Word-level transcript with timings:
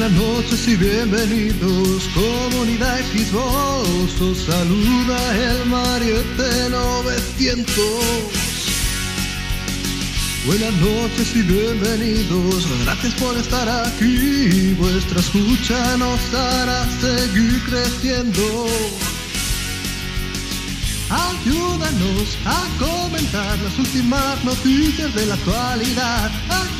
Buenas 0.00 0.18
noches 0.18 0.66
y 0.66 0.76
bienvenidos, 0.76 2.08
comunidad 2.14 3.00
Xbox, 3.00 4.18
os 4.18 4.38
saluda 4.38 5.18
el 5.36 5.66
Mariette 5.66 6.70
900. 6.70 7.76
Buenas 10.46 10.72
noches 10.80 11.36
y 11.36 11.42
bienvenidos, 11.42 12.66
gracias 12.82 13.12
por 13.16 13.36
estar 13.36 13.68
aquí, 13.68 14.72
vuestra 14.78 15.20
escucha 15.20 15.98
nos 15.98 16.32
hará 16.32 16.86
seguir 17.02 17.62
creciendo. 17.64 18.68
Ayúdanos 21.10 22.38
a 22.46 22.66
comentar 22.78 23.58
las 23.58 23.78
últimas 23.78 24.44
noticias 24.46 25.14
de 25.14 25.26
la 25.26 25.34
actualidad. 25.34 26.30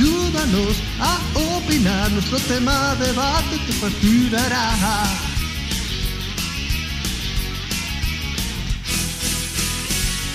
Ayúdanos 0.00 0.76
a 0.98 1.20
opinar 1.58 2.10
nuestro 2.12 2.38
tema 2.38 2.94
de 2.94 3.08
debate 3.08 3.58
te 3.66 3.72
fascinará. 3.74 5.04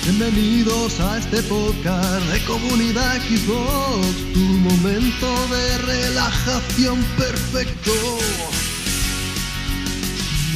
Bienvenidos 0.03 0.99
a 0.99 1.17
este 1.17 1.41
podcast 1.41 2.25
de 2.31 2.45
Comunidad 2.45 3.15
Xbox, 3.23 4.33
tu 4.35 4.39
momento 4.39 5.47
de 5.47 5.77
relajación 5.79 7.03
perfecto. 7.17 7.91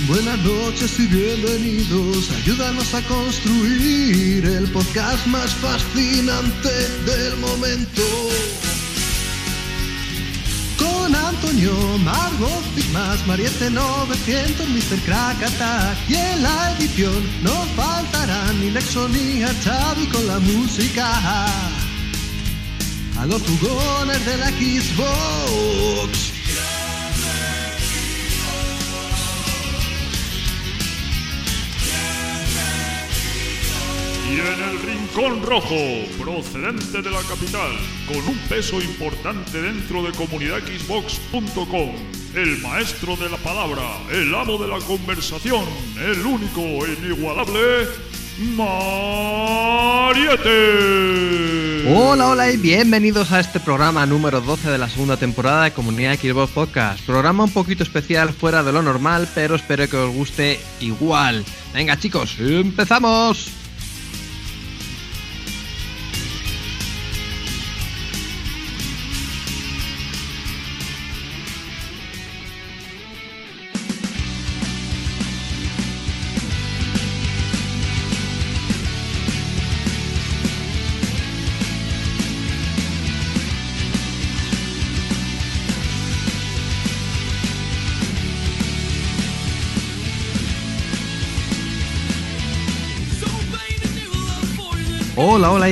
Buenas 0.08 0.38
noches 0.38 1.00
y 1.00 1.08
bienvenidos, 1.08 2.30
ayúdanos 2.30 2.94
a 2.94 3.02
construir 3.08 4.46
el 4.46 4.72
podcast 4.72 5.26
más 5.26 5.50
fascinante 5.56 6.70
del 7.08 7.38
momento. 7.38 8.69
Antonio, 11.42 11.72
Margot, 12.00 12.64
Más, 12.92 13.26
Mariette 13.26 13.70
900, 13.70 14.68
Mr. 14.68 15.00
Crack 15.06 15.38
y 16.10 16.16
en 16.16 16.44
la 16.44 16.76
edición 16.78 17.24
no 17.42 17.52
faltarán 17.78 18.60
ni 18.60 18.72
Lexo 18.72 19.08
ni 19.08 19.42
Xavi 19.42 20.08
con 20.08 20.28
la 20.28 20.40
música. 20.40 21.46
A 23.20 23.26
los 23.26 23.42
jugones 23.42 24.26
de 24.26 24.38
la 24.38 24.50
Xbox. 24.50 26.39
En 34.40 34.64
el 34.70 34.80
Rincón 34.80 35.44
Rojo, 35.44 35.76
procedente 36.18 37.02
de 37.02 37.12
la 37.12 37.22
capital, 37.24 37.72
con 38.08 38.26
un 38.26 38.38
peso 38.48 38.80
importante 38.80 39.62
dentro 39.62 40.02
de 40.02 40.14
comunidadxbox.com, 40.14 41.90
el 42.36 42.58
maestro 42.60 43.18
de 43.18 43.30
la 43.30 43.36
palabra, 43.36 43.84
el 44.10 44.34
amo 44.34 44.58
de 44.58 44.70
la 44.70 44.80
conversación, 44.80 45.66
el 45.98 46.26
único 46.26 46.62
e 46.62 46.94
inigualable, 46.94 47.90
Mariette. 48.56 49.20
Hola, 51.94 52.30
hola 52.30 52.50
y 52.50 52.56
bienvenidos 52.56 53.34
a 53.34 53.42
este 53.42 53.60
programa 53.60 54.06
número 54.06 54.40
12 54.40 54.72
de 54.72 54.78
la 54.78 54.88
segunda 54.88 55.18
temporada 55.18 55.66
de 55.66 55.72
Comunidad 55.72 56.18
Xbox 56.18 56.54
Podcast. 56.54 57.06
Programa 57.06 57.44
un 57.44 57.52
poquito 57.52 57.84
especial 57.84 58.30
fuera 58.30 58.64
de 58.64 58.72
lo 58.72 58.82
normal, 58.82 59.28
pero 59.36 59.56
espero 59.56 59.90
que 59.90 59.98
os 59.98 60.16
guste 60.16 60.62
igual. 60.80 61.44
Venga 61.74 62.00
chicos, 62.00 62.38
empezamos. 62.40 63.59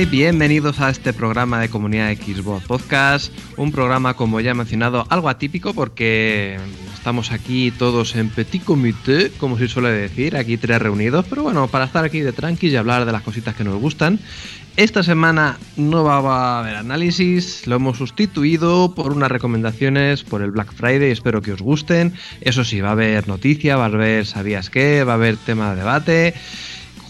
Bienvenidos 0.06 0.80
a 0.80 0.90
este 0.90 1.12
programa 1.12 1.60
de 1.60 1.68
Comunidad 1.68 2.14
Xbox 2.14 2.64
Podcast. 2.66 3.32
Un 3.56 3.72
programa, 3.72 4.14
como 4.14 4.40
ya 4.40 4.52
he 4.52 4.54
mencionado, 4.54 5.04
algo 5.08 5.28
atípico 5.28 5.74
porque 5.74 6.56
estamos 6.94 7.32
aquí 7.32 7.72
todos 7.72 8.14
en 8.14 8.28
petit 8.28 8.62
comité, 8.62 9.32
como 9.38 9.58
se 9.58 9.66
suele 9.66 9.90
decir, 9.90 10.36
aquí 10.36 10.56
tres 10.56 10.80
reunidos, 10.80 11.26
pero 11.28 11.42
bueno, 11.42 11.66
para 11.66 11.86
estar 11.86 12.04
aquí 12.04 12.20
de 12.20 12.32
tranqui 12.32 12.68
y 12.68 12.76
hablar 12.76 13.06
de 13.06 13.12
las 13.12 13.22
cositas 13.22 13.56
que 13.56 13.64
nos 13.64 13.80
gustan. 13.80 14.20
Esta 14.76 15.02
semana 15.02 15.58
no 15.76 16.04
va 16.04 16.18
a 16.18 16.60
haber 16.60 16.76
análisis, 16.76 17.66
lo 17.66 17.76
hemos 17.76 17.98
sustituido 17.98 18.94
por 18.94 19.12
unas 19.12 19.32
recomendaciones 19.32 20.22
por 20.22 20.42
el 20.42 20.52
Black 20.52 20.72
Friday, 20.72 21.10
espero 21.10 21.42
que 21.42 21.52
os 21.52 21.60
gusten. 21.60 22.14
Eso 22.40 22.62
sí, 22.62 22.80
va 22.80 22.90
a 22.90 22.92
haber 22.92 23.26
noticia, 23.26 23.76
va 23.76 23.84
a 23.84 23.86
haber 23.86 24.26
sabías 24.26 24.70
qué, 24.70 25.02
va 25.02 25.12
a 25.12 25.16
haber 25.16 25.36
tema 25.36 25.70
de 25.70 25.76
debate 25.76 26.34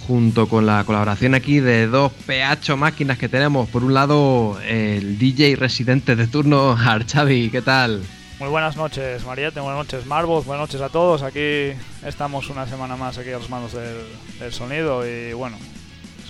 junto 0.08 0.48
con 0.48 0.64
la 0.64 0.84
colaboración 0.84 1.34
aquí 1.34 1.60
de 1.60 1.86
dos 1.86 2.10
PH 2.26 2.76
máquinas 2.76 3.18
que 3.18 3.28
tenemos. 3.28 3.68
Por 3.68 3.84
un 3.84 3.92
lado, 3.92 4.58
el 4.66 5.18
DJ 5.18 5.54
residente 5.56 6.16
de 6.16 6.26
turno, 6.26 6.72
Archavi, 6.78 7.50
¿qué 7.50 7.60
tal? 7.60 8.02
Muy 8.40 8.48
buenas 8.48 8.74
noches, 8.76 9.26
Mariette, 9.26 9.58
buenas 9.60 9.76
noches, 9.76 10.06
Marvos, 10.06 10.46
buenas 10.46 10.62
noches 10.62 10.80
a 10.80 10.88
todos. 10.88 11.22
Aquí 11.22 11.72
estamos 12.06 12.48
una 12.48 12.66
semana 12.66 12.96
más 12.96 13.18
aquí 13.18 13.30
a 13.30 13.38
los 13.38 13.50
mandos 13.50 13.74
del, 13.74 13.98
del 14.40 14.50
sonido 14.50 15.06
y 15.06 15.34
bueno, 15.34 15.58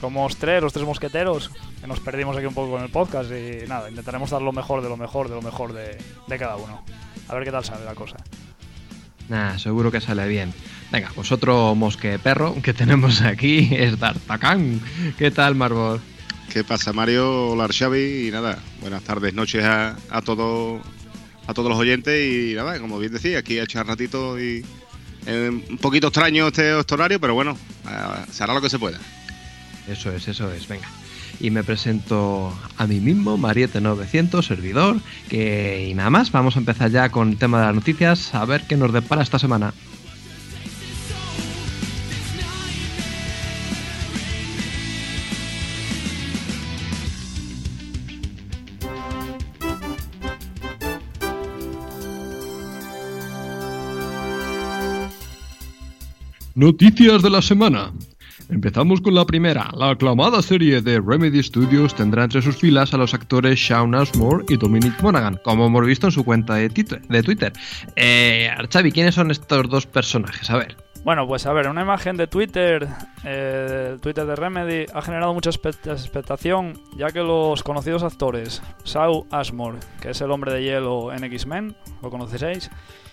somos 0.00 0.36
tres, 0.38 0.60
los 0.60 0.72
tres 0.72 0.84
mosqueteros, 0.84 1.52
que 1.80 1.86
nos 1.86 2.00
perdimos 2.00 2.36
aquí 2.36 2.46
un 2.46 2.54
poco 2.54 2.72
con 2.72 2.82
el 2.82 2.90
podcast 2.90 3.30
y 3.30 3.68
nada, 3.68 3.88
intentaremos 3.88 4.30
dar 4.30 4.42
lo 4.42 4.52
mejor 4.52 4.82
de 4.82 4.88
lo 4.88 4.96
mejor 4.96 5.28
de 5.28 5.36
lo 5.36 5.42
mejor 5.42 5.72
de, 5.72 5.96
de 6.26 6.38
cada 6.38 6.56
uno. 6.56 6.82
A 7.28 7.34
ver 7.36 7.44
qué 7.44 7.52
tal 7.52 7.64
sale 7.64 7.84
la 7.84 7.94
cosa. 7.94 8.16
Nah, 9.28 9.58
seguro 9.58 9.90
que 9.90 10.00
sale 10.00 10.26
bien. 10.26 10.52
Venga, 10.90 11.10
pues 11.14 11.30
otro 11.32 11.74
mosque 11.74 12.18
perro 12.18 12.56
que 12.62 12.72
tenemos 12.72 13.20
aquí 13.20 13.68
es 13.72 13.98
D'Artagnan. 13.98 14.80
¿Qué 15.18 15.30
tal, 15.30 15.54
Marvol? 15.54 16.00
¿Qué 16.52 16.64
pasa, 16.64 16.94
Mario? 16.94 17.48
Hola, 17.50 17.68
Xavi. 17.68 18.28
Y 18.28 18.30
nada, 18.30 18.58
buenas 18.80 19.02
tardes, 19.02 19.34
noches 19.34 19.64
a, 19.64 19.96
a, 20.10 20.22
todo, 20.22 20.80
a 21.46 21.52
todos 21.52 21.68
los 21.68 21.78
oyentes. 21.78 22.18
Y 22.18 22.54
nada, 22.54 22.80
como 22.80 22.98
bien 22.98 23.12
decía, 23.12 23.38
aquí 23.38 23.58
a 23.58 23.64
echar 23.64 23.86
ratito 23.86 24.40
y 24.40 24.64
eh, 25.26 25.50
un 25.68 25.78
poquito 25.78 26.06
extraño 26.06 26.48
este, 26.48 26.78
este 26.78 26.94
horario, 26.94 27.20
pero 27.20 27.34
bueno, 27.34 27.56
eh, 27.86 28.24
se 28.32 28.44
hará 28.44 28.54
lo 28.54 28.62
que 28.62 28.70
se 28.70 28.78
pueda. 28.78 28.98
Eso 29.86 30.10
es, 30.10 30.26
eso 30.26 30.50
es, 30.52 30.66
venga. 30.66 30.88
Y 31.40 31.50
me 31.50 31.64
presento 31.64 32.52
a 32.76 32.86
mí 32.86 33.00
mismo, 33.00 33.38
Mariette900, 33.38 34.42
servidor. 34.42 34.96
Que, 35.28 35.88
y 35.90 35.94
nada 35.94 36.10
más, 36.10 36.32
vamos 36.32 36.56
a 36.56 36.58
empezar 36.58 36.90
ya 36.90 37.10
con 37.10 37.30
el 37.30 37.36
tema 37.36 37.60
de 37.60 37.66
las 37.66 37.74
noticias, 37.74 38.34
a 38.34 38.44
ver 38.44 38.62
qué 38.62 38.76
nos 38.76 38.92
depara 38.92 39.22
esta 39.22 39.38
semana. 39.38 39.72
Noticias 56.58 57.22
de 57.22 57.30
la 57.30 57.40
semana. 57.40 57.92
Empezamos 58.50 59.02
con 59.02 59.14
la 59.14 59.26
primera. 59.26 59.70
La 59.76 59.90
aclamada 59.90 60.40
serie 60.40 60.80
de 60.80 61.02
Remedy 61.04 61.42
Studios 61.42 61.94
tendrá 61.94 62.24
entre 62.24 62.40
sus 62.40 62.56
filas 62.56 62.94
a 62.94 62.96
los 62.96 63.12
actores 63.12 63.58
Shaun 63.58 63.94
Ashmore 63.94 64.44
y 64.48 64.56
Dominic 64.56 65.02
Monaghan, 65.02 65.38
como 65.44 65.66
hemos 65.66 65.84
visto 65.84 66.06
en 66.06 66.12
su 66.12 66.24
cuenta 66.24 66.54
de 66.54 66.70
Twitter. 66.70 67.52
Eh, 67.96 68.50
Archavi, 68.56 68.90
¿quiénes 68.90 69.16
son 69.16 69.30
estos 69.30 69.68
dos 69.68 69.86
personajes? 69.86 70.48
A 70.48 70.56
ver. 70.56 70.76
Bueno, 71.04 71.26
pues 71.26 71.46
a 71.46 71.52
ver, 71.52 71.68
una 71.68 71.82
imagen 71.82 72.16
de 72.16 72.26
Twitter, 72.26 72.88
eh, 73.24 73.96
Twitter 74.00 74.26
de 74.26 74.34
Remedy, 74.34 74.86
ha 74.92 75.02
generado 75.02 75.32
mucha 75.34 75.50
expectación, 75.50 76.74
ya 76.96 77.08
que 77.08 77.20
los 77.20 77.62
conocidos 77.62 78.02
actores, 78.02 78.62
Shaun 78.84 79.26
Ashmore, 79.30 79.78
que 80.00 80.10
es 80.10 80.20
el 80.20 80.30
hombre 80.30 80.52
de 80.52 80.62
hielo 80.62 81.12
en 81.12 81.22
X-Men, 81.24 81.76
lo 82.02 82.10
conoceréis, 82.10 82.70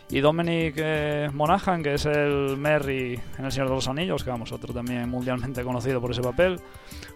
y 0.09 0.19
Dominic 0.19 0.75
eh, 0.77 1.29
Monaghan, 1.33 1.81
que 1.81 1.95
es 1.95 2.05
el 2.05 2.57
Merry 2.57 3.19
en 3.37 3.45
El 3.45 3.51
Señor 3.51 3.69
de 3.69 3.75
los 3.75 3.87
Anillos, 3.87 4.23
que 4.23 4.29
vamos, 4.29 4.51
otro 4.51 4.73
también 4.73 5.09
mundialmente 5.09 5.63
conocido 5.63 5.99
por 5.99 6.11
ese 6.11 6.21
papel, 6.21 6.59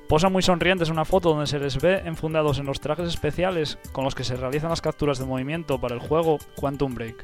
posan 0.08 0.32
muy 0.32 0.42
sonrientes 0.42 0.88
en 0.90 0.94
una 0.94 1.06
foto 1.06 1.30
donde 1.30 1.48
se 1.48 1.60
les 1.60 1.80
ve 1.80 2.02
enfundados 2.06 2.58
en 2.60 2.66
los 2.66 2.80
trajes 2.80 3.08
especiales 3.08 3.78
con 3.92 4.04
los 4.04 4.16
que 4.16 4.24
se 4.24 4.36
realizan 4.36 4.70
las 4.70 4.82
capturas 4.82 5.20
de 5.20 5.26
movimiento 5.26 5.80
para 5.80 5.96
el 5.96 6.02
juego 6.02 6.40
Quantum 6.56 6.96
Break. 6.96 7.24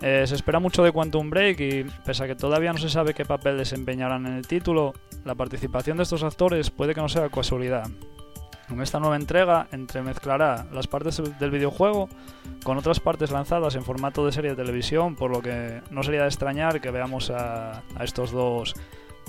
Eh, 0.00 0.24
se 0.26 0.34
espera 0.34 0.58
mucho 0.58 0.82
de 0.82 0.90
Quantum 0.90 1.30
Break 1.30 1.60
y, 1.60 1.84
pese 2.04 2.24
a 2.24 2.26
que 2.26 2.34
todavía 2.34 2.72
no 2.72 2.78
se 2.78 2.88
sabe 2.88 3.14
qué 3.14 3.24
papel 3.24 3.56
desempeñarán 3.56 4.26
en 4.26 4.34
el 4.34 4.46
título, 4.46 4.94
la 5.24 5.36
participación 5.36 5.96
de 5.96 6.02
estos 6.02 6.24
actores 6.24 6.70
puede 6.70 6.94
que 6.94 7.00
no 7.00 7.08
sea 7.08 7.28
casualidad. 7.28 7.88
En 8.72 8.80
esta 8.80 8.98
nueva 8.98 9.16
entrega 9.16 9.68
entremezclará 9.72 10.66
las 10.72 10.86
partes 10.86 11.22
del 11.38 11.50
videojuego 11.50 12.08
con 12.64 12.78
otras 12.78 13.00
partes 13.00 13.30
lanzadas 13.30 13.74
en 13.74 13.84
formato 13.84 14.24
de 14.24 14.32
serie 14.32 14.50
de 14.50 14.56
televisión, 14.56 15.14
por 15.14 15.30
lo 15.30 15.42
que 15.42 15.82
no 15.90 16.02
sería 16.02 16.22
de 16.22 16.28
extrañar 16.28 16.80
que 16.80 16.90
veamos 16.90 17.30
a, 17.30 17.82
estos 18.00 18.32
dos 18.32 18.74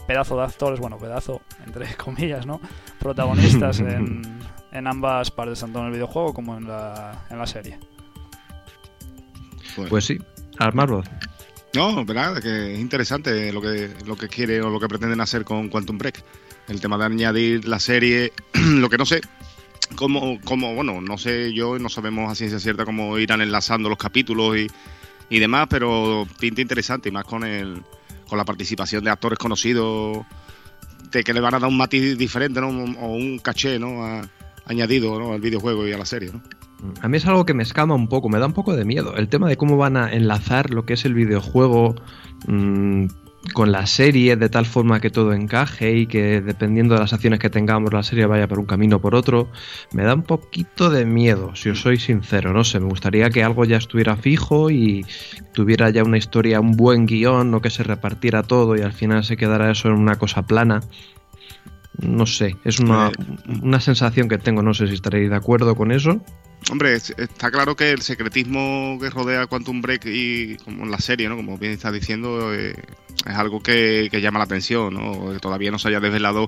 pedazos 0.08 0.38
de 0.38 0.44
actores, 0.44 0.80
bueno, 0.80 0.98
pedazo, 0.98 1.42
entre 1.66 1.94
comillas, 1.98 2.46
¿no? 2.46 2.62
Protagonistas 3.00 3.80
en, 3.82 4.22
en 4.72 4.88
ambas 4.88 5.32
partes, 5.32 5.60
tanto 5.60 5.80
en 5.80 5.86
el 5.88 5.92
videojuego 5.92 6.34
como 6.34 6.58
en 6.58 6.68
la, 6.68 7.26
en 7.30 7.38
la 7.38 7.46
serie. 7.48 7.80
Pues, 9.76 9.90
pues 9.90 10.06
sí, 10.06 10.20
voz. 10.74 11.06
No, 11.74 12.06
verdad, 12.06 12.42
que 12.42 12.74
es 12.74 12.80
interesante 12.80 13.52
lo 13.52 13.62
que, 13.62 13.92
lo 14.06 14.16
que 14.16 14.28
quiere 14.28 14.62
o 14.62 14.70
lo 14.70 14.80
que 14.80 14.88
pretenden 14.88 15.22
hacer 15.22 15.44
con 15.44 15.70
Quantum 15.70 15.98
Break. 15.98 16.24
El 16.68 16.80
tema 16.80 16.98
de 16.98 17.06
añadir 17.06 17.68
la 17.68 17.80
serie, 17.80 18.32
lo 18.54 18.90
que 18.90 18.98
no 18.98 19.06
sé, 19.06 19.22
cómo, 19.96 20.40
cómo, 20.44 20.74
bueno, 20.74 21.02
no 21.02 21.18
sé 21.18 21.54
yo, 21.54 21.78
no 21.80 21.90
sabemos 21.90 22.32
a 22.32 22.36
ciencia 22.36 22.60
cierta 22.60 22.86
cómo 22.86 23.18
irán 23.18 23.42
enlazando 23.42 23.90
los 23.90 23.98
capítulos 23.98 24.58
y, 24.58 24.68
y 25.30 25.40
demás, 25.40 25.68
pero 25.70 26.28
pinta 26.40 26.62
interesante 26.62 27.10
y 27.10 27.12
más 27.12 27.26
con 27.26 27.44
el, 27.44 27.82
con 28.28 28.38
la 28.38 28.46
participación 28.46 29.04
de 29.04 29.10
actores 29.10 29.38
conocidos, 29.38 30.26
de 31.12 31.24
que 31.24 31.34
le 31.34 31.40
van 31.40 31.56
a 31.56 31.60
dar 31.60 31.70
un 31.70 31.78
matiz 31.78 32.18
diferente, 32.18 32.60
¿no? 32.60 32.70
O 32.70 33.14
un 33.14 33.40
caché, 33.40 33.78
¿no? 33.78 34.22
añadido, 34.66 35.20
¿no? 35.20 35.34
Al 35.34 35.42
videojuego 35.42 35.88
y 35.88 35.92
a 35.92 35.98
la 35.98 36.06
serie, 36.06 36.32
¿no? 36.32 36.42
A 37.02 37.08
mí 37.08 37.18
es 37.18 37.26
algo 37.26 37.46
que 37.46 37.54
me 37.54 37.64
escama 37.64 37.96
un 37.96 38.08
poco, 38.08 38.28
me 38.28 38.40
da 38.40 38.46
un 38.46 38.54
poco 38.54 38.76
de 38.76 38.84
miedo. 38.84 39.16
El 39.16 39.30
tema 39.30 39.48
de 39.48 39.56
cómo 39.56 39.78
van 39.78 39.96
a 39.96 40.12
enlazar 40.12 40.72
lo 40.72 40.86
que 40.86 40.94
es 40.94 41.06
el 41.06 41.14
videojuego 41.14 41.96
mm, 42.48 43.06
con 43.52 43.72
la 43.72 43.86
serie 43.86 44.38
de 44.38 44.48
tal 44.48 44.66
forma 44.66 45.02
que 45.02 45.10
todo 45.10 45.34
encaje 45.34 45.98
y 45.98 46.08
que 46.08 46.42
dependiendo 46.42 46.96
de 46.96 47.02
las 47.02 47.12
acciones 47.12 47.40
que 47.40 47.50
tengamos 47.50 47.92
la 47.92 48.04
serie 48.04 48.26
vaya 48.26 48.48
por 48.48 48.60
un 48.60 48.66
camino 48.66 48.98
o 48.98 49.02
por 49.02 49.16
otro, 49.16 49.50
me 49.92 50.04
da 50.04 50.14
un 50.14 50.24
poquito 50.24 50.90
de 50.90 51.06
miedo, 51.06 51.56
si 51.56 51.70
os 51.70 51.82
soy 51.82 51.98
sincero. 51.98 52.54
No 52.54 52.64
sé, 52.64 52.80
me 52.80 52.88
gustaría 52.88 53.30
que 53.30 53.44
algo 53.44 53.66
ya 53.66 53.78
estuviera 53.78 54.16
fijo 54.16 54.70
y 54.70 55.06
tuviera 55.52 55.90
ya 55.90 56.04
una 56.04 56.18
historia, 56.18 56.62
un 56.62 56.72
buen 56.78 57.06
guion, 57.06 57.52
no 57.52 57.62
que 57.62 57.70
se 57.70 57.84
repartiera 57.84 58.44
todo 58.44 58.78
y 58.78 58.82
al 58.82 58.94
final 58.94 59.24
se 59.24 59.36
quedara 59.36 59.72
eso 59.72 59.90
en 59.90 59.96
una 59.96 60.16
cosa 60.16 60.44
plana 60.44 60.82
no 62.00 62.26
sé, 62.26 62.56
es 62.64 62.80
una, 62.80 63.12
una, 63.62 63.80
sensación 63.80 64.28
que 64.28 64.38
tengo, 64.38 64.64
no 64.64 64.74
sé 64.74 64.88
si 64.88 64.96
estaréis 64.96 65.30
de 65.30 65.36
acuerdo 65.36 65.76
con 65.76 65.92
eso. 65.92 66.22
Hombre, 66.72 66.96
está 66.96 67.52
claro 67.52 67.76
que 67.76 67.92
el 67.92 68.02
secretismo 68.02 68.98
que 69.00 69.10
rodea 69.10 69.48
Quantum 69.48 69.82
Break 69.82 70.06
y 70.06 70.58
como 70.58 70.84
en 70.84 70.92
la 70.92 71.00
serie, 71.00 71.28
¿no? 71.28 71.36
Como 71.36 71.58
bien 71.58 71.74
está 71.74 71.92
diciendo, 71.92 72.54
eh, 72.54 72.76
es 73.26 73.36
algo 73.36 73.62
que, 73.62 74.10
llama 74.12 74.40
la 74.40 74.46
atención, 74.46 74.94
¿no? 74.94 75.34
Que 75.34 75.40
todavía 75.40 75.72
no 75.72 75.80
se 75.80 75.90
haya 75.90 76.00
desvelado 76.00 76.48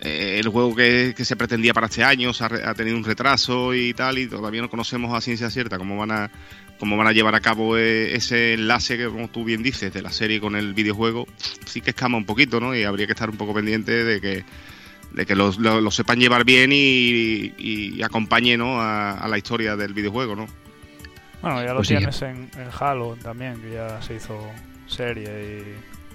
eh, 0.00 0.36
el 0.38 0.48
juego 0.48 0.74
que, 0.76 1.14
se 1.16 1.36
pretendía 1.36 1.72
para 1.72 1.86
este 1.86 2.04
año, 2.04 2.30
ha, 2.38 2.74
tenido 2.74 2.96
un 2.96 3.04
retraso 3.04 3.74
y 3.74 3.94
tal, 3.94 4.18
y 4.18 4.26
todavía 4.26 4.62
no 4.62 4.70
conocemos 4.70 5.14
a 5.14 5.20
ciencia 5.20 5.50
cierta 5.50 5.78
cómo 5.78 5.96
van 5.96 6.10
a 6.10 6.30
cómo 6.78 6.96
van 6.96 7.08
a 7.08 7.12
llevar 7.12 7.34
a 7.34 7.40
cabo 7.40 7.76
eh, 7.76 8.14
ese 8.14 8.54
enlace 8.54 8.96
que, 8.96 9.06
como 9.06 9.28
tú 9.28 9.44
bien 9.44 9.64
dices, 9.64 9.92
de 9.92 10.00
la 10.00 10.12
serie 10.12 10.40
con 10.40 10.54
el 10.54 10.74
videojuego, 10.74 11.26
sí 11.66 11.80
que 11.80 11.90
escama 11.90 12.18
un 12.18 12.24
poquito, 12.24 12.60
¿no? 12.60 12.76
Y 12.76 12.84
habría 12.84 13.06
que 13.06 13.12
estar 13.12 13.30
un 13.30 13.36
poco 13.36 13.52
pendiente 13.52 14.04
de 14.04 14.20
que 14.20 14.44
de 15.12 15.26
que 15.26 15.34
lo, 15.34 15.90
sepan 15.90 16.18
llevar 16.18 16.44
bien 16.44 16.70
y, 16.72 17.52
y, 17.58 18.02
acompañe 18.02 18.56
¿no? 18.56 18.80
a, 18.80 19.26
la 19.28 19.38
historia 19.38 19.76
del 19.76 19.94
videojuego, 19.94 20.36
¿no? 20.36 20.46
Bueno, 21.42 21.62
ya 21.62 21.68
lo 21.68 21.76
pues 21.76 21.88
tienes 21.88 22.20
en, 22.22 22.50
Halo 22.78 23.16
también, 23.22 23.60
que 23.60 23.72
ya 23.72 24.02
se 24.02 24.16
hizo 24.16 24.38
serie 24.86 25.74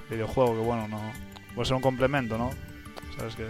y 0.09 0.13
videojuego, 0.13 0.53
que 0.53 0.61
bueno, 0.61 0.87
no 0.87 1.11
puede 1.55 1.65
ser 1.65 1.75
un 1.75 1.81
complemento, 1.81 2.37
¿no? 2.37 2.51
Sabes 3.17 3.35
que 3.35 3.45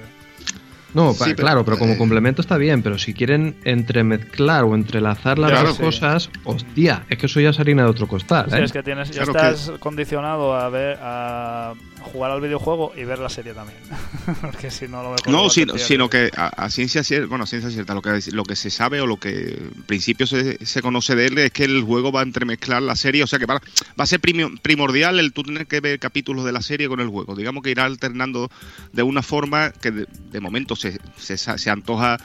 no, 0.93 1.13
claro, 1.35 1.65
pero 1.65 1.77
como 1.79 1.93
eh, 1.93 1.97
complemento 1.97 2.41
está 2.41 2.57
bien, 2.57 2.83
pero 2.83 2.99
si 2.99 3.13
quieren 3.13 3.55
entremezclar 3.63 4.63
o 4.63 4.75
entrelazar 4.75 5.39
las 5.39 5.63
dos 5.63 5.79
cosas, 5.79 6.29
hostia, 6.43 7.03
es 7.09 7.17
que 7.17 7.25
eso 7.25 7.39
ya 7.39 7.49
es 7.49 7.59
harina 7.59 7.83
de 7.83 7.89
otro 7.89 8.07
costal. 8.07 8.45
Sí, 8.49 8.57
¿eh? 8.57 8.63
es 8.63 8.71
que 8.71 8.83
tienes, 8.83 9.09
ya 9.09 9.23
estás 9.23 9.71
condicionado 9.79 10.55
a 10.55 10.69
ver 10.69 10.99
a 11.01 11.73
jugar 12.03 12.31
al 12.31 12.41
videojuego 12.41 12.93
y 12.95 13.03
ver 13.03 13.19
la 13.19 13.29
serie 13.29 13.53
también. 13.53 13.79
Porque 14.41 14.69
si 14.69 14.87
no 14.87 15.01
lo 15.03 15.11
mejor 15.11 15.29
No, 15.29 15.49
sino, 15.49 15.77
sino 15.77 16.09
que 16.09 16.29
a, 16.35 16.69
ciencia 16.69 17.03
cierta, 17.03 17.27
bueno, 17.27 17.45
ciencia 17.45 17.69
cierta, 17.71 17.93
lo 17.93 18.01
que, 18.01 18.19
lo 18.31 18.43
que 18.43 18.55
se 18.55 18.69
sabe 18.69 19.01
o 19.01 19.07
lo 19.07 19.17
que 19.17 19.57
en 19.75 19.83
principio 19.85 20.27
se, 20.27 20.63
se, 20.65 20.81
conoce 20.81 21.15
de 21.15 21.27
él 21.27 21.37
es 21.37 21.51
que 21.51 21.65
el 21.65 21.81
juego 21.83 22.11
va 22.11 22.21
a 22.21 22.23
entremezclar 22.23 22.81
la 22.81 22.95
serie, 22.95 23.23
o 23.23 23.27
sea 23.27 23.39
que 23.39 23.45
va, 23.45 23.55
va 23.55 24.03
a 24.03 24.05
ser 24.05 24.19
primordial 24.19 25.19
el 25.19 25.33
tú 25.33 25.43
tener 25.43 25.67
que 25.67 25.79
ver 25.79 25.99
capítulos 25.99 26.45
de 26.45 26.51
la 26.51 26.61
serie 26.61 26.87
con 26.87 26.99
el 26.99 27.07
juego. 27.07 27.35
Digamos 27.35 27.63
que 27.63 27.71
irá 27.71 27.85
alternando 27.85 28.49
de 28.91 29.03
una 29.03 29.23
forma 29.23 29.71
que 29.71 29.91
de, 29.91 30.39
momento 30.39 30.75
se, 30.75 30.99
se, 31.17 31.37
se 31.37 31.69
antoja 31.69 32.17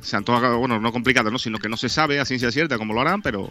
se 0.00 0.16
antoja, 0.16 0.54
bueno, 0.54 0.80
no 0.80 0.90
complicado, 0.90 1.30
¿no? 1.30 1.38
sino 1.38 1.58
que 1.58 1.68
no 1.68 1.76
se 1.76 1.90
sabe 1.90 2.18
a 2.18 2.24
ciencia 2.24 2.50
cierta 2.50 2.78
cómo 2.78 2.94
lo 2.94 3.02
harán, 3.02 3.20
pero 3.20 3.50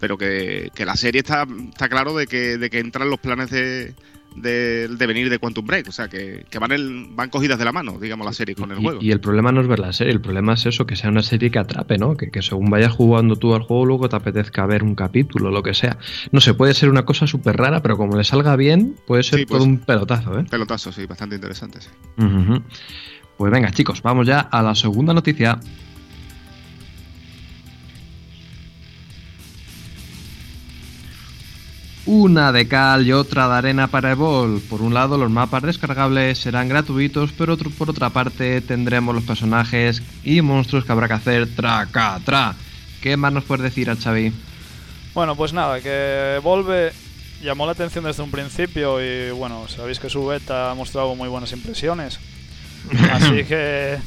pero 0.00 0.16
que, 0.16 0.70
que 0.74 0.84
la 0.84 0.96
serie 0.96 1.20
está, 1.20 1.46
está 1.70 1.88
claro 1.88 2.14
de 2.14 2.26
que, 2.26 2.56
de 2.56 2.70
que 2.70 2.78
entran 2.78 3.10
los 3.10 3.18
planes 3.18 3.50
de, 3.50 3.94
del 4.40 4.98
devenir 4.98 5.30
de 5.30 5.38
Quantum 5.38 5.66
Break. 5.66 5.88
O 5.88 5.92
sea, 5.92 6.08
que, 6.08 6.44
van, 6.58 7.16
van 7.16 7.30
cogidas 7.30 7.58
de 7.58 7.64
la 7.64 7.72
mano, 7.72 7.98
digamos, 7.98 8.26
la 8.26 8.32
serie 8.32 8.54
con 8.54 8.70
el 8.70 8.78
juego. 8.78 9.00
Y 9.02 9.10
el 9.10 9.20
problema 9.20 9.52
no 9.52 9.60
es 9.60 9.68
ver 9.68 9.78
la 9.78 9.92
serie, 9.92 10.12
el 10.12 10.20
problema 10.20 10.54
es 10.54 10.66
eso, 10.66 10.86
que 10.86 10.96
sea 10.96 11.10
una 11.10 11.22
serie 11.22 11.50
que 11.50 11.58
atrape, 11.58 11.98
¿no? 11.98 12.16
Que, 12.16 12.30
según 12.42 12.70
vayas 12.70 12.92
jugando 12.92 13.36
tú 13.36 13.54
al 13.54 13.62
juego, 13.62 13.86
luego 13.86 14.08
te 14.08 14.16
apetezca 14.16 14.66
ver 14.66 14.82
un 14.82 14.94
capítulo, 14.94 15.50
lo 15.50 15.62
que 15.62 15.74
sea. 15.74 15.98
No 16.32 16.40
sé, 16.40 16.54
puede 16.54 16.74
ser 16.74 16.88
una 16.88 17.04
cosa 17.04 17.26
súper 17.26 17.56
rara, 17.56 17.82
pero 17.82 17.96
como 17.96 18.16
le 18.16 18.24
salga 18.24 18.56
bien, 18.56 18.96
puede 19.06 19.22
ser 19.22 19.46
todo 19.46 19.64
un 19.64 19.78
pelotazo, 19.78 20.38
¿eh? 20.38 20.44
Pelotazo, 20.50 20.92
sí, 20.92 21.06
bastante 21.06 21.36
interesante, 21.36 21.80
sí. 21.80 21.88
Pues 23.36 23.52
venga, 23.52 23.70
chicos, 23.70 24.02
vamos 24.02 24.26
ya 24.26 24.40
a 24.40 24.62
la 24.62 24.74
segunda 24.74 25.14
noticia. 25.14 25.60
Una 32.10 32.52
de 32.52 32.66
cal 32.66 33.06
y 33.06 33.12
otra 33.12 33.48
de 33.48 33.54
arena 33.54 33.88
para 33.88 34.12
Evolve. 34.12 34.60
Por 34.60 34.80
un 34.80 34.94
lado, 34.94 35.18
los 35.18 35.30
mapas 35.30 35.62
descargables 35.64 36.38
serán 36.38 36.66
gratuitos, 36.66 37.32
pero 37.36 37.58
por 37.58 37.90
otra 37.90 38.08
parte 38.08 38.62
tendremos 38.62 39.14
los 39.14 39.24
personajes 39.24 40.02
y 40.24 40.40
monstruos 40.40 40.86
que 40.86 40.92
habrá 40.92 41.06
que 41.06 41.12
hacer 41.12 41.54
traca 41.54 42.18
tra. 42.24 42.54
¿Qué 43.02 43.18
más 43.18 43.34
nos 43.34 43.44
puedes 43.44 43.62
decir, 43.62 43.94
Xavi? 43.94 44.32
Bueno, 45.12 45.36
pues 45.36 45.52
nada, 45.52 45.82
que 45.82 46.36
Evolve 46.36 46.94
llamó 47.42 47.66
la 47.66 47.72
atención 47.72 48.04
desde 48.04 48.22
un 48.22 48.30
principio 48.30 49.04
y 49.04 49.30
bueno, 49.32 49.68
sabéis 49.68 49.98
que 49.98 50.08
su 50.08 50.26
beta 50.26 50.70
ha 50.70 50.74
mostrado 50.74 51.14
muy 51.14 51.28
buenas 51.28 51.52
impresiones. 51.52 52.18
Así 53.12 53.44
que 53.44 53.98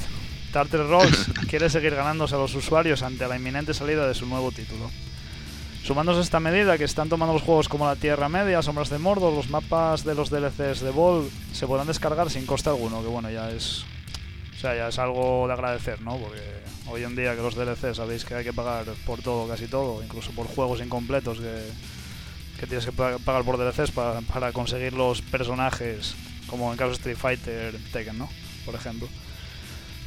Tartar 0.51 0.87
Rocks 0.87 1.27
quiere 1.47 1.69
seguir 1.69 1.93
ganándose 1.93 2.33
a 2.33 2.39
los 2.39 2.55
usuarios 2.55 3.03
ante 3.03 3.27
la 3.27 3.35
inminente 3.35 3.75
salida 3.75 4.07
de 4.07 4.15
su 4.15 4.25
nuevo 4.25 4.51
título. 4.51 4.89
Sumándose 5.83 6.19
a 6.19 6.23
esta 6.23 6.39
medida 6.39 6.77
que 6.77 6.83
están 6.83 7.09
tomando 7.09 7.33
los 7.33 7.41
juegos 7.41 7.67
como 7.67 7.85
la 7.85 7.95
Tierra 7.95 8.29
Media, 8.29 8.61
Sombras 8.61 8.89
de 8.89 8.99
Mordor, 8.99 9.33
los 9.33 9.49
mapas 9.49 10.03
de 10.03 10.13
los 10.13 10.29
DLCs 10.29 10.81
de 10.81 10.91
Vol 10.91 11.29
se 11.53 11.65
podrán 11.65 11.87
descargar 11.87 12.29
sin 12.29 12.45
coste 12.45 12.69
alguno, 12.69 13.01
que 13.01 13.07
bueno, 13.07 13.31
ya 13.31 13.49
es 13.49 13.83
o 14.55 14.59
sea, 14.61 14.75
ya 14.75 14.89
es 14.89 14.99
algo 14.99 15.47
de 15.47 15.53
agradecer, 15.53 16.01
¿no? 16.01 16.17
Porque 16.17 16.39
hoy 16.87 17.03
en 17.03 17.15
día 17.15 17.35
que 17.35 17.41
los 17.41 17.55
DLCs 17.55 17.97
sabéis 17.97 18.25
que 18.25 18.35
hay 18.35 18.43
que 18.43 18.53
pagar 18.53 18.85
por 19.07 19.19
todo, 19.23 19.47
casi 19.47 19.65
todo, 19.65 20.03
incluso 20.03 20.31
por 20.33 20.45
juegos 20.45 20.81
incompletos 20.81 21.39
que, 21.39 21.63
que 22.59 22.67
tienes 22.67 22.85
que 22.85 22.91
pagar 22.91 23.43
por 23.43 23.57
DLCs 23.57 23.89
para, 23.89 24.21
para 24.21 24.51
conseguir 24.53 24.93
los 24.93 25.23
personajes, 25.23 26.13
como 26.45 26.71
en 26.71 26.77
caso 26.77 26.89
de 26.89 26.95
Street 26.97 27.17
Fighter, 27.17 27.75
Tekken, 27.91 28.19
¿no? 28.19 28.29
Por 28.63 28.75
ejemplo. 28.75 29.07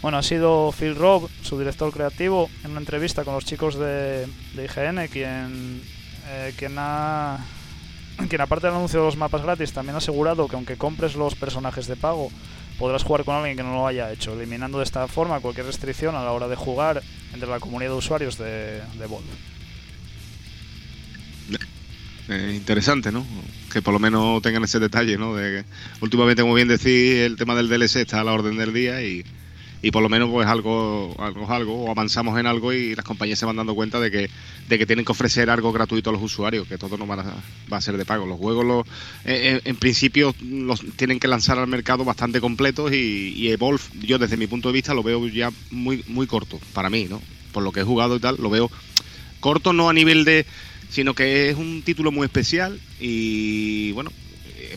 Bueno, 0.04 0.18
ha 0.18 0.22
sido 0.22 0.70
Phil 0.78 0.96
Robb, 0.96 1.30
su 1.40 1.58
director 1.58 1.90
creativo, 1.90 2.50
en 2.62 2.72
una 2.72 2.80
entrevista 2.80 3.24
con 3.24 3.32
los 3.32 3.46
chicos 3.46 3.76
de, 3.76 4.28
IGN, 4.52 5.08
quien, 5.08 5.80
eh, 6.26 6.52
quien 6.58 6.74
ha 6.76 7.38
quien 8.28 8.42
aparte 8.42 8.66
del 8.66 8.76
anuncio 8.76 9.00
de 9.00 9.06
los 9.06 9.16
mapas 9.16 9.40
gratis 9.40 9.72
también 9.72 9.94
ha 9.94 9.98
asegurado 9.98 10.46
que 10.46 10.56
aunque 10.56 10.76
compres 10.76 11.14
los 11.14 11.34
personajes 11.34 11.86
de 11.86 11.96
pago, 11.96 12.30
podrás 12.78 13.02
jugar 13.02 13.24
con 13.24 13.34
alguien 13.34 13.56
que 13.56 13.62
no 13.62 13.72
lo 13.72 13.86
haya 13.86 14.12
hecho, 14.12 14.34
eliminando 14.34 14.76
de 14.76 14.84
esta 14.84 15.08
forma 15.08 15.40
cualquier 15.40 15.64
restricción 15.64 16.14
a 16.16 16.22
la 16.22 16.32
hora 16.32 16.48
de 16.48 16.56
jugar 16.56 17.02
entre 17.32 17.48
la 17.48 17.58
comunidad 17.58 17.92
de 17.92 17.96
usuarios 17.96 18.36
de, 18.36 18.82
de 18.98 19.08
eh, 22.28 22.52
interesante, 22.54 23.10
¿no? 23.10 23.24
Que 23.72 23.80
por 23.80 23.94
lo 23.94 24.00
menos 24.00 24.42
tengan 24.42 24.64
ese 24.64 24.78
detalle, 24.80 25.16
¿no? 25.16 25.34
De 25.34 25.62
que 25.62 25.68
últimamente, 26.02 26.42
como 26.42 26.52
bien 26.52 26.68
decís, 26.68 27.20
el 27.20 27.36
tema 27.36 27.54
del 27.54 27.70
DLC 27.70 27.96
está 27.96 28.20
a 28.20 28.24
la 28.24 28.34
orden 28.34 28.58
del 28.58 28.74
día 28.74 29.00
y 29.00 29.24
y 29.84 29.90
por 29.90 30.02
lo 30.02 30.08
menos 30.08 30.30
pues 30.30 30.48
algo, 30.48 31.14
algo, 31.18 31.52
algo, 31.52 31.84
o 31.84 31.90
avanzamos 31.90 32.40
en 32.40 32.46
algo 32.46 32.72
y 32.72 32.94
las 32.94 33.04
compañías 33.04 33.38
se 33.38 33.44
van 33.44 33.56
dando 33.56 33.74
cuenta 33.74 34.00
de 34.00 34.10
que, 34.10 34.30
de 34.66 34.78
que 34.78 34.86
tienen 34.86 35.04
que 35.04 35.12
ofrecer 35.12 35.50
algo 35.50 35.72
gratuito 35.72 36.08
a 36.08 36.12
los 36.14 36.22
usuarios, 36.22 36.66
que 36.66 36.78
todo 36.78 36.96
no 36.96 37.06
va 37.06 37.16
a, 37.16 37.34
va 37.70 37.76
a 37.76 37.80
ser 37.82 37.98
de 37.98 38.06
pago. 38.06 38.24
Los 38.24 38.38
juegos 38.38 38.64
los, 38.64 38.86
eh, 39.26 39.56
eh, 39.56 39.60
en 39.62 39.76
principio 39.76 40.34
los 40.40 40.80
tienen 40.96 41.20
que 41.20 41.28
lanzar 41.28 41.58
al 41.58 41.66
mercado 41.66 42.02
bastante 42.02 42.40
completos 42.40 42.94
y, 42.94 43.34
y, 43.36 43.50
Evolve, 43.50 43.82
yo 44.00 44.18
desde 44.18 44.38
mi 44.38 44.46
punto 44.46 44.70
de 44.70 44.72
vista 44.72 44.94
lo 44.94 45.02
veo 45.02 45.28
ya 45.28 45.52
muy, 45.70 46.02
muy 46.06 46.26
corto 46.26 46.58
para 46.72 46.88
mí, 46.88 47.04
¿no? 47.04 47.20
Por 47.52 47.62
lo 47.62 47.70
que 47.70 47.80
he 47.80 47.84
jugado 47.84 48.16
y 48.16 48.20
tal, 48.20 48.36
lo 48.40 48.48
veo 48.48 48.70
corto 49.40 49.74
no 49.74 49.90
a 49.90 49.92
nivel 49.92 50.24
de, 50.24 50.46
sino 50.88 51.12
que 51.12 51.50
es 51.50 51.58
un 51.58 51.82
título 51.82 52.10
muy 52.10 52.24
especial 52.24 52.80
y 52.98 53.92
bueno, 53.92 54.10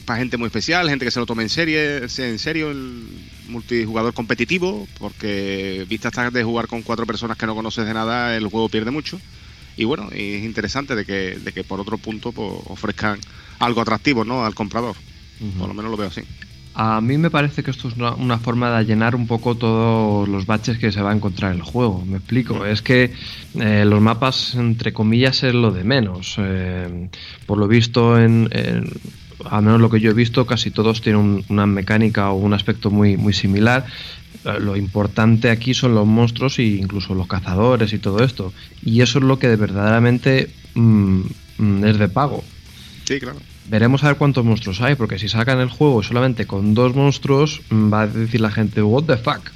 para 0.07 0.19
gente 0.19 0.37
muy 0.37 0.47
especial, 0.47 0.87
gente 0.89 1.03
que 1.03 1.11
se 1.11 1.19
lo 1.19 1.25
tome 1.25 1.43
en 1.43 1.49
serio, 1.49 1.79
en 1.79 2.39
serio 2.39 2.71
el 2.71 3.03
multijugador 3.49 4.13
competitivo, 4.13 4.87
porque 4.99 5.85
vista 5.89 6.07
hasta 6.07 6.31
de 6.31 6.45
jugar 6.45 6.67
con 6.67 6.81
cuatro 6.81 7.05
personas 7.05 7.37
que 7.37 7.45
no 7.45 7.53
conoces 7.53 7.85
de 7.85 7.93
nada, 7.93 8.37
el 8.37 8.47
juego 8.47 8.69
pierde 8.69 8.89
mucho. 8.89 9.19
Y 9.75 9.83
bueno, 9.83 10.07
es 10.13 10.45
interesante 10.45 10.95
de 10.95 11.03
que, 11.03 11.37
de 11.37 11.51
que 11.51 11.65
por 11.65 11.81
otro 11.81 11.97
punto 11.97 12.31
pues, 12.31 12.49
ofrezcan 12.67 13.19
algo 13.59 13.81
atractivo 13.81 14.23
¿no? 14.23 14.45
al 14.45 14.55
comprador. 14.55 14.95
Por 15.59 15.67
lo 15.67 15.73
menos 15.73 15.91
lo 15.91 15.97
veo 15.97 16.07
así. 16.07 16.21
A 16.73 17.01
mí 17.01 17.17
me 17.17 17.29
parece 17.29 17.61
que 17.61 17.71
esto 17.71 17.89
es 17.89 17.95
una, 17.97 18.37
forma 18.37 18.77
de 18.77 18.85
llenar 18.85 19.13
un 19.13 19.27
poco 19.27 19.55
todos 19.55 20.29
los 20.29 20.45
baches 20.45 20.77
que 20.77 20.93
se 20.93 21.01
va 21.01 21.11
a 21.11 21.15
encontrar 21.15 21.51
en 21.51 21.57
el 21.57 21.63
juego. 21.63 22.05
Me 22.05 22.17
explico. 22.17 22.65
Es 22.65 22.81
que 22.81 23.11
eh, 23.59 23.83
los 23.85 23.99
mapas, 23.99 24.55
entre 24.55 24.93
comillas, 24.93 25.43
es 25.43 25.53
lo 25.53 25.71
de 25.71 25.83
menos. 25.83 26.35
Eh, 26.37 27.09
por 27.45 27.57
lo 27.57 27.67
visto, 27.67 28.17
en, 28.17 28.47
al 29.49 29.63
menos 29.63 29.81
lo 29.81 29.89
que 29.89 29.99
yo 29.99 30.11
he 30.11 30.13
visto, 30.13 30.45
casi 30.45 30.71
todos 30.71 31.01
tienen 31.01 31.43
una 31.49 31.65
mecánica 31.65 32.29
o 32.31 32.35
un 32.35 32.53
aspecto 32.53 32.89
muy, 32.89 33.17
muy 33.17 33.33
similar. 33.33 33.85
Eh, 34.45 34.59
lo 34.59 34.75
importante 34.75 35.49
aquí 35.49 35.73
son 35.73 35.95
los 35.95 36.05
monstruos 36.05 36.59
e 36.59 36.63
incluso 36.63 37.13
los 37.13 37.27
cazadores 37.27 37.93
y 37.93 37.99
todo 37.99 38.23
esto. 38.23 38.53
Y 38.83 39.01
eso 39.01 39.19
es 39.19 39.25
lo 39.25 39.39
que 39.39 39.55
verdaderamente 39.55 40.49
mm, 40.75 41.21
mm, 41.57 41.85
es 41.85 41.97
de 41.97 42.07
pago. 42.09 42.43
Sí, 43.05 43.19
claro. 43.19 43.39
Veremos 43.69 44.03
a 44.03 44.07
ver 44.07 44.17
cuántos 44.17 44.45
monstruos 44.45 44.79
hay, 44.81 44.95
porque 44.95 45.19
si 45.19 45.27
sacan 45.27 45.59
el 45.59 45.69
juego 45.69 46.01
solamente 46.03 46.45
con 46.45 46.73
dos 46.73 46.95
monstruos, 46.95 47.61
mm, 47.69 47.91
va 47.91 48.01
a 48.01 48.07
decir 48.07 48.41
la 48.41 48.51
gente, 48.51 48.81
what 48.81 49.03
the 49.03 49.17
fuck. 49.17 49.51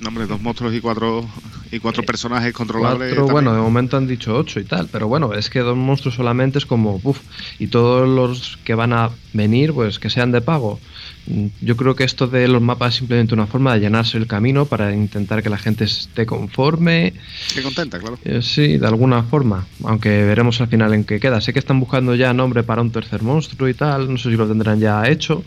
No, 0.00 0.08
hombre, 0.08 0.26
dos 0.26 0.40
monstruos 0.40 0.74
y 0.74 0.80
cuatro 0.80 1.28
y 1.70 1.78
cuatro 1.80 2.02
eh, 2.02 2.06
personajes 2.06 2.52
controlables. 2.52 3.14
Cuatro, 3.14 3.32
bueno, 3.32 3.52
de 3.52 3.60
momento 3.60 3.96
han 3.96 4.06
dicho 4.06 4.36
ocho 4.36 4.60
y 4.60 4.64
tal, 4.64 4.88
pero 4.90 5.08
bueno, 5.08 5.34
es 5.34 5.50
que 5.50 5.60
dos 5.60 5.76
monstruos 5.76 6.14
solamente 6.14 6.58
es 6.58 6.66
como, 6.66 7.00
uff, 7.02 7.20
y 7.58 7.66
todos 7.66 8.08
los 8.08 8.58
que 8.64 8.74
van 8.74 8.92
a 8.92 9.10
venir, 9.32 9.72
pues 9.72 9.98
que 9.98 10.10
sean 10.10 10.32
de 10.32 10.40
pago. 10.40 10.78
Mm, 11.26 11.46
yo 11.60 11.76
creo 11.76 11.94
que 11.94 12.04
esto 12.04 12.26
de 12.26 12.48
los 12.48 12.62
mapas 12.62 12.94
es 12.94 12.98
simplemente 12.98 13.34
una 13.34 13.46
forma 13.46 13.74
de 13.74 13.80
llenarse 13.80 14.16
el 14.18 14.26
camino 14.26 14.66
para 14.66 14.94
intentar 14.94 15.42
que 15.42 15.50
la 15.50 15.58
gente 15.58 15.84
esté 15.84 16.26
conforme. 16.26 17.12
Esté 17.48 17.62
contenta, 17.62 17.98
claro. 17.98 18.18
Eh, 18.24 18.40
sí, 18.42 18.78
de 18.78 18.86
alguna 18.86 19.22
forma, 19.24 19.66
aunque 19.84 20.24
veremos 20.24 20.60
al 20.60 20.68
final 20.68 20.94
en 20.94 21.04
qué 21.04 21.20
queda. 21.20 21.40
Sé 21.40 21.52
que 21.52 21.58
están 21.58 21.80
buscando 21.80 22.14
ya 22.14 22.32
nombre 22.32 22.62
para 22.62 22.82
un 22.82 22.90
tercer 22.90 23.22
monstruo 23.22 23.68
y 23.68 23.74
tal, 23.74 24.10
no 24.10 24.16
sé 24.16 24.30
si 24.30 24.36
lo 24.36 24.46
tendrán 24.46 24.80
ya 24.80 25.06
hecho. 25.08 25.44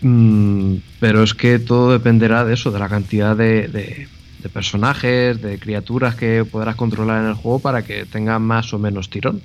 Mm, 0.00 0.76
pero 1.00 1.22
es 1.22 1.34
que 1.34 1.58
todo 1.58 1.92
dependerá 1.92 2.44
de 2.44 2.54
eso, 2.54 2.70
de 2.70 2.78
la 2.78 2.88
cantidad 2.88 3.36
de, 3.36 4.08
personajes, 4.52 5.42
de 5.42 5.58
criaturas 5.58 6.14
que 6.14 6.44
podrás 6.44 6.76
controlar 6.76 7.22
en 7.22 7.30
el 7.30 7.34
juego 7.34 7.58
para 7.58 7.82
que 7.82 8.06
tenga 8.06 8.38
más 8.38 8.72
o 8.72 8.78
menos 8.78 9.10
tirón. 9.10 9.42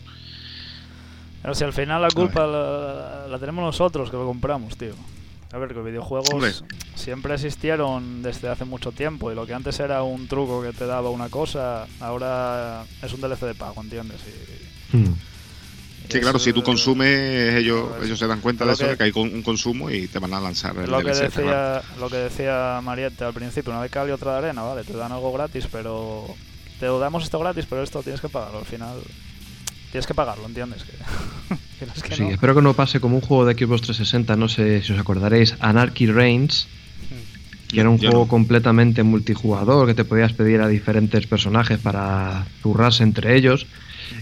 Pero 1.41 1.55
si 1.55 1.63
al 1.63 1.73
final 1.73 2.01
la 2.01 2.09
culpa 2.09 2.47
la, 2.47 3.37
tenemos 3.39 3.65
nosotros 3.65 4.09
que 4.09 4.15
lo 4.15 4.25
compramos, 4.25 4.77
tío. 4.77 4.93
A 5.51 5.57
ver, 5.57 5.69
que 5.69 5.75
los 5.75 5.85
videojuegos 5.85 6.63
siempre 6.95 7.33
existieron 7.35 8.23
desde 8.23 8.49
hace 8.49 8.65
mucho 8.65 8.91
tiempo 8.91 9.31
y 9.31 9.35
lo 9.35 9.45
que 9.45 9.53
antes 9.53 9.79
era 9.79 10.01
un 10.01 10.27
truco 10.27 10.63
que 10.63 10.73
te 10.73 10.87
daba 10.87 11.09
una 11.09 11.29
cosa, 11.29 11.85
ahora 11.99 12.85
es 13.03 13.13
un 13.13 13.21
DLC 13.21 13.41
de 13.41 13.53
pago, 13.53 13.81
¿entiendes? 13.81 14.21
Y, 14.93 14.97
hmm. 14.97 15.15
Sí, 16.09 16.19
claro, 16.19 16.37
si 16.37 16.53
tú 16.53 16.61
consumes, 16.61 17.55
ellos, 17.55 17.89
ellos 18.03 18.19
se 18.19 18.27
dan 18.27 18.41
cuenta 18.41 18.65
de 18.65 18.73
eso, 18.73 18.97
que, 18.97 19.03
hay 19.03 19.11
un 19.15 19.41
consumo 19.41 19.89
y 19.89 20.07
te 20.07 20.19
van 20.19 20.33
a 20.33 20.39
lanzar 20.39 20.77
el 20.77 20.91
lo 20.91 21.01
que 21.01 21.11
decía 21.11 21.81
Lo 21.99 22.09
que 22.09 22.17
decía 22.17 22.81
Mariette 22.83 23.21
al 23.23 23.33
principio, 23.33 23.71
una 23.71 23.81
vez 23.81 23.91
que 23.91 23.99
hay 23.99 24.11
otra 24.11 24.33
de 24.33 24.37
arena, 24.39 24.61
vale, 24.61 24.83
te 24.83 24.93
dan 24.93 25.11
algo 25.11 25.31
gratis, 25.33 25.67
pero 25.71 26.27
te 26.79 26.85
damos 26.85 27.23
esto 27.23 27.39
gratis, 27.39 27.65
pero 27.69 27.81
esto 27.81 28.03
tienes 28.03 28.21
que 28.21 28.29
pagarlo. 28.29 28.59
Al 28.59 28.65
final 28.65 28.97
tienes 29.91 30.07
que 30.07 30.13
pagarlo, 30.13 30.45
¿entiendes? 30.45 30.83
Que, 30.83 32.15
sí, 32.15 32.23
espero 32.31 32.55
que 32.55 32.61
no 32.61 32.73
pase 32.73 32.99
como 32.99 33.15
un 33.15 33.21
juego 33.21 33.45
de 33.45 33.53
Xbox 33.53 33.83
360, 33.83 34.35
no 34.35 34.49
sé 34.49 34.81
si 34.81 34.91
os 34.91 34.99
acordaréis, 34.99 35.55
Anarchy 35.59 36.07
Reigns, 36.07 36.67
que 37.73 37.79
era 37.79 37.89
un 37.89 37.97
juego 37.97 38.27
completamente 38.27 39.03
multijugador, 39.03 39.87
que 39.87 39.93
te 39.93 40.05
podías 40.05 40.31
pedir 40.33 40.61
a 40.61 40.67
diferentes 40.67 41.27
personajes 41.27 41.79
para 41.79 42.45
zurrarse 42.61 43.03
entre 43.03 43.35
ellos 43.35 43.65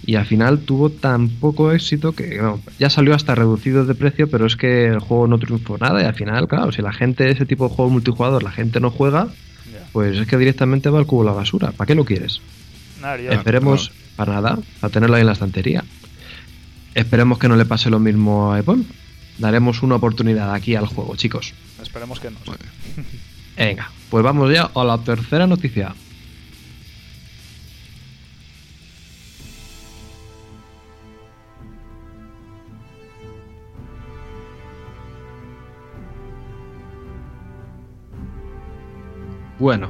y 0.05 0.15
al 0.15 0.25
final 0.25 0.59
tuvo 0.59 0.89
tan 0.89 1.29
poco 1.29 1.71
éxito 1.71 2.13
que 2.13 2.41
ya 2.79 2.89
salió 2.89 3.13
hasta 3.13 3.35
reducido 3.35 3.85
de 3.85 3.95
precio, 3.95 4.29
pero 4.29 4.45
es 4.45 4.55
que 4.55 4.87
el 4.87 4.99
juego 4.99 5.27
no 5.27 5.37
triunfó 5.37 5.77
nada 5.77 6.01
y 6.01 6.05
al 6.05 6.15
final, 6.15 6.47
claro, 6.47 6.71
si 6.71 6.81
la 6.81 6.93
gente, 6.93 7.29
ese 7.29 7.45
tipo 7.45 7.67
de 7.67 7.75
juego 7.75 7.91
multijugador, 7.91 8.43
la 8.43 8.51
gente 8.51 8.79
no 8.79 8.89
juega, 8.89 9.27
pues 9.91 10.17
es 10.17 10.27
que 10.27 10.37
directamente 10.37 10.89
va 10.89 10.99
al 10.99 11.05
cubo 11.05 11.23
la 11.23 11.33
basura. 11.33 11.71
¿Para 11.71 11.87
qué 11.87 11.95
lo 11.95 12.05
quieres? 12.05 12.41
Esperemos 13.29 13.91
para 14.15 14.33
nada, 14.33 14.59
a 14.81 14.89
tenerlo 14.89 15.15
ahí 15.15 15.21
en 15.21 15.27
la 15.27 15.33
estantería. 15.33 15.83
Esperemos 16.95 17.39
que 17.39 17.47
no 17.47 17.55
le 17.55 17.65
pase 17.65 17.89
lo 17.89 17.99
mismo 17.99 18.53
a 18.53 18.59
Apple. 18.59 18.83
Daremos 19.37 19.81
una 19.81 19.95
oportunidad 19.95 20.53
aquí 20.53 20.75
al 20.75 20.85
juego, 20.85 21.15
chicos. 21.15 21.53
Esperemos 21.81 22.19
que 22.19 22.31
no. 22.31 22.37
Venga, 23.57 23.89
pues 24.09 24.23
vamos 24.23 24.51
ya 24.51 24.69
a 24.73 24.83
la 24.83 24.97
tercera 24.97 25.45
noticia. 25.47 25.93
Bueno, 39.61 39.89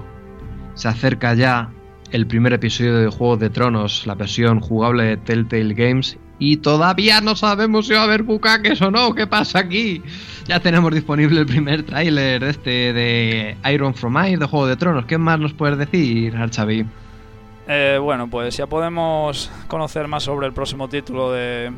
se 0.73 0.89
acerca 0.89 1.33
ya 1.33 1.71
el 2.11 2.27
primer 2.27 2.51
episodio 2.51 2.97
de 2.97 3.07
Juego 3.07 3.37
de 3.37 3.49
Tronos, 3.49 4.05
la 4.05 4.15
versión 4.15 4.59
jugable 4.59 5.03
de 5.03 5.15
Telltale 5.15 5.73
Games, 5.73 6.17
y 6.41 6.57
todavía 6.57 7.21
no 7.21 7.35
sabemos 7.35 7.85
si 7.85 7.93
va 7.93 7.99
a 7.99 8.03
haber 8.05 8.23
bucaques 8.23 8.81
o 8.81 8.89
no. 8.89 9.13
¿Qué 9.13 9.27
pasa 9.27 9.59
aquí? 9.59 10.01
Ya 10.47 10.59
tenemos 10.59 10.91
disponible 10.91 11.39
el 11.39 11.45
primer 11.45 11.83
tráiler 11.83 12.43
este 12.43 12.93
de 12.93 13.55
Iron 13.71 13.93
From 13.93 14.17
Ice 14.25 14.37
de 14.37 14.47
Juego 14.47 14.65
de 14.65 14.75
Tronos. 14.75 15.05
¿Qué 15.05 15.19
más 15.19 15.39
nos 15.39 15.53
puedes 15.53 15.77
decir, 15.77 16.35
Archavi? 16.35 16.83
Eh, 17.67 17.99
bueno, 18.01 18.27
pues 18.27 18.57
ya 18.57 18.65
podemos 18.65 19.51
conocer 19.67 20.07
más 20.07 20.23
sobre 20.23 20.47
el 20.47 20.53
próximo 20.53 20.89
título 20.89 21.31
de 21.31 21.71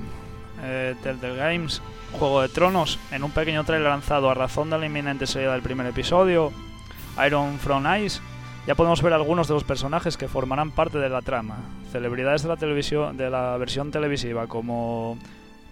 eh, 0.63 0.96
Telltale 1.03 1.36
Games, 1.36 1.82
Juego 2.13 2.41
de 2.41 2.48
Tronos, 2.48 3.00
en 3.12 3.25
un 3.25 3.32
pequeño 3.32 3.65
trailer 3.65 3.89
lanzado 3.89 4.29
a 4.29 4.34
razón 4.34 4.70
de 4.70 4.79
la 4.79 4.86
inminente 4.86 5.27
salida 5.27 5.51
del 5.51 5.62
primer 5.62 5.88
episodio. 5.88 6.53
Iron 7.27 7.60
From 7.60 7.84
Ice, 8.01 8.22
ya 8.65 8.75
podemos 8.75 9.01
ver 9.01 9.13
algunos 9.13 9.48
de 9.48 9.53
los 9.53 9.63
personajes 9.63 10.17
que 10.17 10.27
formarán 10.27 10.72
parte 10.72 10.98
de 10.98 11.10
la 11.10 11.22
trama. 11.22 11.58
Celebridades 11.91 12.43
de 12.43 12.50
la 12.50 12.58
televisión, 12.58 13.17
de 13.17 13.29
la 13.29 13.58
versión 13.58 13.91
televisiva 13.91 14.48
como 14.48 15.17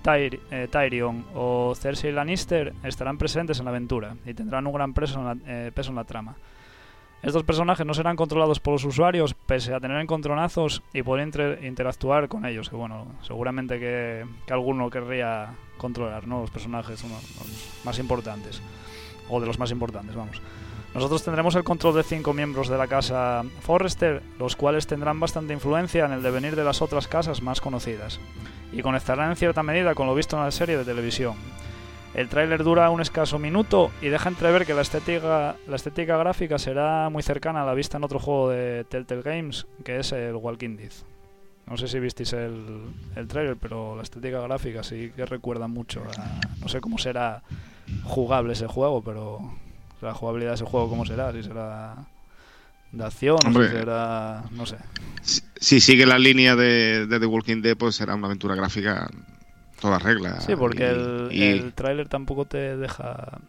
eh, 0.03 0.67
Tyrion 0.69 1.25
o 1.35 1.73
Cersei 1.75 2.11
Lannister 2.11 2.73
estarán 2.83 3.17
presentes 3.17 3.59
en 3.59 3.65
la 3.65 3.71
aventura 3.71 4.15
y 4.25 4.33
tendrán 4.33 4.67
un 4.67 4.73
gran 4.73 4.93
peso 4.93 5.19
en 5.19 5.25
la, 5.25 5.37
eh, 5.45 5.71
peso 5.73 5.91
en 5.91 5.95
la 5.95 6.03
trama. 6.03 6.35
Estos 7.21 7.43
personajes 7.43 7.85
no 7.85 7.93
serán 7.93 8.15
controlados 8.15 8.59
por 8.59 8.73
los 8.73 8.83
usuarios, 8.83 9.35
pese 9.35 9.75
a 9.75 9.79
tener 9.79 10.01
encontronazos 10.01 10.81
y 10.91 11.03
poder 11.03 11.59
interactuar 11.63 12.27
con 12.27 12.47
ellos. 12.47 12.67
Que 12.67 12.75
bueno, 12.75 13.05
seguramente 13.21 13.79
que, 13.79 14.25
alguno 14.49 14.89
querría 14.89 15.53
controlar, 15.77 16.27
¿no? 16.27 16.41
Los 16.41 16.49
personajes 16.49 17.03
los 17.03 17.85
más 17.85 17.99
importantes. 17.99 18.59
O 19.29 19.39
de 19.39 19.45
los 19.45 19.59
más 19.59 19.69
importantes, 19.69 20.15
vamos. 20.15 20.41
Nosotros 20.93 21.23
tendremos 21.23 21.55
el 21.55 21.63
control 21.63 21.95
de 21.95 22.03
cinco 22.03 22.33
miembros 22.33 22.67
de 22.67 22.77
la 22.77 22.87
casa 22.87 23.43
Forrester, 23.61 24.21
los 24.37 24.57
cuales 24.57 24.87
tendrán 24.87 25.19
bastante 25.19 25.53
influencia 25.53 26.05
en 26.05 26.11
el 26.11 26.21
devenir 26.21 26.55
de 26.55 26.65
las 26.65 26.81
otras 26.81 27.07
casas 27.07 27.41
más 27.41 27.61
conocidas, 27.61 28.19
y 28.73 28.81
conectarán 28.81 29.29
en 29.29 29.37
cierta 29.37 29.63
medida 29.63 29.95
con 29.95 30.07
lo 30.07 30.15
visto 30.15 30.35
en 30.37 30.43
la 30.43 30.51
serie 30.51 30.77
de 30.77 30.83
televisión. 30.83 31.35
El 32.13 32.27
tráiler 32.27 32.65
dura 32.65 32.89
un 32.89 32.99
escaso 32.99 33.39
minuto 33.39 33.89
y 34.01 34.09
deja 34.09 34.27
entrever 34.27 34.65
que 34.65 34.73
la 34.73 34.81
estética, 34.81 35.55
la 35.65 35.75
estética 35.77 36.17
gráfica 36.17 36.59
será 36.59 37.09
muy 37.09 37.23
cercana 37.23 37.63
a 37.63 37.65
la 37.65 37.73
vista 37.73 37.95
en 37.95 38.03
otro 38.03 38.19
juego 38.19 38.49
de 38.49 38.83
Telltale 38.83 39.21
Games, 39.21 39.65
que 39.85 39.97
es 39.97 40.11
el 40.11 40.35
Walking 40.35 40.75
Dead. 40.75 40.91
No 41.67 41.77
sé 41.77 41.87
si 41.87 42.01
visteis 42.01 42.33
el, 42.33 42.81
el 43.15 43.27
tráiler, 43.29 43.55
pero 43.55 43.95
la 43.95 44.03
estética 44.03 44.41
gráfica 44.41 44.83
sí 44.83 45.13
que 45.15 45.25
recuerda 45.25 45.69
mucho 45.69 46.01
a... 46.01 46.41
No 46.59 46.67
sé 46.67 46.81
cómo 46.81 46.97
será 46.97 47.43
jugable 48.03 48.53
ese 48.53 48.67
juego, 48.67 49.01
pero 49.01 49.39
la 50.01 50.13
jugabilidad 50.13 50.51
de 50.51 50.55
ese 50.55 50.65
juego 50.65 50.89
cómo 50.89 51.05
será, 51.05 51.31
si 51.31 51.43
será 51.43 51.95
de 52.91 53.05
acción, 53.05 53.37
si 53.41 53.53
será, 53.53 54.43
no 54.51 54.65
sé. 54.65 54.77
Si, 55.55 55.79
sigue 55.79 56.05
la 56.05 56.19
línea 56.19 56.55
de, 56.55 57.07
The 57.07 57.25
Walking 57.25 57.61
Dead, 57.61 57.77
pues 57.77 57.95
será 57.95 58.15
una 58.15 58.27
aventura 58.27 58.55
gráfica 58.55 59.09
toda 59.79 59.99
regla. 59.99 60.41
Sí, 60.41 60.55
porque 60.55 60.89
el, 60.89 61.29
el 61.31 61.73
tráiler 61.73 62.07
tampoco 62.09 62.45
te 62.45 62.77
deja, 62.77 63.39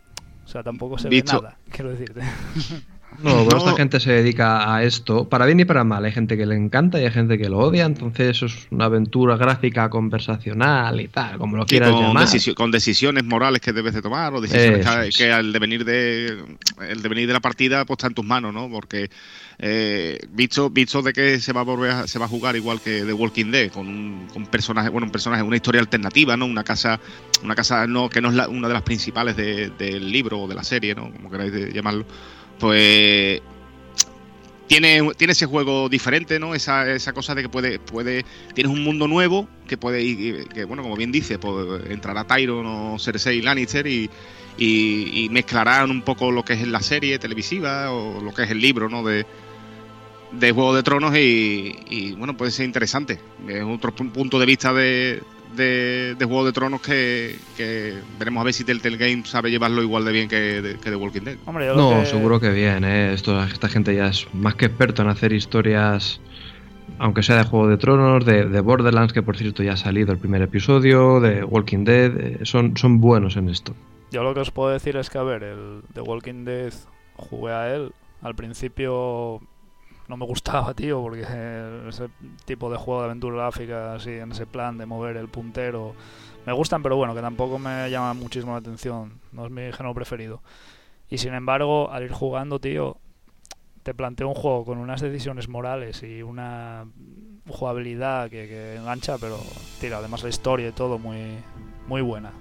o 0.45 0.49
sea, 0.49 0.63
tampoco 0.63 0.99
se 0.99 1.09
ve 1.09 1.23
nada, 1.23 1.59
quiero 1.71 1.91
decirte. 1.91 2.23
No, 3.19 3.45
pero 3.47 3.59
esta 3.59 3.75
gente 3.75 4.01
se 4.01 4.13
dedica 4.13 4.75
a 4.75 4.83
esto, 4.83 5.29
para 5.29 5.47
bien 5.47 5.61
y 5.61 5.65
para 5.65 5.85
mal. 5.85 6.05
Hay 6.05 6.13
gente 6.13 6.37
que 6.37 6.47
le 6.47 6.57
encanta 6.57 7.01
y 7.01 7.05
hay 7.05 7.11
gente 7.11 7.39
que 7.39 7.49
lo 7.49 7.59
odia, 7.59 7.85
entonces 7.85 8.37
eso 8.37 8.47
es 8.47 8.67
una 8.71 8.87
aventura 8.87 9.37
gráfica 9.37 9.89
conversacional 9.91 11.01
y 11.01 11.09
tal, 11.09 11.39
como 11.39 11.57
lo 11.57 11.67
quieras 11.67 11.93
con, 11.93 12.01
llamar. 12.01 12.29
con 12.57 12.71
decisiones 12.71 13.25
morales 13.25 13.61
que 13.61 13.73
debes 13.73 13.95
de 13.95 14.03
tomar 14.03 14.35
o 14.35 14.41
decisiones 14.41 15.17
que, 15.17 15.33
al 15.33 15.53
devenir 15.53 15.85
de 15.85 16.45
el 16.89 17.03
devenir 17.03 17.27
de 17.27 17.33
la 17.33 17.41
partida 17.41 17.85
pues 17.85 17.99
está 17.99 18.09
en 18.09 18.15
tus 18.15 18.25
manos, 18.25 18.53
¿no? 18.53 18.69
Porque 18.69 19.11
eh, 19.59 20.19
visto, 20.31 20.71
visto 20.71 21.03
de 21.03 21.13
que 21.13 21.39
se 21.39 21.53
va 21.53 21.61
a 21.61 21.65
volver 21.65 22.09
se 22.09 22.19
va 22.19 22.25
a 22.25 22.29
jugar 22.29 22.57
igual 22.57 22.81
que 22.81 23.03
The 23.03 23.13
Walking 23.13 23.51
Dead 23.51 23.71
con 23.71 23.87
un, 23.87 24.29
con 24.33 24.47
personaje, 24.47 24.89
bueno, 24.89 25.07
un 25.07 25.13
personaje, 25.13 25.43
una 25.43 25.57
historia 25.57 25.81
alternativa, 25.81 26.37
¿no? 26.37 26.47
Una 26.47 26.65
casa, 26.65 26.99
una 27.43 27.55
casa 27.55 27.87
no 27.87 28.09
que 28.09 28.21
no 28.21 28.31
es 28.31 28.49
una 28.49 28.69
de 28.69 28.75
las 28.75 28.83
principales 28.83 29.37
del 29.37 30.11
libro 30.11 30.41
o 30.41 30.49
de 30.49 30.55
la 30.55 30.65
serie, 30.65 30.95
¿no? 30.95 31.13
Como 31.13 31.31
queráis 31.31 31.53
llamarlo 31.73 32.07
pues 32.63 33.43
tiene, 34.69 35.11
tiene 35.17 35.33
ese 35.33 35.47
juego 35.47 35.89
diferente, 35.89 36.39
¿no? 36.39 36.55
Esa, 36.55 36.89
esa 36.93 37.13
cosa 37.13 37.35
de 37.35 37.43
que 37.43 37.49
puede, 37.49 37.81
puede, 37.81 38.25
tienes 38.55 38.73
un 38.73 38.85
mundo 38.85 39.09
nuevo 39.09 39.49
que 39.67 39.77
puede, 39.77 40.47
que 40.47 40.63
bueno, 40.63 40.85
como 40.85 40.95
bien 40.95 41.11
dice, 41.11 41.41
pues 41.41 41.91
entrará 41.91 42.25
Tyron 42.25 42.65
o 42.65 42.99
Cersei 43.01 43.43
Lannister 43.43 43.85
y, 43.89 44.09
y, 44.59 45.29
mezclarán 45.33 45.91
un 45.91 46.03
poco 46.03 46.31
lo 46.31 46.45
que 46.45 46.53
es 46.53 46.69
la 46.69 46.81
serie 46.81 47.19
televisiva 47.19 47.91
o 47.91 48.23
lo 48.23 48.33
que 48.33 48.45
es 48.45 48.51
el 48.53 48.61
libro, 48.61 48.89
¿no? 48.89 49.03
De, 49.03 49.27
de 50.31 50.53
Juego 50.53 50.77
de 50.77 50.85
Tronos 50.85 51.17
y, 51.17 51.77
y 51.91 52.13
bueno, 52.13 52.37
puede 52.37 52.53
ser 52.53 52.65
interesante. 52.65 53.19
Es 53.49 53.65
otro 53.65 53.93
punto 53.93 54.39
de 54.39 54.47
vista 54.47 54.73
de, 54.73 55.21
de, 55.57 56.17
Juego 56.19 56.45
de 56.45 56.53
Tronos 56.53 56.81
que, 56.81 57.37
veremos 58.19 58.41
a 58.41 58.45
ver 58.45 58.55
si 58.55 58.65
Telltale 58.65 58.97
Games 58.97 59.29
sabe 59.29 59.51
llevarlo 59.51 59.83
igual 59.83 60.05
de 60.05 60.13
bien 60.13 60.29
que 60.29 60.63
de, 60.63 60.79
que 60.79 60.95
Walking 60.95 61.23
Dead. 61.23 61.37
no, 61.47 62.05
seguro 62.05 62.41
que 62.41 62.51
bien. 62.51 62.85
¿eh? 62.85 63.13
Esto, 63.13 63.43
esta 63.43 63.69
gente 63.69 63.95
ya 63.95 64.07
es 64.07 64.27
más 64.35 64.55
que 64.55 64.67
experto 64.67 65.03
en 65.03 65.09
hacer 65.09 65.33
historias, 65.33 66.21
aunque 66.99 67.23
sea 67.23 67.37
de 67.37 67.45
Juego 67.45 67.69
de 67.69 67.77
Tronos, 67.77 68.25
de, 68.25 68.61
Borderlands, 68.61 69.13
que 69.13 69.23
por 69.23 69.37
cierto 69.37 69.63
ya 69.63 69.73
ha 69.73 69.77
salido 69.77 70.13
el 70.13 70.19
primer 70.19 70.43
episodio, 70.43 71.21
de 71.21 71.45
Walking 71.45 71.85
Dead. 71.85 72.13
Eh, 72.19 72.39
son, 72.43 72.77
son 72.77 73.01
buenos 73.01 73.37
en 73.37 73.49
esto. 73.49 73.75
Yo 74.11 74.23
lo 74.23 74.35
que 74.35 74.41
os 74.41 74.51
puedo 74.51 74.71
decir 74.71 74.97
es 74.97 75.09
que, 75.09 75.19
a 75.19 75.23
ver, 75.23 75.43
el 75.43 75.83
de 75.95 76.01
Walking 76.01 76.45
Dead 76.45 76.73
jugué 77.17 77.53
a 77.53 77.75
él. 77.75 77.93
Al 78.21 78.37
principio 78.37 79.41
no 80.13 80.19
me 80.19 80.27
gustaba, 80.27 80.75
tío, 80.83 81.01
porque 81.01 81.23
ese 81.89 82.11
tipo 82.45 82.71
de 82.71 82.77
juego 82.77 83.01
de 83.01 83.07
aventura 83.07 83.37
gráfica, 83.37 83.95
así, 83.95 84.11
en 84.11 84.33
ese 84.33 84.47
plan 84.47 84.77
de 84.77 84.85
mover 84.85 85.17
el 85.17 85.29
puntero, 85.29 85.95
me 86.45 86.53
gustan, 86.53 86.83
pero 86.83 86.97
bueno, 86.97 87.15
que 87.15 87.23
tampoco 87.23 87.59
me 87.59 87.89
llama 87.91 88.13
muchísimo 88.13 88.53
la 88.53 88.59
atención, 88.59 89.21
no 89.33 89.47
es 89.47 89.51
mi 89.51 89.73
género 89.73 89.95
preferido. 89.95 90.43
Y 91.09 91.19
sin 91.19 91.33
embargo, 91.33 91.91
al 91.91 92.03
ir 92.03 92.13
jugando, 92.13 92.59
tío, 92.59 92.99
te 93.83 93.95
planteo 93.95 94.29
un 94.29 94.35
juego 94.35 94.67
con 94.67 94.79
unas 94.79 95.01
decisiones 95.01 95.49
morales 95.49 96.03
y 96.03 96.23
una 96.23 96.87
jugabilidad 97.49 98.29
que, 98.29 98.77
engancha, 98.77 99.17
pero 99.19 99.39
tira, 99.81 99.99
además 99.99 100.23
la 100.23 100.29
historia 100.29 100.69
y 100.69 100.73
todo 100.73 100.99
muy, 100.99 101.39
muy 101.89 102.03
buena. 102.03 102.33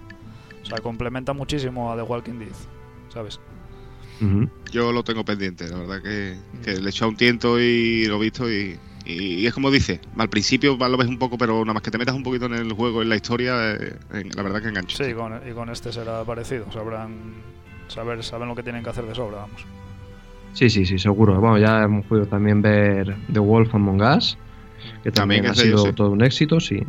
O 0.62 0.66
sea, 0.66 0.78
complementa 0.80 1.32
muchísimo 1.34 1.92
a 1.92 1.96
The 1.96 2.04
Walking 2.04 2.40
Dead, 2.40 2.56
¿sabes? 3.10 3.40
Yo 4.72 4.92
lo 4.92 5.04
tengo 5.04 5.26
pendiente, 5.26 5.68
la 5.68 5.78
verdad 5.78 6.02
que, 6.02 6.38
le 6.66 6.86
he 6.86 6.90
echado 6.90 7.10
un 7.10 7.18
tiento 7.18 7.60
y 7.60 8.06
lo 8.06 8.18
he 8.18 8.20
visto 8.20 8.50
y, 8.52 8.78
es 9.06 9.54
como 9.54 9.72
dice, 9.72 10.00
al 10.18 10.30
principio 10.30 10.78
lo 10.78 10.98
ves 10.98 11.08
un 11.08 11.18
poco, 11.18 11.38
pero 11.38 11.62
nada 11.62 11.74
más 11.74 11.84
que 11.84 11.92
te 11.92 11.98
metas 11.98 12.16
un 12.16 12.24
poquito 12.24 12.46
en 12.46 12.54
el 12.54 12.74
juego, 12.74 13.02
en 13.02 13.10
la 13.10 13.16
historia, 13.16 13.74
eh, 13.74 13.96
la 14.36 14.44
verdad 14.44 14.62
que 14.62 14.70
engancha. 14.70 15.04
Sí, 15.04 15.12
y 15.12 15.54
con 15.54 15.70
este 15.70 15.92
será 15.92 16.24
parecido, 16.24 16.72
sabrán 16.72 17.34
saber, 17.88 18.24
saben 18.24 18.48
lo 18.48 18.56
que 18.56 18.64
tienen 18.64 18.84
que 18.84 18.90
hacer 18.90 19.06
de 19.06 19.16
sobra, 19.16 19.38
vamos. 19.38 19.66
Sí, 20.54 20.70
sí, 20.70 20.86
sí, 20.86 21.00
seguro. 21.00 21.40
Bueno, 21.40 21.58
ya 21.58 21.84
hemos 21.84 22.06
podido 22.06 22.28
también 22.28 22.62
ver 22.62 23.16
The 23.32 23.40
Wolf 23.40 23.74
Among 23.74 24.02
Us, 24.02 24.38
que 25.04 25.12
también, 25.12 25.46
ha 25.46 25.56
sido 25.56 25.94
todo 25.94 26.12
un 26.12 26.24
éxito, 26.24 26.60
sí. 26.60 26.84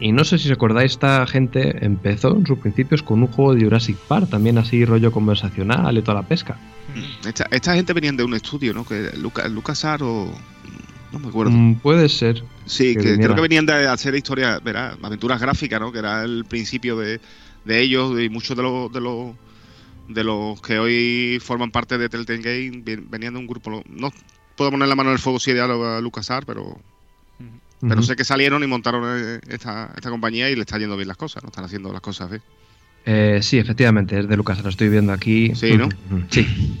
Y 0.00 0.12
no 0.12 0.24
sé 0.24 0.38
si 0.38 0.48
os 0.48 0.56
acordáis, 0.56 0.92
esta 0.92 1.26
gente 1.26 1.84
empezó 1.84 2.36
en 2.36 2.46
sus 2.46 2.58
principios 2.58 3.02
con 3.02 3.22
un 3.22 3.28
juego 3.28 3.54
de 3.54 3.64
Jurassic 3.64 3.96
Park, 3.96 4.30
también 4.30 4.58
así 4.58 4.84
rollo 4.84 5.12
conversacional 5.12 5.96
y 5.96 6.02
toda 6.02 6.22
la 6.22 6.26
pesca. 6.26 6.58
Mm. 6.94 7.28
Esta, 7.50 7.74
gente 7.74 7.92
venían 7.92 8.16
de 8.16 8.24
un 8.24 8.34
estudio, 8.34 8.74
¿no? 8.74 8.84
Que 8.84 9.10
Lucas, 9.16 9.50
Lucas 9.50 9.84
o... 10.00 10.32
No 11.12 11.18
me 11.18 11.28
acuerdo. 11.28 11.52
Mm, 11.52 11.76
puede 11.76 12.08
ser. 12.08 12.42
Sí, 12.64 12.96
que, 12.96 13.16
creo 13.16 13.34
que 13.34 13.40
venían 13.42 13.66
de 13.66 13.86
hacer 13.86 14.14
historias, 14.14 14.62
verá, 14.64 14.96
aventuras 15.02 15.40
gráficas, 15.40 15.78
¿no? 15.78 15.92
Que 15.92 15.98
era 15.98 16.24
el 16.24 16.46
principio 16.46 16.96
de, 16.96 17.20
ellos 17.66 18.18
y 18.18 18.28
muchos 18.28 18.56
de 18.56 18.62
los, 18.62 18.92
de 18.92 19.00
los 19.00 19.34
de 20.08 20.24
los 20.24 20.60
que 20.60 20.78
hoy 20.78 21.38
forman 21.40 21.70
parte 21.70 21.96
de 21.96 22.08
Telltale 22.08 22.40
Game 22.42 22.82
venían 23.08 23.34
de 23.34 23.40
un 23.40 23.46
grupo. 23.46 23.82
No 23.88 24.12
puedo 24.56 24.70
poner 24.70 24.88
la 24.88 24.96
mano 24.96 25.10
en 25.10 25.14
el 25.14 25.18
fuego 25.20 25.38
si 25.38 25.52
a 25.52 26.00
LucasArts, 26.00 26.46
pero 26.46 26.80
pero 27.88 28.02
sé 28.02 28.16
que 28.16 28.24
salieron 28.24 28.62
y 28.62 28.66
montaron 28.66 29.04
eh, 29.06 29.40
esta, 29.48 29.90
esta 29.94 30.10
compañía 30.10 30.48
y 30.50 30.54
le 30.54 30.62
está 30.62 30.78
yendo 30.78 30.96
bien 30.96 31.08
las 31.08 31.16
cosas, 31.16 31.42
¿no? 31.42 31.48
Están 31.48 31.64
haciendo 31.64 31.92
las 31.92 32.00
cosas 32.00 32.30
bien. 32.30 32.42
Eh, 33.04 33.40
sí, 33.42 33.58
efectivamente, 33.58 34.18
es 34.18 34.28
de 34.28 34.36
Lucas, 34.36 34.62
lo 34.62 34.68
estoy 34.68 34.88
viendo 34.88 35.12
aquí. 35.12 35.54
Sí, 35.54 35.76
¿no? 35.76 35.88
Sí. 36.30 36.76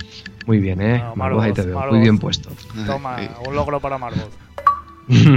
Muy 0.46 0.58
bien, 0.58 0.80
¿eh? 0.80 1.02
ahí 1.40 1.52
te 1.52 1.62
veo. 1.62 1.90
Muy 1.90 2.00
bien 2.00 2.18
puesto. 2.18 2.50
Toma, 2.86 3.16
un 3.46 3.54
logro 3.54 3.80
para 3.80 3.98
Margot. 3.98 4.30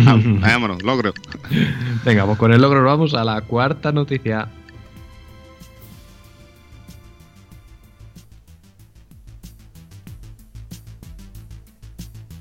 Ah, 0.05 0.19
vámonos, 0.41 0.83
logro. 0.83 1.13
Venga, 2.05 2.25
pues 2.25 2.37
con 2.37 2.53
el 2.53 2.61
logro 2.61 2.83
vamos 2.83 3.13
a 3.13 3.23
la 3.23 3.41
cuarta 3.41 3.91
noticia. 3.91 4.47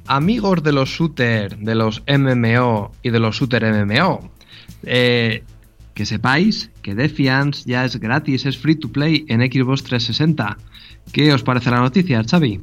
Amigos 0.07 0.63
de 0.63 0.73
los 0.73 0.89
shooter, 0.89 1.57
de 1.59 1.75
los 1.75 2.03
MMO 2.07 2.93
y 3.03 3.11
de 3.11 3.19
los 3.19 3.37
shooter 3.37 3.65
MMO, 3.65 4.31
eh, 4.85 5.45
que 5.95 6.07
sepáis 6.07 6.71
que 6.83 6.95
Defiance 6.95 7.63
ya 7.67 7.85
es 7.85 7.99
gratis, 7.99 8.47
es 8.47 8.59
free 8.59 8.77
to 8.77 8.89
play 8.89 9.25
en 9.29 9.41
Xbox 9.41 9.85
360. 9.85 10.57
¿Qué 11.13 11.33
os 11.33 11.43
parece 11.43 11.71
la 11.71 11.81
noticia, 11.81 12.23
Xavi? 12.23 12.61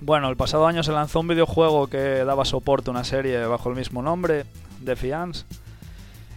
Bueno, 0.00 0.28
el 0.28 0.36
pasado 0.36 0.66
año 0.66 0.82
se 0.82 0.90
lanzó 0.90 1.20
un 1.20 1.28
videojuego 1.28 1.86
que 1.86 2.24
daba 2.24 2.44
soporte 2.44 2.90
a 2.90 2.92
una 2.92 3.04
serie 3.04 3.46
bajo 3.46 3.68
el 3.68 3.76
mismo 3.76 4.02
nombre, 4.02 4.44
Defiance. 4.80 5.44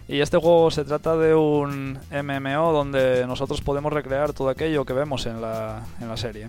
Y 0.08 0.20
este 0.20 0.36
juego 0.36 0.70
se 0.70 0.84
trata 0.84 1.16
de 1.16 1.34
un 1.34 1.98
MMO 2.12 2.72
donde 2.72 3.26
nosotros 3.26 3.60
podemos 3.60 3.92
recrear 3.92 4.32
todo 4.32 4.50
aquello 4.50 4.84
que 4.84 4.92
vemos 4.92 5.26
en 5.26 5.40
la, 5.40 5.84
en 6.00 6.08
la 6.08 6.16
serie. 6.16 6.48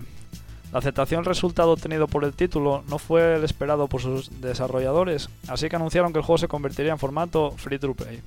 La 0.72 0.80
aceptación 0.80 1.24
resultado 1.24 1.72
obtenido 1.72 2.08
por 2.08 2.24
el 2.24 2.34
título 2.34 2.84
no 2.88 2.98
fue 2.98 3.36
el 3.36 3.44
esperado 3.44 3.88
por 3.88 4.02
sus 4.02 4.40
desarrolladores, 4.40 5.30
así 5.48 5.68
que 5.68 5.76
anunciaron 5.76 6.12
que 6.12 6.18
el 6.18 6.24
juego 6.24 6.38
se 6.38 6.48
convertiría 6.48 6.92
en 6.92 6.98
formato 6.98 7.52
free 7.56 7.78
to 7.78 7.94
play. 7.94 8.20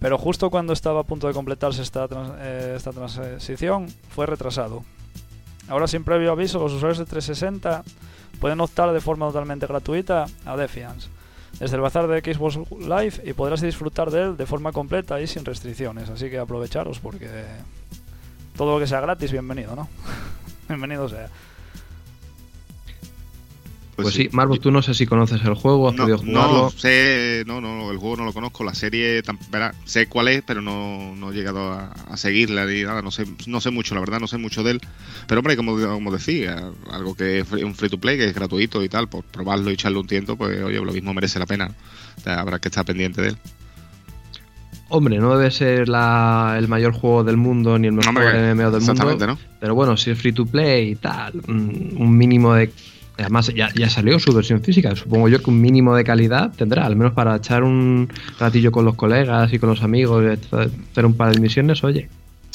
Pero 0.00 0.18
justo 0.18 0.50
cuando 0.50 0.72
estaba 0.72 1.00
a 1.00 1.04
punto 1.04 1.28
de 1.28 1.34
completarse 1.34 1.82
esta, 1.82 2.08
eh, 2.38 2.74
esta 2.76 2.92
transición, 2.92 3.86
fue 4.10 4.26
retrasado. 4.26 4.84
Ahora 5.68 5.86
sin 5.86 6.04
previo 6.04 6.32
aviso, 6.32 6.58
los 6.58 6.72
usuarios 6.72 6.98
de 6.98 7.06
360 7.06 7.84
pueden 8.40 8.60
optar 8.60 8.92
de 8.92 9.00
forma 9.00 9.26
totalmente 9.26 9.66
gratuita 9.66 10.26
a 10.44 10.56
Defiance 10.56 11.08
desde 11.58 11.76
el 11.76 11.82
bazar 11.82 12.06
de 12.06 12.20
Xbox 12.20 12.58
Live 12.70 13.22
y 13.24 13.32
podrás 13.32 13.60
disfrutar 13.60 14.10
de 14.10 14.22
él 14.22 14.36
de 14.36 14.46
forma 14.46 14.72
completa 14.72 15.20
y 15.20 15.26
sin 15.26 15.44
restricciones. 15.44 16.10
Así 16.10 16.28
que 16.28 16.38
aprovecharos 16.38 16.98
porque 16.98 17.28
todo 18.56 18.74
lo 18.74 18.80
que 18.80 18.86
sea 18.86 19.00
gratis, 19.00 19.32
bienvenido, 19.32 19.74
¿no? 19.74 19.88
Bienvenido 20.68 21.08
sea. 21.08 21.28
Pues, 23.96 24.08
pues 24.08 24.14
sí, 24.14 24.28
Marvel, 24.30 24.60
tú 24.60 24.70
no 24.70 24.82
sé 24.82 24.92
si 24.92 25.06
conoces 25.06 25.42
el 25.42 25.54
juego, 25.54 25.88
has 25.88 25.94
no, 25.94 26.02
podido 26.02 26.18
jugarlo. 26.18 26.62
No, 26.64 26.70
sé, 26.70 27.44
no, 27.46 27.62
no, 27.62 27.90
el 27.90 27.96
juego 27.96 28.16
no 28.16 28.26
lo 28.26 28.34
conozco, 28.34 28.62
la 28.62 28.74
serie, 28.74 29.22
verá, 29.50 29.74
sé 29.86 30.06
cuál 30.06 30.28
es, 30.28 30.42
pero 30.46 30.60
no, 30.60 31.16
no 31.16 31.30
he 31.30 31.34
llegado 31.34 31.72
a, 31.72 32.14
seguirla 32.18 32.66
ni 32.66 32.82
nada, 32.82 33.00
no 33.00 33.10
sé, 33.10 33.24
no 33.46 33.58
sé 33.62 33.70
mucho, 33.70 33.94
la 33.94 34.00
verdad, 34.00 34.20
no 34.20 34.28
sé 34.28 34.36
mucho 34.36 34.62
de 34.62 34.72
él. 34.72 34.80
Pero 35.26 35.38
hombre, 35.38 35.56
como, 35.56 35.80
como 35.80 36.12
decía, 36.12 36.70
algo 36.90 37.14
que 37.14 37.38
es 37.38 37.50
un 37.50 37.74
free 37.74 37.88
to 37.88 37.98
play, 37.98 38.18
que 38.18 38.26
es 38.26 38.34
gratuito 38.34 38.84
y 38.84 38.90
tal, 38.90 39.08
por 39.08 39.24
probarlo 39.24 39.70
y 39.70 39.74
echarle 39.74 39.98
un 39.98 40.06
tiento, 40.06 40.36
pues 40.36 40.62
oye, 40.62 40.78
lo 40.78 40.92
mismo 40.92 41.14
merece 41.14 41.38
la 41.38 41.46
pena. 41.46 41.74
habrá 42.26 42.58
que 42.58 42.68
estar 42.68 42.84
pendiente 42.84 43.22
de 43.22 43.28
él. 43.28 43.38
Hombre, 44.88 45.18
no 45.18 45.36
debe 45.36 45.50
ser 45.50 45.88
el 45.88 46.68
mayor 46.68 46.92
juego 46.92 47.24
del 47.24 47.36
mundo 47.36 47.78
ni 47.78 47.88
el 47.88 47.92
mejor 47.92 48.14
MMO 48.14 48.70
del 48.70 48.82
mundo. 48.82 49.26
¿no? 49.26 49.38
Pero 49.58 49.74
bueno, 49.74 49.96
si 49.96 50.10
es 50.10 50.18
free 50.18 50.32
to 50.32 50.46
play 50.46 50.90
y 50.90 50.96
tal, 50.96 51.32
un 51.48 52.16
mínimo 52.16 52.54
de. 52.54 52.70
Además, 53.18 53.50
ya, 53.54 53.70
ya, 53.74 53.88
salió 53.88 54.18
su 54.18 54.32
versión 54.32 54.62
física. 54.62 54.94
Supongo 54.94 55.28
yo 55.28 55.42
que 55.42 55.48
un 55.48 55.60
mínimo 55.60 55.96
de 55.96 56.04
calidad 56.04 56.52
tendrá, 56.54 56.84
al 56.84 56.96
menos 56.96 57.14
para 57.14 57.34
echar 57.36 57.64
un 57.64 58.12
ratillo 58.38 58.70
con 58.70 58.84
los 58.84 58.94
colegas 58.94 59.52
y 59.52 59.58
con 59.58 59.70
los 59.70 59.82
amigos, 59.82 60.38
hacer 60.52 61.06
un 61.06 61.14
par 61.14 61.34
de 61.34 61.40
misiones, 61.40 61.82
oye. 61.82 62.08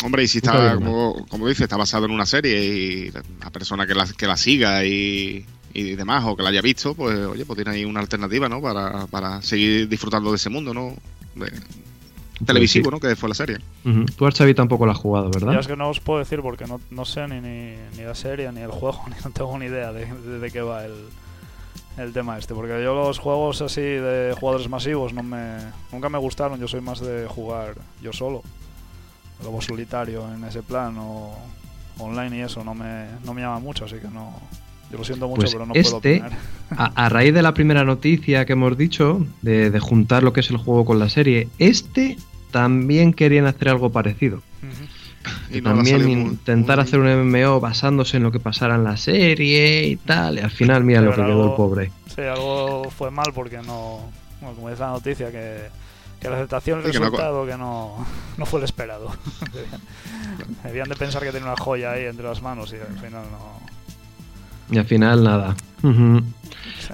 Hombre, 0.03 0.23
y 0.23 0.27
si 0.27 0.37
está, 0.37 0.75
como, 0.75 1.25
como 1.29 1.47
dice, 1.47 1.63
está 1.63 1.77
basado 1.77 2.05
en 2.05 2.11
una 2.11 2.25
serie 2.25 2.63
y 2.63 3.11
la 3.11 3.49
persona 3.51 3.85
que 3.85 3.95
la, 3.95 4.05
que 4.05 4.27
la 4.27 4.37
siga 4.37 4.85
y, 4.85 5.45
y 5.73 5.95
demás, 5.95 6.23
o 6.25 6.35
que 6.35 6.43
la 6.43 6.49
haya 6.49 6.61
visto, 6.61 6.93
pues 6.93 7.19
oye, 7.19 7.43
pues 7.43 7.57
tiene 7.57 7.71
ahí 7.71 7.85
una 7.85 7.99
alternativa, 7.99 8.47
¿no? 8.47 8.61
Para, 8.61 9.07
para 9.07 9.41
seguir 9.41 9.89
disfrutando 9.89 10.29
de 10.29 10.37
ese 10.37 10.49
mundo, 10.49 10.73
¿no? 10.73 10.95
Televisivo, 12.45 12.91
¿no? 12.91 12.99
Que 12.99 13.15
fue 13.15 13.29
la 13.29 13.35
serie. 13.35 13.57
Ujú. 13.85 14.05
Tú, 14.15 14.25
Archavi, 14.25 14.53
tampoco 14.53 14.85
lo 14.85 14.91
has 14.91 14.97
jugado, 14.97 15.29
¿verdad? 15.31 15.53
Ya 15.53 15.59
es 15.59 15.67
que 15.67 15.75
no 15.75 15.89
os 15.89 15.99
puedo 15.99 16.19
decir 16.19 16.41
porque 16.41 16.65
no, 16.65 16.79
no 16.89 17.05
sé 17.05 17.27
ni, 17.27 17.39
ni, 17.41 17.75
ni 17.97 18.03
la 18.03 18.15
serie, 18.15 18.51
ni 18.51 18.61
el 18.61 18.71
juego, 18.71 19.01
ni 19.07 19.15
no 19.23 19.31
tengo 19.31 19.57
ni 19.59 19.65
idea 19.65 19.91
de, 19.93 20.05
de, 20.05 20.39
de 20.39 20.51
qué 20.51 20.61
va 20.61 20.85
el, 20.85 20.93
el 21.97 22.13
tema 22.13 22.37
este. 22.37 22.53
Porque 22.53 22.81
yo 22.83 22.93
los 22.95 23.19
juegos 23.19 23.61
así 23.61 23.81
de 23.81 24.35
jugadores 24.39 24.69
masivos 24.69 25.13
no 25.13 25.23
me, 25.23 25.57
nunca 25.91 26.09
me 26.09 26.17
gustaron. 26.17 26.59
Yo 26.59 26.67
soy 26.67 26.81
más 26.81 26.99
de 26.99 27.27
jugar 27.27 27.75
yo 28.01 28.13
solo. 28.13 28.43
Lobo 29.43 29.59
solitario 29.61 30.23
en 30.33 30.43
ese 30.43 30.61
plan 30.61 30.95
o 30.99 31.35
online 31.97 32.37
y 32.37 32.41
eso 32.41 32.63
no 32.63 32.73
me, 32.75 33.07
no 33.25 33.33
me 33.33 33.41
llama 33.41 33.59
mucho, 33.59 33.85
así 33.85 33.95
que 33.95 34.07
no... 34.07 34.39
Yo 34.91 34.97
lo 34.97 35.03
siento 35.05 35.27
mucho, 35.27 35.41
Pues 35.43 35.53
pero 35.53 35.65
no 35.65 35.73
puedo 35.73 35.85
este- 35.97 35.97
opinar. 36.21 36.31
A, 36.77 37.05
a 37.05 37.09
raíz 37.09 37.33
de 37.33 37.41
la 37.41 37.53
primera 37.53 37.83
noticia 37.83 38.45
que 38.45 38.53
hemos 38.53 38.77
dicho, 38.77 39.25
de, 39.41 39.71
de 39.71 39.79
juntar 39.79 40.21
lo 40.23 40.31
que 40.33 40.39
es 40.41 40.49
el 40.51 40.57
juego 40.57 40.85
con 40.85 40.99
la 40.99 41.09
serie, 41.09 41.47
este 41.59 42.17
también 42.51 43.13
querían 43.13 43.45
hacer 43.45 43.69
algo 43.69 43.89
parecido. 43.91 44.41
Y 45.51 45.61
no 45.61 45.69
también 45.75 46.09
intentar 46.09 46.77
muy 46.77 46.83
hacer 46.85 46.99
un 46.99 47.29
MMO 47.31 47.59
basándose 47.59 48.17
en 48.17 48.23
lo 48.23 48.31
que 48.31 48.39
pasara 48.39 48.75
en 48.75 48.83
la 48.83 48.97
serie 48.97 49.87
y 49.87 49.95
tal. 49.97 50.37
Y 50.37 50.41
al 50.41 50.51
final, 50.51 50.83
mira 50.83 51.01
lo 51.01 51.11
que 51.11 51.21
quedó 51.23 51.49
el 51.51 51.55
pobre. 51.55 51.91
Sí, 52.15 52.21
algo 52.21 52.89
fue 52.89 53.11
mal 53.11 53.31
porque 53.33 53.57
no... 53.57 53.99
Bueno, 54.39 54.55
como 54.55 54.69
dice 54.69 54.81
la 54.81 54.89
noticia, 54.89 55.31
que, 55.31 55.67
que 56.19 56.27
la 56.29 56.37
aceptación 56.37 56.79
y 56.79 56.85
el 56.85 56.87
Sí, 56.87 56.91
que 56.93 56.99
no- 56.99 57.05
resultado 57.05 57.45
que 57.45 57.57
no, 57.57 58.05
no 58.37 58.45
fue 58.47 58.59
el 58.59 58.65
esperado. 58.65 59.11
Debían 60.63 60.89
de 60.89 60.95
pensar 60.95 61.21
que 61.23 61.31
tenía 61.31 61.47
una 61.47 61.57
joya 61.57 61.91
ahí 61.91 62.05
entre 62.05 62.25
las 62.25 62.41
manos 62.41 62.73
y 62.73 62.75
al 62.77 62.97
final 62.99 63.23
no... 63.31 63.61
Y 64.73 64.77
al 64.79 64.85
final, 64.85 65.23
nada. 65.23 65.55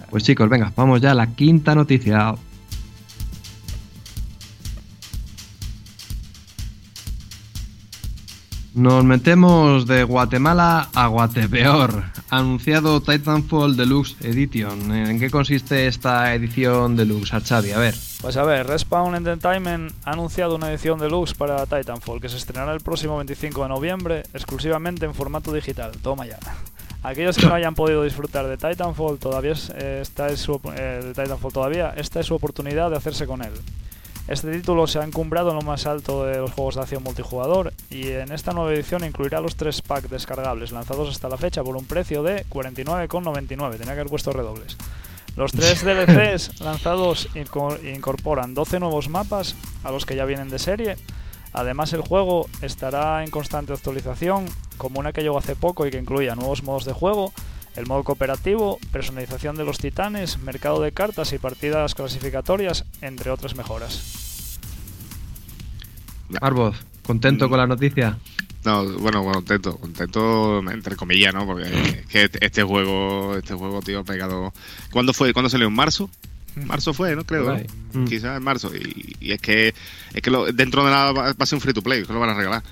Pues 0.10 0.24
chicos, 0.24 0.50
venga, 0.50 0.74
vamos 0.76 1.00
ya 1.00 1.12
a 1.12 1.13
la 1.13 1.28
quinta 1.28 1.76
noticia. 1.76 2.34
Nos 8.78 9.04
metemos 9.04 9.88
de 9.88 10.04
Guatemala 10.04 10.90
a 10.94 11.08
Guatepeor. 11.08 12.04
Anunciado 12.30 13.02
Titanfall 13.02 13.76
Deluxe 13.76 14.16
Edition. 14.22 14.92
¿En 14.92 15.20
qué 15.20 15.32
consiste 15.32 15.88
esta 15.88 16.32
edición 16.36 16.96
Deluxe, 16.96 17.34
Archavi? 17.34 17.72
A 17.72 17.80
ver. 17.80 17.96
Pues 18.22 18.38
a 18.38 18.44
ver, 18.44 18.68
Respawn 18.68 19.16
Entertainment 19.16 19.94
ha 20.06 20.12
anunciado 20.12 20.58
una 20.58 20.70
edición 20.70 21.00
deluxe 21.00 21.34
para 21.34 21.66
Titanfall 21.66 22.22
que 22.22 22.30
se 22.30 22.38
estrenará 22.38 22.72
el 22.72 22.82
próximo 22.82 23.18
25 23.18 23.63
de 23.63 23.70
noviembre 23.70 24.24
exclusivamente 24.36 25.08
en 25.08 25.16
formato 25.16 25.52
digital. 25.52 25.94
Toma 26.04 26.28
ya. 26.28 26.38
Aquellos 27.02 27.36
que 27.36 27.48
no 27.48 27.56
hayan 27.56 27.74
podido 27.74 28.04
disfrutar 28.04 28.46
de 28.46 28.58
Titanfall 28.58 29.18
todavía 29.18 29.54
eh, 29.74 30.02
esta 30.04 30.28
es 30.28 30.40
su, 30.40 30.62
eh, 30.76 31.02
de 31.04 31.13
Titanfall 31.16 31.52
todavía, 31.52 31.96
esta 31.98 32.20
es 32.20 32.28
su 32.28 32.36
oportunidad 32.36 32.92
de 32.92 32.98
hacerse 32.98 33.26
con 33.26 33.42
él. 33.42 33.54
Este 34.28 34.52
título 34.52 34.88
se 34.88 35.00
ha 35.00 35.04
encumbrado 35.06 35.50
en 35.52 35.56
lo 35.56 35.62
más 35.62 35.86
alto 35.86 36.26
de 36.26 36.38
los 36.38 36.52
juegos 36.52 36.76
de 36.76 36.82
acción 36.82 37.02
multijugador 37.04 37.72
y 37.90 38.10
en 38.10 38.34
esta 38.34 38.52
nueva 38.52 38.74
edición 38.74 39.06
incluirá 39.06 39.40
los 39.40 39.56
tres 39.56 39.82
packs 39.82 40.10
descargables 40.10 40.74
lanzados 40.74 41.10
hasta 41.10 41.30
la 41.30 41.38
fecha 41.38 41.63
por 41.63 41.78
un 41.78 41.86
precio 41.86 42.24
de 42.24 42.46
49,99. 42.50 43.72
Tenía 43.72 43.86
que 43.86 43.92
haber 43.92 44.08
puesto 44.08 44.32
redobles. 44.34 44.76
Los 45.38 45.54
tres 45.54 45.82
DLCs 45.86 46.60
lanzados 46.60 47.30
inco- 47.36 47.78
incorporan 47.96 48.54
12 48.54 48.80
nuevos 48.82 49.08
mapas 49.08 49.56
a 49.86 49.92
los 49.92 50.06
que 50.06 50.16
ya 50.18 50.26
vienen 50.26 50.50
de 50.50 50.60
serie. 50.60 50.98
Además, 51.54 51.94
el 51.94 52.02
juego 52.02 52.48
estará 52.62 53.24
en 53.24 53.32
constante 53.32 53.72
actualización, 53.72 54.46
como 54.78 55.00
una 55.00 55.13
que 55.13 55.22
llegó 55.24 55.38
hace 55.38 55.56
poco 55.56 55.88
y 55.88 55.92
que 55.92 55.98
incluía 55.98 56.36
nuevos 56.36 56.63
modos 56.63 56.84
de 56.86 56.92
juego, 56.94 57.32
el 57.78 57.86
modo 57.86 58.04
cooperativo, 58.04 58.80
personalización 58.92 59.56
de 59.56 59.63
los 59.63 59.78
titanes, 59.78 60.40
mercado 60.40 60.82
de 60.82 60.92
cartas 60.92 61.32
y 61.32 61.38
partidas 61.38 61.96
clasificatorias, 61.96 62.84
entre 63.02 63.30
otras 63.32 63.56
mejoras. 63.56 64.58
Arboz, 66.42 66.76
¿contento 67.04 67.48
Mm. 67.48 67.50
con 67.50 67.58
la 67.60 67.68
noticia? 67.68 68.18
No, 68.66 68.84
bueno, 69.00 69.24
contento, 69.24 69.78
contento 69.78 70.60
entre 70.70 70.96
comillas, 70.98 71.34
¿no? 71.34 71.46
Porque 71.46 71.63
es 71.68 72.06
que 72.08 72.24
este- 72.24 72.46
este 72.46 72.63
juego, 72.63 73.38
este 73.38 73.54
juego, 73.54 73.82
tío, 73.82 74.00
ha 74.00 74.04
pegado. 74.04 74.52
¿Cuándo 74.92 75.13
fue? 75.13 75.32
¿Cuándo 75.32 75.50
salió? 75.50 75.68
¿En 75.68 75.74
marzo? 75.74 76.10
Marzo 76.66 76.94
fue, 76.94 77.16
¿no? 77.16 77.24
Creo. 77.24 77.44
¿no? 77.94 78.02
Mm. 78.02 78.06
Quizás 78.08 78.36
en 78.36 78.44
marzo. 78.44 78.72
Y, 78.76 79.16
y 79.22 79.32
es 79.32 79.40
que 79.40 79.74
es 80.13 80.22
que 80.22 80.32
lo- 80.32 80.52
dentro 80.52 80.84
de 80.84 80.92
nada 80.92 81.12
va 81.13 81.24
va 81.34 81.36
a 81.38 81.46
ser 81.46 81.56
un 81.58 81.62
free 81.62 81.74
to 81.74 81.84
play, 81.84 82.04
que 82.04 82.12
lo 82.12 82.20
van 82.20 82.32
a 82.32 82.34
regalar. 82.34 82.63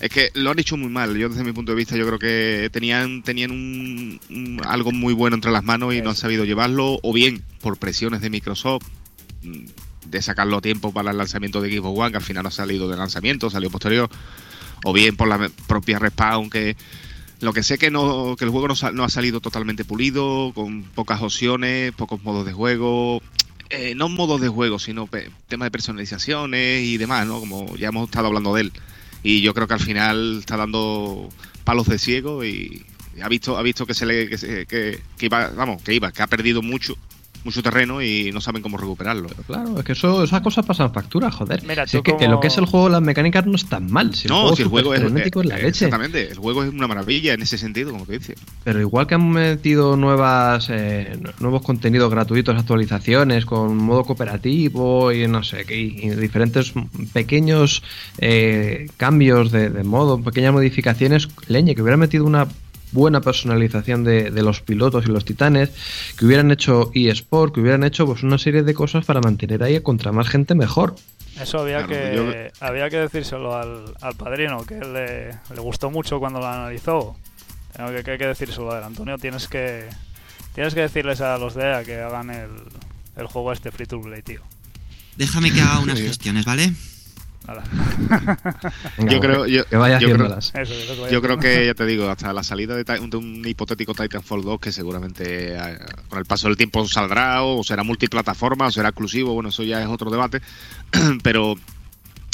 Es 0.00 0.10
que 0.10 0.30
lo 0.34 0.50
han 0.50 0.58
hecho 0.58 0.76
muy 0.76 0.88
mal. 0.90 1.16
Yo 1.16 1.28
desde 1.28 1.42
mi 1.44 1.52
punto 1.52 1.72
de 1.72 1.76
vista 1.76 1.96
yo 1.96 2.06
creo 2.06 2.18
que 2.18 2.70
tenían 2.72 3.22
tenían 3.22 3.50
un, 3.50 4.20
un- 4.30 4.60
algo 4.64 4.92
muy 4.92 5.12
bueno 5.12 5.34
entre 5.34 5.50
las 5.50 5.64
manos 5.64 5.92
y 5.94 6.00
no 6.02 6.10
han 6.10 6.16
sabido 6.16 6.44
llevarlo 6.44 7.00
o 7.02 7.12
bien 7.12 7.42
por 7.60 7.76
presiones 7.78 8.20
de 8.20 8.30
Microsoft 8.30 8.84
mm, 9.42 9.64
de 10.08 10.22
sacarlo 10.22 10.58
a 10.58 10.60
tiempo 10.60 10.92
para 10.92 11.10
el 11.10 11.18
lanzamiento 11.18 11.60
de 11.60 11.70
Xbox 11.76 11.98
One, 11.98 12.10
que 12.12 12.16
al 12.18 12.22
final 12.22 12.44
no 12.44 12.48
ha 12.48 12.52
salido 12.52 12.88
de 12.88 12.96
lanzamiento, 12.96 13.50
salió 13.50 13.70
posterior, 13.70 14.08
o 14.84 14.92
bien 14.92 15.16
por 15.16 15.26
la 15.28 15.50
propia 15.66 15.98
Respawn 15.98 16.48
que 16.48 16.76
lo 17.40 17.52
que 17.52 17.62
sé 17.62 17.76
que 17.78 17.90
no 17.90 18.34
que 18.36 18.44
el 18.44 18.50
juego 18.50 18.68
no, 18.68 18.74
no 18.92 19.04
ha 19.04 19.08
salido 19.08 19.40
totalmente 19.40 19.84
pulido, 19.84 20.52
con 20.54 20.84
pocas 20.84 21.20
opciones, 21.22 21.92
pocos 21.92 22.22
modos 22.22 22.46
de 22.46 22.52
juego, 22.52 23.20
eh, 23.70 23.94
no 23.96 24.08
modos 24.08 24.40
de 24.40 24.48
juego, 24.48 24.78
sino 24.78 25.08
temas 25.48 25.66
de 25.66 25.70
personalizaciones 25.72 26.84
y 26.84 26.96
demás, 26.98 27.26
¿no? 27.26 27.40
Como 27.40 27.76
ya 27.76 27.88
hemos 27.88 28.08
estado 28.08 28.28
hablando 28.28 28.54
de 28.54 28.62
él. 28.62 28.72
Y 29.22 29.40
yo 29.40 29.52
creo 29.54 29.66
que 29.66 29.74
al 29.74 29.80
final 29.80 30.38
está 30.40 30.56
dando 30.56 31.28
palos 31.64 31.86
de 31.88 31.98
ciego 31.98 32.44
y 32.44 32.84
ha 33.22 33.28
visto 33.28 33.58
ha 33.58 33.62
visto 33.62 33.84
que 33.84 33.94
se 33.94 34.06
le 34.06 34.28
que, 34.28 34.38
se- 34.38 34.66
que- 34.66 35.00
que 35.16 35.26
iba, 35.26 35.48
vamos, 35.50 35.82
que 35.82 35.92
iba, 35.94 36.12
que 36.12 36.22
ha 36.22 36.26
perdido 36.28 36.62
mucho 36.62 36.96
mucho 37.44 37.62
terreno 37.62 38.02
y 38.02 38.30
no 38.32 38.40
saben 38.40 38.62
cómo 38.62 38.76
recuperarlo. 38.76 39.28
Claro, 39.46 39.78
es 39.78 39.84
que 39.84 39.92
eso, 39.92 40.24
esas 40.24 40.40
cosas 40.40 40.64
pasan 40.66 40.92
factura, 40.92 41.30
joder. 41.30 41.62
Mira, 41.64 41.86
Si 41.86 41.92
tú 41.92 41.98
es 41.98 42.02
que 42.04 42.10
como- 42.12 42.24
en 42.24 42.30
lo 42.32 42.40
que 42.40 42.48
es 42.48 42.58
el 42.58 42.66
juego, 42.66 42.88
las 42.88 43.02
mecánicas 43.02 43.46
no 43.46 43.56
están 43.56 43.90
mal. 43.90 44.14
Si 44.14 44.26
el 44.26 44.32
no, 44.32 44.40
juego 44.42 44.56
si 44.56 44.62
el 44.62 44.68
juego 44.68 44.94
es, 44.94 45.00
la 45.02 45.08
eh, 45.08 45.62
leche. 45.62 45.68
Exactamente, 45.86 46.30
el 46.30 46.38
juego 46.38 46.64
es 46.64 46.70
una 46.70 46.86
maravilla 46.88 47.34
en 47.34 47.42
ese 47.42 47.56
sentido, 47.58 47.90
como 47.92 48.04
te 48.06 48.18
dice. 48.18 48.34
Pero 48.64 48.80
igual 48.80 49.06
que 49.06 49.14
han 49.14 49.30
metido 49.30 49.96
nuevas 49.96 50.68
eh, 50.70 51.18
nuevos 51.40 51.62
contenidos 51.62 52.10
gratuitos, 52.10 52.56
actualizaciones 52.58 53.46
con 53.46 53.76
modo 53.76 54.04
cooperativo 54.04 55.12
y 55.12 55.26
no 55.28 55.42
sé, 55.42 55.64
qué, 55.64 55.76
y 55.80 56.10
diferentes 56.10 56.72
pequeños 57.12 57.82
eh, 58.18 58.88
cambios 58.96 59.50
de, 59.52 59.70
de 59.70 59.84
modo, 59.84 60.20
pequeñas 60.22 60.52
modificaciones, 60.52 61.28
leñe, 61.46 61.74
que 61.74 61.82
hubieran 61.82 62.00
metido 62.00 62.24
una 62.24 62.46
buena 62.92 63.20
personalización 63.20 64.04
de, 64.04 64.30
de 64.30 64.42
los 64.42 64.60
pilotos 64.60 65.04
y 65.06 65.08
los 65.08 65.24
titanes, 65.24 65.70
que 66.16 66.24
hubieran 66.26 66.50
hecho 66.50 66.90
eSport, 66.94 67.54
que 67.54 67.60
hubieran 67.60 67.84
hecho 67.84 68.06
pues 68.06 68.22
una 68.22 68.38
serie 68.38 68.62
de 68.62 68.74
cosas 68.74 69.04
para 69.04 69.20
mantener 69.20 69.62
ahí 69.62 69.80
contra 69.80 70.12
más 70.12 70.28
gente 70.28 70.54
mejor. 70.54 70.94
Eso 71.40 71.60
había 71.60 71.84
Claro, 71.84 71.88
que 71.88 72.16
yo- 72.16 72.66
había 72.66 72.90
que 72.90 72.96
decírselo 72.98 73.54
al, 73.56 73.84
al 74.00 74.14
padrino, 74.16 74.64
que 74.64 74.78
él 74.78 74.92
le, 74.92 75.28
le 75.54 75.60
gustó 75.60 75.90
mucho 75.90 76.18
cuando 76.18 76.40
lo 76.40 76.46
analizó. 76.46 77.16
Tengo 77.76 77.90
que, 77.92 78.02
que 78.02 78.10
hay 78.12 78.18
que 78.18 78.26
decírselo 78.26 78.72
a 78.72 78.78
él. 78.78 78.84
Antonio, 78.84 79.18
tienes 79.18 79.46
que 79.46 79.84
tienes 80.54 80.74
que 80.74 80.80
decirles 80.80 81.20
a 81.20 81.38
los 81.38 81.54
de 81.54 81.62
EA 81.62 81.84
que 81.84 82.00
hagan 82.00 82.30
el, 82.30 82.50
el 83.16 83.26
juego 83.26 83.52
este 83.52 83.70
free 83.70 83.86
to 83.86 84.00
play, 84.00 84.22
tío. 84.22 84.40
Déjame 85.16 85.52
que 85.52 85.60
haga 85.60 85.78
unas 85.80 86.00
gestiones, 86.00 86.44
¿vale? 86.44 86.72
Venga, 88.98 89.12
Yo 89.12 89.20
creo- 89.20 89.44
que, 89.44 89.52
yo- 89.52 89.64
que 89.66 89.76
vaya 89.76 89.98
yo 89.98 90.10
creo-. 90.12 90.38
Eso, 90.38 90.52
eso 90.54 91.04
a 91.06 91.10
Yo 91.10 91.22
creo 91.22 91.38
que, 91.38 91.66
ya 91.66 91.74
te 91.74 91.86
digo, 91.86 92.08
hasta 92.10 92.32
la 92.32 92.42
salida 92.42 92.74
de, 92.76 92.84
de 92.84 93.16
un 93.16 93.42
hipotético 93.46 93.94
Titanfall 93.94 94.42
2, 94.42 94.60
que 94.60 94.72
seguramente 94.72 95.54
eh, 95.56 95.78
con 96.08 96.18
el 96.18 96.24
paso 96.24 96.48
del 96.48 96.56
tiempo 96.56 96.86
saldrá, 96.86 97.42
o 97.42 97.62
será 97.64 97.82
multiplataforma, 97.82 98.66
o 98.66 98.70
será 98.70 98.90
exclusivo, 98.90 99.32
bueno, 99.34 99.48
eso 99.48 99.62
ya 99.62 99.80
es 99.82 99.88
otro 99.88 100.10
debate, 100.10 100.40
pero 101.22 101.54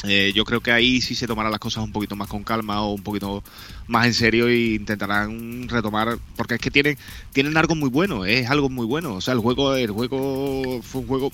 eh, 0.06 0.32
yo 0.34 0.44
creo 0.44 0.60
que 0.60 0.70
ahí 0.72 1.00
sí 1.00 1.14
se 1.14 1.26
tomarán 1.26 1.50
las 1.50 1.60
cosas 1.60 1.82
un 1.82 1.92
poquito 1.92 2.14
más 2.16 2.28
con 2.28 2.44
calma 2.44 2.82
o 2.82 2.92
un 2.92 3.02
poquito 3.02 3.42
más 3.86 4.06
en 4.06 4.12
serio 4.14 4.48
e 4.48 4.74
intentarán 4.74 5.66
retomar, 5.68 6.18
porque 6.36 6.54
es 6.56 6.60
que 6.60 6.70
tienen, 6.70 6.98
tienen 7.32 7.56
algo 7.56 7.74
muy 7.74 7.88
bueno, 7.88 8.24
es 8.26 8.50
algo 8.50 8.68
muy 8.68 8.84
bueno, 8.86 9.14
o 9.14 9.20
sea, 9.20 9.32
el 9.34 9.40
juego, 9.40 9.74
el 9.76 9.90
juego 9.92 10.82
fue 10.82 11.00
un 11.00 11.06
juego 11.06 11.32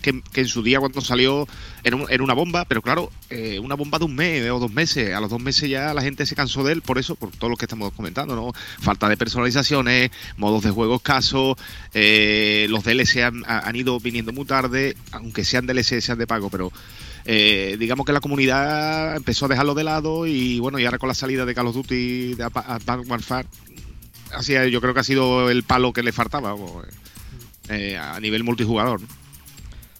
que, 0.00 0.22
en 0.34 0.48
su 0.48 0.62
día 0.62 0.80
cuando 0.80 1.00
salió 1.00 1.46
era, 1.84 1.96
un- 1.96 2.06
era 2.10 2.22
una 2.22 2.34
bomba, 2.34 2.64
pero 2.64 2.82
claro, 2.82 3.10
eh, 3.30 3.58
una 3.58 3.74
bomba 3.74 3.98
de 3.98 4.04
un 4.06 4.14
mes 4.14 4.50
o 4.50 4.58
dos 4.58 4.72
meses. 4.72 5.14
A 5.14 5.20
los 5.20 5.30
dos 5.30 5.40
meses 5.40 5.68
ya 5.70 5.92
la 5.94 6.02
gente 6.02 6.26
se 6.26 6.34
cansó 6.34 6.64
de 6.64 6.72
él 6.72 6.82
por 6.82 6.98
eso, 6.98 7.14
por 7.16 7.30
todo 7.30 7.50
lo 7.50 7.56
que 7.56 7.64
estamos 7.66 7.92
comentando, 7.92 8.34
¿no? 8.36 8.52
Falta 8.80 9.08
de 9.08 9.16
personalizaciones, 9.16 10.10
modos 10.36 10.62
de 10.62 10.70
juego 10.70 10.96
escasos, 10.96 11.56
eh, 11.94 12.66
los 12.70 12.84
DLC 12.84 13.22
han, 13.24 13.42
han 13.46 13.76
ido 13.76 13.98
viniendo 14.00 14.32
muy 14.32 14.44
tarde, 14.44 14.96
aunque 15.12 15.44
sean 15.44 15.66
DLC, 15.66 16.00
sean 16.00 16.18
de 16.18 16.26
pago, 16.26 16.50
pero 16.50 16.72
eh, 17.24 17.76
digamos 17.78 18.06
que 18.06 18.12
la 18.12 18.20
comunidad 18.20 19.16
empezó 19.16 19.44
a 19.44 19.48
dejarlo 19.48 19.74
de 19.74 19.84
lado 19.84 20.26
y 20.26 20.58
bueno, 20.60 20.78
y 20.78 20.84
ahora 20.86 20.98
con 20.98 21.08
la 21.08 21.14
salida 21.14 21.44
de 21.44 21.54
Call 21.54 21.66
of 21.66 21.74
Duty, 21.74 22.34
de 22.34 22.44
Advanced 22.44 23.10
Warfare, 23.10 23.46
así, 24.32 24.54
yo 24.70 24.80
creo 24.80 24.94
que 24.94 25.00
ha 25.00 25.04
sido 25.04 25.50
el 25.50 25.62
palo 25.64 25.92
que 25.92 26.02
le 26.02 26.12
faltaba 26.12 26.54
eh, 27.68 27.96
a 27.96 28.18
nivel 28.20 28.42
multijugador. 28.44 29.00
¿no? 29.02 29.06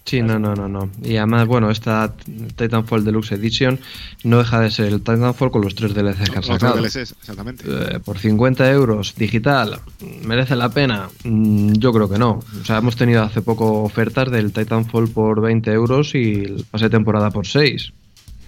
Sí, 0.03 0.21
no, 0.21 0.39
no, 0.39 0.55
no, 0.55 0.67
no. 0.67 0.89
Y 1.03 1.17
además, 1.17 1.45
bueno, 1.47 1.69
esta 1.69 2.13
Titanfall 2.55 3.05
Deluxe 3.05 3.33
Edition 3.33 3.79
no 4.23 4.39
deja 4.39 4.59
de 4.59 4.71
ser 4.71 4.87
el 4.87 4.99
Titanfall 5.01 5.51
con 5.51 5.61
los 5.61 5.75
tres 5.75 5.93
DLCs 5.93 6.29
que 6.29 6.37
han 6.37 6.43
sacado. 6.43 6.81
DLCs, 6.81 7.11
exactamente. 7.21 7.63
Eh, 7.67 7.99
por 8.03 8.17
50 8.17 8.69
euros 8.71 9.13
digital, 9.15 9.79
¿Merece 10.25 10.55
la 10.55 10.69
pena? 10.69 11.07
Mm, 11.23 11.73
yo 11.73 11.93
creo 11.93 12.09
que 12.09 12.17
no. 12.17 12.39
O 12.61 12.65
sea, 12.65 12.77
hemos 12.79 12.95
tenido 12.95 13.21
hace 13.23 13.41
poco 13.43 13.83
ofertas 13.83 14.31
del 14.31 14.51
Titanfall 14.51 15.09
por 15.09 15.39
20 15.39 15.71
euros 15.71 16.15
y 16.15 16.33
el 16.45 16.65
pase 16.69 16.85
de 16.85 16.89
temporada 16.89 17.29
por 17.29 17.45
6. 17.45 17.93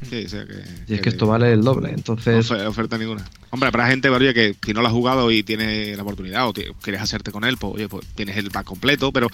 Sí, 0.10 0.26
o 0.26 0.30
sea 0.30 0.46
que, 0.46 0.56
Y 0.90 0.96
es 0.96 1.02
que 1.02 1.08
esto 1.10 1.28
vale 1.28 1.54
el 1.54 1.62
doble. 1.62 1.92
Entonces, 1.92 2.50
No 2.52 2.58
ofe- 2.58 2.66
oferta 2.68 2.98
ninguna. 2.98 3.24
Hombre, 3.52 3.72
para 3.72 3.88
gente, 3.88 4.10
oye, 4.10 4.34
que 4.34 4.54
si 4.66 4.74
no 4.74 4.82
lo 4.82 4.88
has 4.88 4.94
jugado 4.94 5.32
y 5.32 5.44
tienes 5.44 5.96
la 5.96 6.04
oportunidad 6.04 6.46
o 6.50 6.52
te- 6.52 6.74
quieres 6.82 7.02
hacerte 7.02 7.32
con 7.32 7.46
él, 7.46 7.56
pues 7.58 7.76
oye, 7.76 7.88
pues 7.88 8.06
tienes 8.14 8.36
el 8.36 8.52
pack 8.52 8.66
completo, 8.66 9.14
pero 9.14 9.30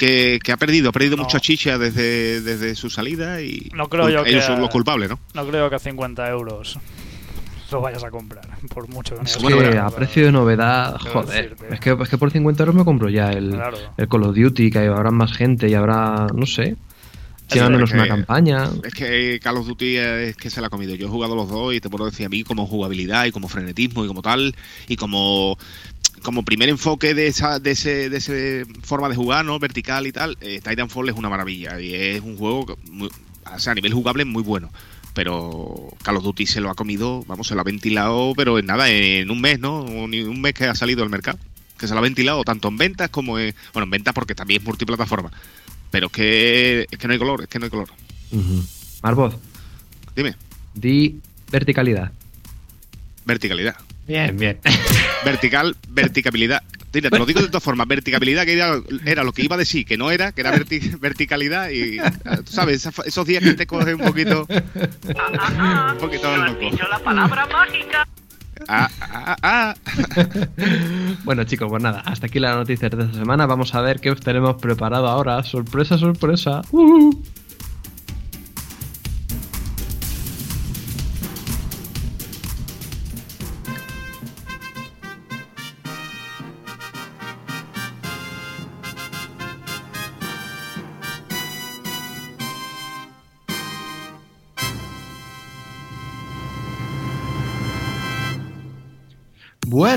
que, 0.00 0.38
que 0.42 0.50
ha 0.52 0.56
perdido, 0.56 0.88
ha 0.88 0.92
perdido 0.92 1.16
No. 1.16 1.22
mucha 1.24 1.38
chicha 1.38 1.78
desde, 1.78 2.40
desde 2.40 2.74
su 2.74 2.90
salida 2.90 3.40
y 3.42 3.68
No 3.74 3.88
creo 3.88 4.08
yo 4.08 4.24
ellos 4.24 4.42
que- 4.42 4.46
son 4.46 4.60
los 4.60 4.70
culpables, 4.70 5.10
¿no? 5.10 5.18
No 5.34 5.46
creo 5.46 5.68
que 5.70 5.76
a 5.76 5.78
50 5.78 6.28
euros 6.30 6.78
lo 7.70 7.80
vayas 7.80 8.02
a 8.02 8.10
comprar, 8.10 8.44
por 8.74 8.88
mucho 8.88 9.14
que 9.14 9.20
no 9.20 9.26
es 9.26 9.36
que 9.36 9.42
comprado. 9.44 9.86
a 9.86 9.90
precio 9.94 10.24
de 10.24 10.32
novedad, 10.32 10.96
joder. 10.98 11.54
decirte. 11.54 11.74
Es 11.74 11.78
que, 11.80 11.96
es 12.02 12.08
que 12.08 12.18
por 12.18 12.30
50 12.32 12.62
euros 12.64 12.74
me 12.74 12.84
compro 12.84 13.08
ya 13.08 13.30
el, 13.30 13.50
Claro. 13.50 13.78
el 13.96 14.08
Call 14.08 14.24
of 14.24 14.34
Duty, 14.36 14.70
que 14.72 14.78
habrá 14.80 15.12
más 15.12 15.32
gente 15.36 15.68
y 15.68 15.74
habrá, 15.74 16.26
no 16.34 16.46
sé, 16.46 16.74
si 17.46 17.58
Es 17.58 17.64
al 17.64 17.70
menos 17.72 17.92
una 17.92 18.06
campaña. 18.08 18.68
Es 18.84 18.94
que 18.94 19.38
Call 19.42 19.56
of 19.58 19.66
Duty 19.66 19.96
es 19.96 20.36
que 20.36 20.50
se 20.50 20.60
la 20.60 20.68
ha 20.68 20.70
comido. 20.70 20.94
Yo 20.96 21.06
he 21.06 21.10
jugado 21.10 21.34
los 21.36 21.48
dos 21.48 21.74
y 21.74 21.80
te 21.80 21.88
puedo 21.90 22.06
decir 22.06 22.26
a 22.26 22.28
mí 22.28 22.42
como 22.44 22.66
jugabilidad 22.66 23.24
y 23.26 23.32
como 23.32 23.48
frenetismo 23.48 24.04
y 24.04 24.08
como 24.08 24.22
tal 24.22 24.54
y 24.88 24.96
como 24.96 25.56
como 26.22 26.44
primer 26.44 26.68
enfoque 26.68 27.14
de 27.14 27.26
esa 27.28 27.58
de 27.58 27.70
ese 27.72 28.10
de 28.10 28.16
ese 28.18 28.66
forma 28.82 29.08
de 29.08 29.16
jugar, 29.16 29.44
¿no? 29.44 29.58
Vertical 29.58 30.06
y 30.06 30.12
tal. 30.12 30.36
eh, 30.40 30.60
Titanfall 30.62 31.08
es 31.08 31.16
una 31.16 31.28
maravilla 31.28 31.80
y 31.80 31.94
es 31.94 32.20
un 32.20 32.36
juego 32.36 32.66
que 32.66 32.74
muy- 32.90 33.10
o 33.52 33.58
sea, 33.58 33.72
a 33.72 33.74
nivel 33.74 33.92
jugable 33.94 34.24
muy 34.24 34.42
bueno. 34.42 34.70
Pero 35.14 35.88
Call 36.02 36.18
of 36.18 36.22
Duty 36.24 36.46
se 36.46 36.60
lo 36.60 36.70
ha 36.70 36.74
comido, 36.74 37.24
vamos, 37.26 37.48
se 37.48 37.54
lo 37.56 37.60
ha 37.60 37.64
ventilado, 37.64 38.32
pero 38.36 38.58
en 38.58 38.66
nada, 38.66 38.88
en 38.90 39.28
un 39.30 39.40
mes, 39.40 39.58
¿no? 39.58 39.84
Ni 40.06 40.20
un 40.22 40.40
mes 40.40 40.54
que 40.54 40.66
ha 40.66 40.74
salido 40.74 41.02
al 41.02 41.10
mercado. 41.10 41.38
Que 41.76 41.88
se 41.88 41.94
lo 41.94 41.98
ha 41.98 42.02
ventilado 42.02 42.44
tanto 42.44 42.68
en 42.68 42.76
ventas 42.76 43.08
como 43.10 43.38
en. 43.38 43.54
Bueno, 43.72 43.84
en 43.84 43.90
ventas 43.90 44.14
porque 44.14 44.34
también 44.34 44.60
es 44.60 44.66
multiplataforma. 44.66 45.30
Pero 45.90 46.06
es 46.06 46.12
que, 46.12 46.86
es 46.90 46.98
que 46.98 47.06
no 47.08 47.12
hay 47.14 47.18
color, 47.18 47.42
es 47.42 47.48
que 47.48 47.58
no 47.58 47.64
hay 47.64 47.70
color. 47.70 47.88
Ujú. 48.30 48.64
Marvoz, 49.02 49.34
Dime, 50.14 50.36
di 50.74 51.18
verticalidad. 51.50 52.12
verticalidad. 53.24 53.76
Bien, 54.06 54.36
bien. 54.36 54.58
Vertical, 55.24 55.76
verticabilidad. 55.88 56.62
Mira, 56.92 57.08
te 57.10 57.18
lo 57.18 57.26
digo 57.26 57.40
de 57.40 57.46
todas 57.46 57.62
formas, 57.62 57.86
verticabilidad 57.86 58.44
que 58.44 58.54
era, 58.54 58.80
era 59.04 59.22
lo 59.22 59.32
que 59.32 59.42
iba 59.42 59.54
a 59.54 59.58
decir, 59.58 59.86
que 59.86 59.96
no 59.96 60.10
era, 60.10 60.32
que 60.32 60.40
era 60.40 60.52
verti- 60.52 60.98
verticalidad 61.00 61.70
y, 61.70 61.98
ah, 62.00 62.10
tú 62.44 62.50
¿sabes? 62.52 62.84
Esa- 62.84 63.02
Esos 63.04 63.24
días 63.26 63.44
que 63.44 63.54
te 63.54 63.66
coge 63.66 63.94
un 63.94 64.00
poquito... 64.00 64.46
un 64.50 65.98
poquito 65.98 66.36
loco. 66.36 66.70
la 66.90 66.98
palabra 66.98 67.46
mágica. 67.46 68.08
Ah, 68.68 68.90
ah, 69.00 69.36
ah. 69.42 69.74
Bueno 71.24 71.44
chicos, 71.44 71.68
pues 71.70 71.82
nada, 71.82 72.00
hasta 72.00 72.26
aquí 72.26 72.38
las 72.40 72.56
noticias 72.56 72.90
de 72.90 73.04
esta 73.04 73.18
semana. 73.18 73.46
Vamos 73.46 73.74
a 73.74 73.80
ver 73.80 74.00
qué 74.00 74.10
os 74.10 74.20
tenemos 74.20 74.56
preparado 74.60 75.06
ahora. 75.08 75.42
Sorpresa, 75.44 75.96
sorpresa. 75.96 76.62
Uh. 76.72 77.10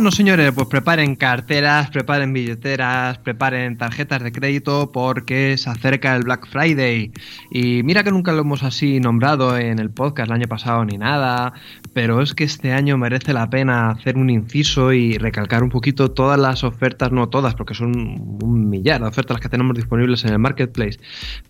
Bueno, 0.03 0.17
señores, 0.17 0.51
pues 0.51 0.67
preparen 0.67 1.15
carteras, 1.15 1.89
preparen 1.89 2.33
billeteras, 2.33 3.19
preparen 3.19 3.77
tarjetas 3.77 4.21
de 4.21 4.33
crédito 4.33 4.91
porque 4.91 5.57
se 5.57 5.69
acerca 5.69 6.13
el 6.13 6.23
Black 6.23 6.45
Friday. 6.45 7.13
Y 7.49 7.83
mira 7.83 8.03
que 8.03 8.11
nunca 8.11 8.33
lo 8.33 8.41
hemos 8.41 8.63
así 8.63 8.99
nombrado 8.99 9.57
en 9.57 9.79
el 9.79 9.91
podcast 9.91 10.27
el 10.27 10.35
año 10.35 10.47
pasado 10.49 10.83
ni 10.83 10.97
nada, 10.97 11.53
pero 11.93 12.21
es 12.21 12.33
que 12.33 12.43
este 12.43 12.73
año 12.73 12.97
merece 12.97 13.31
la 13.31 13.49
pena 13.49 13.91
hacer 13.91 14.17
un 14.17 14.29
inciso 14.29 14.91
y 14.91 15.17
recalcar 15.17 15.63
un 15.63 15.69
poquito 15.69 16.11
todas 16.11 16.37
las 16.37 16.65
ofertas, 16.65 17.13
no 17.13 17.29
todas, 17.29 17.55
porque 17.55 17.73
son 17.73 17.95
un 18.43 18.69
millar 18.69 18.99
de 18.99 19.07
ofertas 19.07 19.35
las 19.35 19.41
que 19.41 19.47
tenemos 19.47 19.73
disponibles 19.73 20.25
en 20.25 20.33
el 20.33 20.39
marketplace, 20.39 20.99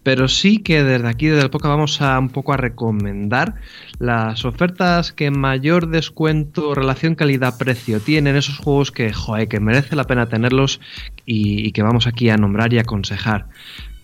pero 0.04 0.28
sí 0.28 0.60
que 0.60 0.84
desde 0.84 1.08
aquí, 1.08 1.26
desde 1.26 1.42
el 1.42 1.50
podcast, 1.50 1.72
vamos 1.72 2.02
a 2.04 2.20
un 2.20 2.30
poco 2.30 2.54
a 2.54 2.58
recomendar 2.58 3.56
las 3.98 4.46
ofertas 4.46 5.12
que 5.12 5.32
mayor 5.32 5.88
descuento, 5.88 6.76
relación 6.76 7.16
calidad-precio 7.16 8.00
tienen, 8.00 8.43
esos 8.44 8.58
juegos 8.58 8.92
que, 8.92 9.14
joder, 9.14 9.48
que 9.48 9.60
merece 9.60 9.96
la 9.96 10.06
pena 10.06 10.28
tenerlos 10.28 10.80
y, 11.26 11.72
que 11.72 11.82
vamos 11.82 12.08
aquí 12.08 12.30
a 12.30 12.38
nombrar 12.38 12.74
y 12.74 12.80
aconsejar. 12.80 13.48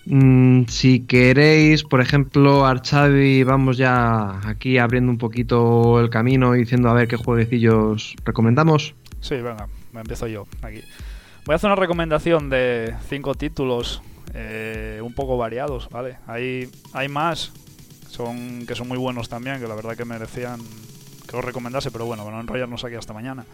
Mm, 0.05 0.63
si 0.67 1.01
queréis, 1.01 1.83
por 1.83 2.01
ejemplo, 2.01 2.65
Archavi, 2.65 3.43
vamos 3.43 3.77
ya 3.77 4.39
aquí 4.47 4.77
abriendo 4.77 5.11
un 5.11 5.17
poquito 5.17 5.99
el 5.99 6.09
camino 6.09 6.55
y 6.55 6.59
diciendo 6.59 6.89
a 6.89 6.93
ver 6.93 7.07
qué 7.07 7.15
jueguecillos 7.15 8.15
recomendamos. 8.25 8.95
Sí, 9.21 9.35
venga, 9.35 9.67
me 9.93 10.01
empiezo 10.01 10.27
yo 10.27 10.47
aquí. 10.61 10.81
Voy 11.45 11.53
a 11.53 11.55
hacer 11.55 11.69
una 11.69 11.75
recomendación 11.75 12.49
de 12.49 12.95
cinco 13.07 13.35
títulos 13.35 14.01
eh, 14.33 14.99
un 15.03 15.13
poco 15.13 15.37
variados, 15.37 15.89
¿vale? 15.89 16.17
Hay, 16.27 16.69
hay 16.93 17.07
más 17.09 17.51
son, 18.09 18.65
que 18.65 18.75
son 18.75 18.87
muy 18.87 18.97
buenos 18.97 19.29
también, 19.29 19.59
que 19.59 19.67
la 19.67 19.75
verdad 19.75 19.95
que 19.95 20.05
merecían 20.05 20.59
que 21.27 21.37
os 21.37 21.45
recomendase, 21.45 21.91
pero 21.91 22.05
bueno, 22.05 22.23
para 22.23 22.35
no 22.35 22.41
enrollarnos 22.41 22.83
aquí 22.83 22.95
hasta 22.95 23.13
mañana. 23.13 23.45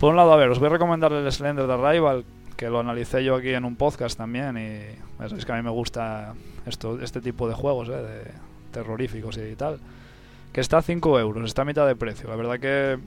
Por 0.00 0.08
un 0.08 0.16
lado, 0.16 0.32
a 0.32 0.36
ver, 0.36 0.48
os 0.48 0.58
voy 0.58 0.68
a 0.68 0.70
recomendar 0.70 1.12
el 1.12 1.30
Slender 1.30 1.66
de 1.66 1.74
Arrival, 1.74 2.24
que 2.56 2.70
lo 2.70 2.80
analicé 2.80 3.22
yo 3.22 3.36
aquí 3.36 3.50
en 3.50 3.66
un 3.66 3.76
podcast 3.76 4.16
también, 4.16 4.56
y 4.56 4.96
sabéis 5.28 5.44
que 5.44 5.52
a 5.52 5.56
mí 5.56 5.62
me 5.62 5.68
gusta 5.68 6.32
esto, 6.64 6.98
este 7.02 7.20
tipo 7.20 7.46
de 7.46 7.54
juegos, 7.54 7.90
¿eh? 7.90 7.92
de 7.92 8.30
terroríficos 8.72 9.36
y 9.36 9.54
tal. 9.56 9.78
Que 10.54 10.62
está 10.62 10.78
a 10.78 10.82
5 10.82 11.20
euros, 11.20 11.44
está 11.44 11.62
a 11.62 11.64
mitad 11.66 11.86
de 11.86 11.96
precio. 11.96 12.30
La 12.30 12.36
verdad 12.36 12.58
que 12.58 12.98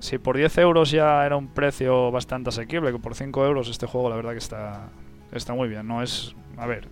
si 0.00 0.18
por 0.18 0.36
10 0.36 0.58
euros 0.58 0.90
ya 0.90 1.24
era 1.24 1.36
un 1.36 1.46
precio 1.46 2.10
bastante 2.10 2.48
asequible, 2.48 2.90
que 2.90 2.98
por 2.98 3.14
5 3.14 3.46
euros 3.46 3.68
este 3.68 3.86
juego 3.86 4.10
la 4.10 4.16
verdad 4.16 4.32
que 4.32 4.38
está, 4.38 4.88
está 5.30 5.54
muy 5.54 5.68
bien. 5.68 5.86
No 5.86 6.02
es, 6.02 6.34
a 6.56 6.66
ver, 6.66 6.88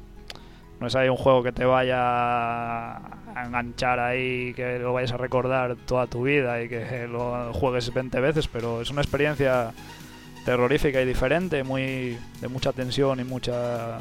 no 0.81 0.87
es 0.87 0.95
ahí 0.97 1.09
un 1.09 1.17
juego 1.17 1.43
que 1.43 1.53
te 1.53 1.65
vaya 1.65 2.97
a 2.97 3.45
enganchar 3.47 4.01
ahí, 4.01 4.53
que 4.55 4.79
lo 4.79 4.93
vayas 4.93 5.13
a 5.13 5.17
recordar 5.17 5.77
toda 5.87 6.07
tu 6.07 6.25
vida 6.25 6.63
y 6.63 6.69
que 6.69 7.07
lo 7.09 7.53
juegues 7.53 7.93
20 7.93 8.21
veces, 8.21 8.49
pero 8.49 8.81
es 8.81 8.91
una 8.91 9.03
experiencia 9.03 9.73
terrorífica 10.45 11.01
y 11.01 11.07
diferente, 11.07 11.65
muy 11.65 12.19
de 12.41 12.49
mucha 12.49 12.73
tensión 12.73 13.21
y 13.21 13.25
mucha 13.25 13.99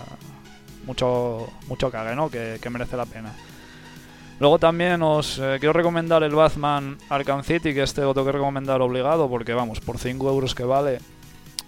mucho 0.86 1.48
mucho 1.68 1.90
cague, 1.90 2.16
¿no? 2.16 2.30
Que, 2.30 2.60
que 2.62 2.70
merece 2.70 2.98
la 2.98 3.06
pena. 3.06 3.32
Luego 4.40 4.60
también 4.60 5.02
os 5.04 5.40
eh, 5.40 5.58
quiero 5.60 5.74
recomendar 5.74 6.24
el 6.24 6.36
Batman 6.36 6.98
Arkham 7.10 7.44
City, 7.44 7.74
que 7.74 7.84
este 7.84 8.02
lo 8.02 8.14
tengo 8.14 8.26
que 8.26 8.34
recomendar 8.34 8.82
obligado, 8.82 9.30
porque 9.30 9.54
vamos, 9.54 9.80
por 9.80 9.98
5 9.98 10.30
euros 10.30 10.54
que 10.54 10.64
vale, 10.64 11.00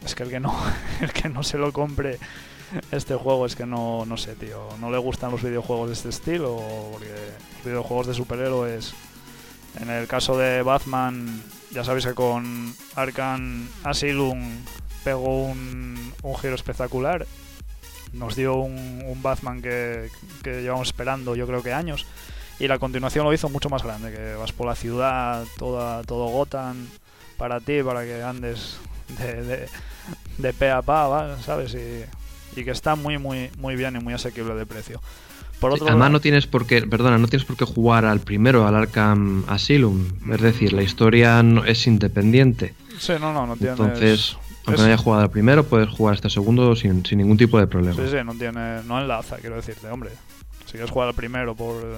es 0.04 0.13
que 0.13 0.24
el 0.24 0.30
que 0.30 0.39
no, 0.39 0.54
el 1.02 1.13
que 1.13 1.30
no 1.30 1.44
se 1.44 1.58
lo 1.58 1.72
compre 1.72 2.20
este 2.92 3.16
juego 3.16 3.46
es 3.46 3.56
que 3.56 3.66
no, 3.66 4.06
no 4.06 4.18
sé, 4.18 4.36
tío, 4.36 4.70
no 4.80 4.92
le 4.92 4.98
gustan 4.98 5.32
los 5.32 5.44
videojuegos 5.44 5.88
de 5.88 5.94
este 5.94 6.10
estilo, 6.10 6.62
porque 6.92 7.14
videojuegos 7.64 8.08
de 8.08 8.14
superhéroes, 8.14 8.94
en 9.80 9.90
el 9.90 10.08
caso 10.08 10.38
de 10.38 10.62
Batman, 10.62 11.44
ya 11.72 11.84
sabéis 11.84 12.06
que 12.06 12.14
con 12.14 12.74
Arkham 12.96 13.68
Asylum 13.84 14.64
pegó 15.04 15.46
un, 15.46 16.14
un 16.24 16.38
giro 16.38 16.56
espectacular, 16.56 17.26
nos 18.14 18.36
dio 18.36 18.56
un, 18.56 19.04
un 19.06 19.22
Batman 19.22 19.62
que, 19.62 20.10
que 20.44 20.62
llevamos 20.62 20.88
esperando 20.88 21.36
yo 21.36 21.46
creo 21.48 21.62
que 21.62 21.74
años, 21.74 22.06
y 22.60 22.68
la 22.68 22.80
continuación 22.80 23.26
lo 23.26 23.34
hizo 23.34 23.50
mucho 23.50 23.70
más 23.70 23.84
grande, 23.84 24.14
que 24.14 24.36
vas 24.36 24.54
por 24.54 24.68
la 24.68 24.76
ciudad, 24.76 25.44
toda, 25.58 26.04
todo 26.04 26.28
Gotham 26.28 26.88
para 27.38 27.60
ti, 27.60 27.84
para 27.84 28.04
que 28.04 28.24
andes 28.24 28.78
de, 29.20 29.44
de, 29.44 29.70
de 30.38 30.54
pe 30.54 30.72
a 30.72 30.82
pa. 30.82 31.38
¿sabes? 31.44 31.74
Y, 31.74 32.06
y 32.56 32.63
que 32.63 32.72
está 32.72 32.96
muy, 32.96 33.18
muy, 33.18 33.50
muy 33.60 33.76
bien 33.76 33.96
y 33.96 34.00
muy 34.04 34.13
asequible 34.13 34.54
de 34.56 34.65
precio. 34.65 35.02
Por 35.60 35.72
otro 35.72 35.86
Además 35.88 36.00
lado- 36.08 36.12
no 36.13 36.20
tienes 36.22 36.48
por 36.48 36.68
qué, 36.68 36.82
perdona, 36.82 37.18
no 37.18 37.28
tienes 37.28 37.46
por 37.46 37.56
qué 37.56 37.65
jugar 37.65 38.06
al 38.06 38.20
primero, 38.20 38.68
al 38.68 38.76
Arkham 38.76 39.46
Asylum. 39.48 40.06
Es 40.32 40.41
decir, 40.41 40.74
la 40.74 40.84
historia 40.84 41.41
no- 41.44 41.63
es 41.65 41.88
independiente. 41.88 42.74
Sí, 43.00 43.13
no, 43.20 43.32
no, 43.34 43.48
no 43.48 43.56
tienes... 43.56 43.80
Entonces, 43.80 44.36
aunque 44.65 44.74
es- 44.74 44.80
no 44.80 44.86
hayas 44.86 45.00
jugado 45.02 45.24
al 45.24 45.32
primero, 45.32 45.63
puedes 45.63 45.89
jugar 45.89 46.15
este 46.15 46.30
segundo 46.30 46.76
sin, 46.76 47.06
sin 47.06 47.20
ningún 47.20 47.38
tipo 47.38 47.58
de 47.60 47.68
problema. 47.68 47.96
Sí, 47.96 48.10
sí, 48.12 48.18
no 48.26 48.34
tiene... 48.34 48.84
No 48.84 49.00
enlaza, 49.00 49.38
quiero 49.38 49.56
decirte, 49.56 49.88
hombre. 49.88 50.12
Si 50.78 51.00
al 51.00 51.14
primero 51.14 51.56
por 51.56 51.82
eh, 51.84 51.96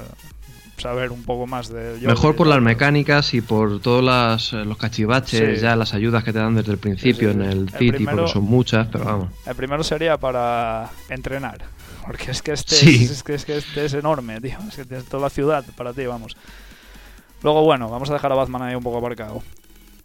saber 0.77 1.11
un 1.11 1.23
poco 1.23 1.47
más 1.47 1.69
de... 1.69 1.99
Mejor 2.01 2.35
por 2.35 2.47
las 2.47 2.61
mecánicas 2.61 3.33
y 3.33 3.41
por 3.41 3.79
todos 3.81 4.03
las, 4.03 4.53
eh, 4.53 4.63
los 4.65 4.77
cachivaches, 4.77 5.57
Sí. 5.59 5.61
ya 5.63 5.75
las 5.75 5.93
ayudas 5.93 6.23
que 6.23 6.31
te 6.33 6.39
dan 6.39 6.55
desde 6.55 6.71
el 6.73 6.77
principio 6.77 7.29
Sí, 7.31 7.35
sí, 7.35 7.41
en 7.41 7.41
el 7.41 7.57
El 7.59 7.69
City, 7.69 7.91
primero- 7.91 8.17
porque 8.17 8.31
son 8.33 8.43
muchas, 8.43 8.87
pero 8.91 9.05
vamos. 9.05 9.29
El 9.45 9.55
primero 9.55 9.83
sería 9.83 10.17
para 10.17 10.89
entrenar. 11.09 11.57
Porque 12.07 12.31
es 12.31 12.41
que 12.41 12.53
este, 12.53 12.75
es 13.03 13.21
que, 13.21 13.33
es 13.33 13.43
que 13.43 13.57
este 13.57 13.83
es 13.83 13.93
enorme, 13.93 14.39
tío. 14.39 14.57
Es 14.69 14.77
que 14.77 14.85
tienes 14.85 15.03
toda 15.09 15.23
la 15.23 15.29
ciudad 15.29 15.65
para 15.75 15.91
ti, 15.91 16.05
vamos. 16.05 16.37
Luego, 17.43 17.63
bueno, 17.63 17.89
vamos 17.89 18.09
a 18.09 18.13
dejar 18.13 18.31
a 18.31 18.35
Batman 18.35 18.61
ahí 18.61 18.75
un 18.75 18.83
poco 18.83 18.99
aparcado. 18.99 19.43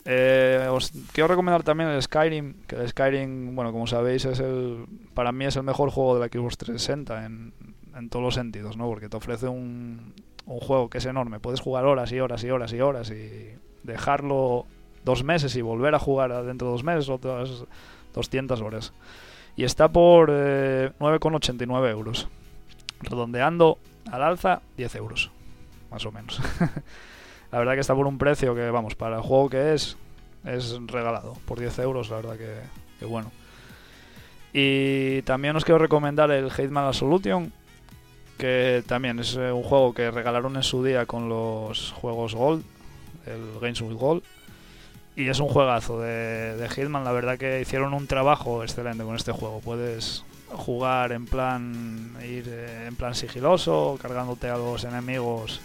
Eh, 0.05 0.67
os 0.69 0.91
quiero 1.13 1.29
recomendar 1.29 1.63
también 1.63 1.91
el 1.91 2.03
Skyrim, 2.03 2.55
que 2.67 2.75
el 2.75 2.89
Skyrim, 2.89 3.55
bueno, 3.55 3.71
como 3.71 3.87
sabéis, 3.87 4.25
es 4.25 4.41
el 4.41 4.85
para 5.15 5.31
mí 5.31 5.45
es 5.45 5.55
el 5.55 5.63
mejor 5.63 5.91
juego 5.91 6.15
de 6.19 6.21
la 6.23 6.27
Xbox 6.27 6.57
360 6.59 7.25
en, 7.25 7.53
en 7.97 8.09
todos 8.09 8.25
los 8.25 8.35
sentidos, 8.35 8.77
¿no? 8.77 8.87
Porque 8.87 9.09
te 9.09 9.17
ofrece 9.17 9.49
un, 9.49 10.15
un 10.47 10.61
juego 10.61 10.91
que 10.91 10.99
es 10.99 11.07
enorme. 11.07 11.41
Puedes 11.41 11.61
jugar 11.61 11.85
horas 11.85 12.13
y 12.13 12.21
horas 12.21 12.43
y 12.45 12.51
horas 12.51 12.73
y 12.73 12.81
horas 12.81 13.11
y 13.11 13.55
dejarlo 13.83 14.67
dos 15.05 15.25
meses 15.25 15.57
y 15.57 15.63
volver 15.63 15.95
a 15.95 15.99
jugar 15.99 16.45
dentro 16.45 16.69
de 16.69 16.73
dos 16.73 16.85
meses 16.85 17.09
otras 17.09 17.65
200 18.15 18.61
horas. 18.61 18.93
Y 19.57 19.65
está 19.65 19.89
por 19.89 20.31
eh, 20.33 20.93
9,89 20.99 21.91
euros. 21.91 22.29
Redondeando 23.01 23.79
al 24.11 24.23
alza, 24.23 24.63
10 24.77 24.95
euros. 24.97 25.31
Más 25.91 26.07
o 26.07 26.13
menos. 26.13 26.41
la 27.53 27.59
verdad 27.59 27.75
que 27.75 27.81
está 27.81 27.95
por 27.95 28.07
un 28.07 28.19
precio 28.19 28.55
que, 28.55 28.71
vamos, 28.71 28.95
para 28.95 29.17
el 29.17 29.23
juego 29.23 29.51
que 29.51 29.75
es, 29.75 29.97
es 30.45 30.79
regalado. 30.87 31.35
Por 31.47 31.59
10 31.59 31.79
euros, 31.81 32.11
la 32.11 32.17
verdad 32.17 32.37
que, 32.37 32.55
que 32.99 33.05
bueno. 33.05 33.31
Y 34.53 35.23
también 35.23 35.57
os 35.57 35.65
quiero 35.65 35.79
recomendar 35.79 36.31
el 36.31 36.51
Hitman 36.51 36.85
Absolution, 36.85 37.53
que 38.43 38.83
también 38.89 39.21
es 39.21 39.37
eh, 39.37 39.53
un 39.53 39.63
juego 39.63 39.95
que 39.95 40.11
regalaron 40.11 40.57
en 40.57 40.65
su 40.65 40.83
día 40.83 41.07
con 41.07 41.29
los 41.29 41.93
juegos 41.93 42.35
Gold, 42.35 42.65
el 43.25 43.61
Games 43.61 43.81
with 43.83 43.95
Gold. 43.95 44.25
Y 45.15 45.29
es 45.29 45.39
un 45.39 45.47
juegazo 45.47 46.01
de, 46.01 46.57
de 46.57 46.69
Hitman, 46.69 47.05
la 47.05 47.13
verdad 47.13 47.39
que 47.39 47.61
hicieron 47.61 47.95
un 47.95 48.09
trabajo 48.09 48.65
excelente 48.65 49.05
con 49.05 49.15
este 49.15 49.31
juego. 49.31 49.61
Puedes 49.61 50.25
jugar 50.49 51.13
en 51.13 51.27
plan 51.27 52.17
ir 52.29 52.49
eh, 52.49 52.87
en 52.89 52.97
plan 52.97 53.15
sigiloso, 53.15 53.97
cargándote 54.03 54.49
a 54.49 54.57
los 54.57 54.83
enemigos 54.83 55.61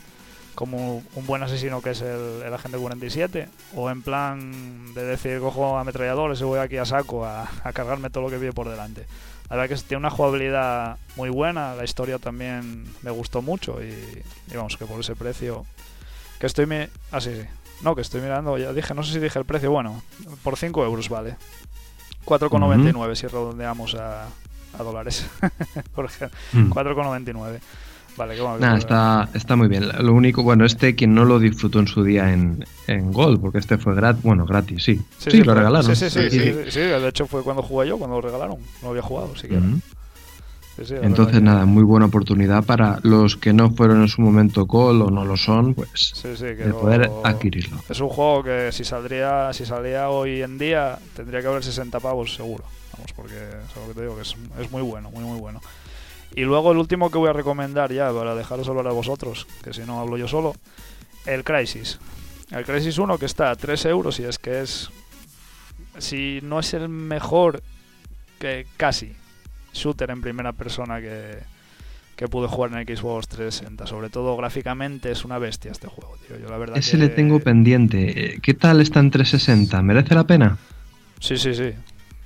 como 0.53 1.01
un 1.15 1.25
buen 1.25 1.41
asesino 1.41 1.81
que 1.81 1.91
es 1.91 2.01
el, 2.01 2.43
el, 2.45 2.53
agente 2.53 2.77
47 2.77 3.47
o 3.75 3.89
en 3.89 4.03
plan 4.03 4.93
de 4.93 5.03
decir 5.03 5.39
cojo 5.39 5.77
ametralladores 5.77 6.41
y 6.41 6.43
voy 6.43 6.59
aquí 6.59 6.77
a 6.77 6.85
saco 6.85 7.25
a, 7.25 7.47
a 7.63 7.73
cargarme 7.73 8.09
todo 8.09 8.23
lo 8.23 8.29
que 8.29 8.37
viene 8.37 8.53
por 8.53 8.67
delante 8.67 9.05
la 9.49 9.55
verdad 9.55 9.75
que 9.75 9.81
tiene 9.83 9.99
una 9.99 10.09
jugabilidad 10.09 10.97
muy 11.15 11.29
buena 11.29 11.75
la 11.75 11.83
historia 11.83 12.19
también 12.19 12.85
me 13.01 13.11
gustó 13.11 13.41
mucho 13.41 13.81
y, 13.81 13.93
y 14.51 14.55
vamos 14.55 14.77
que 14.77 14.85
por 14.85 14.99
ese 14.99 15.15
precio 15.15 15.65
que 16.39 16.47
estoy 16.47 16.65
mi 16.65 16.87
ah 17.11 17.21
sí 17.21 17.31
sí 17.33 17.47
no 17.81 17.95
que 17.95 18.01
estoy 18.01 18.21
mirando 18.21 18.57
ya 18.57 18.73
dije 18.73 18.93
no 18.93 19.03
sé 19.03 19.13
si 19.13 19.19
dije 19.19 19.39
el 19.39 19.45
precio 19.45 19.71
bueno 19.71 20.01
por 20.43 20.57
5 20.57 20.83
euros 20.83 21.09
vale 21.09 21.35
4,99 22.25 22.95
uh 22.95 22.99
-huh. 22.99 23.15
si 23.15 23.27
redondeamos 23.27 23.95
a, 23.95 24.25
a 24.77 24.83
dólares 24.83 25.25
por 25.95 26.05
ejemplo 26.05 26.37
mm. 26.53 26.71
4,99 26.71 27.59
Vale, 28.17 28.35
qué 28.35 28.41
bueno, 28.41 28.57
Nah, 28.57 28.77
está, 28.77 29.29
está 29.35 29.55
muy 29.55 29.67
bien. 29.67 29.87
Lo 29.99 30.13
único, 30.13 30.41
bueno, 30.41 30.65
este 30.65 30.95
quien 30.95 31.13
no 31.13 31.23
lo 31.23 31.39
disfrutó 31.39 31.79
en 31.79 31.87
su 31.87 32.03
día 32.03 32.33
en, 32.33 32.65
en 32.87 33.11
Gold, 33.13 33.39
porque 33.39 33.59
este 33.59 33.77
fue 33.77 33.93
gratis, 33.93 34.23
bueno, 34.23 34.45
gratis, 34.45 34.83
sí. 34.83 34.95
Sí, 34.95 35.29
Sí, 35.29 35.31
sí, 35.31 35.43
lo 35.43 35.53
regalaron. 35.53 35.95
Sí, 35.95 36.09
sí, 36.09 36.29
sí, 36.29 36.79
de 36.79 37.07
hecho 37.07 37.27
fue 37.27 37.43
cuando 37.43 37.61
jugué 37.61 37.89
yo, 37.89 37.97
cuando 37.97 38.15
lo 38.15 38.21
regalaron. 38.21 38.57
No 38.81 38.89
había 38.89 39.03
jugado 39.03 39.35
siquiera. 39.35 39.63
Sí, 40.83 40.93
la 40.93 41.07
Entonces, 41.07 41.41
nada, 41.41 41.65
muy 41.65 41.83
buena 41.83 42.05
oportunidad 42.05 42.63
para 42.63 42.99
los 43.01 43.35
que 43.35 43.51
no 43.51 43.71
fueron 43.71 44.01
en 44.01 44.07
su 44.07 44.21
momento 44.21 44.65
Gold 44.65 45.01
o 45.01 45.09
no 45.09 45.25
lo 45.25 45.35
son, 45.35 45.73
pues 45.73 45.89
Sí, 46.13 46.29
sí, 46.35 46.45
que 46.45 46.65
de 46.65 46.73
poder 46.73 47.09
adquirirlo. 47.23 47.77
Es 47.89 47.99
un 47.99 48.09
juego 48.09 48.43
que 48.43 48.71
si 48.71 48.83
saldría, 48.83 49.51
si 49.53 49.65
salía 49.65 50.09
hoy 50.09 50.43
en 50.43 50.57
día, 50.59 50.99
tendría 51.15 51.41
que 51.41 51.47
haber 51.47 51.63
60 51.63 51.99
pavos 51.99 52.35
seguro. 52.35 52.63
Vamos, 52.93 53.11
porque 53.15 53.33
es 53.33 53.75
lo 53.75 53.87
que 53.87 53.93
te 53.95 54.01
digo, 54.01 54.15
que 54.15 54.21
es, 54.21 54.35
es 54.59 54.71
muy 54.71 54.83
bueno, 54.83 55.09
muy, 55.11 55.23
muy 55.23 55.39
bueno. 55.39 55.61
Y 56.35 56.41
luego 56.41 56.71
el 56.71 56.77
último 56.77 57.09
que 57.09 57.17
voy 57.17 57.29
a 57.29 57.33
recomendar 57.33 57.91
ya, 57.91 58.11
para 58.11 58.35
dejaros 58.35 58.67
hablar 58.69 58.87
a 58.87 58.91
vosotros, 58.91 59.47
que 59.63 59.73
si 59.73 59.81
no 59.81 59.99
hablo 59.99 60.17
yo 60.17 60.27
solo, 60.27 60.55
el 61.25 61.43
Crisis. 61.43 61.99
El 62.51 62.63
Crisis 62.63 62.97
1 62.97 63.17
que 63.17 63.25
está 63.25 63.49
a 63.51 63.55
3 63.55 63.85
euros 63.85 64.19
y 64.19 64.23
es 64.23 64.37
que 64.37 64.61
es, 64.61 64.89
si 65.97 66.39
no 66.43 66.59
es 66.59 66.73
el 66.73 66.89
mejor, 66.89 67.63
que 68.39 68.67
casi, 68.77 69.13
shooter 69.73 70.11
en 70.11 70.21
primera 70.21 70.53
persona 70.53 71.01
que, 71.01 71.39
que 72.15 72.27
pude 72.27 72.47
jugar 72.47 72.71
en 72.73 72.85
Xbox 72.97 73.27
360. 73.29 73.87
Sobre 73.87 74.09
todo 74.09 74.37
gráficamente 74.37 75.11
es 75.11 75.25
una 75.25 75.39
bestia 75.39 75.71
este 75.71 75.87
juego, 75.87 76.15
tío. 76.27 76.37
Yo 76.37 76.49
la 76.49 76.57
verdad 76.57 76.77
Ese 76.77 76.91
que- 76.91 76.97
le 76.97 77.09
tengo 77.09 77.39
pendiente. 77.39 78.35
Eh, 78.35 78.39
¿Qué 78.41 78.53
tal 78.53 78.79
está 78.81 78.99
en 78.99 79.09
360? 79.11 79.81
¿Merece 79.81 80.13
la 80.13 80.25
pena? 80.25 80.57
Sí, 81.19 81.35
sí, 81.37 81.55
sí. 81.55 81.71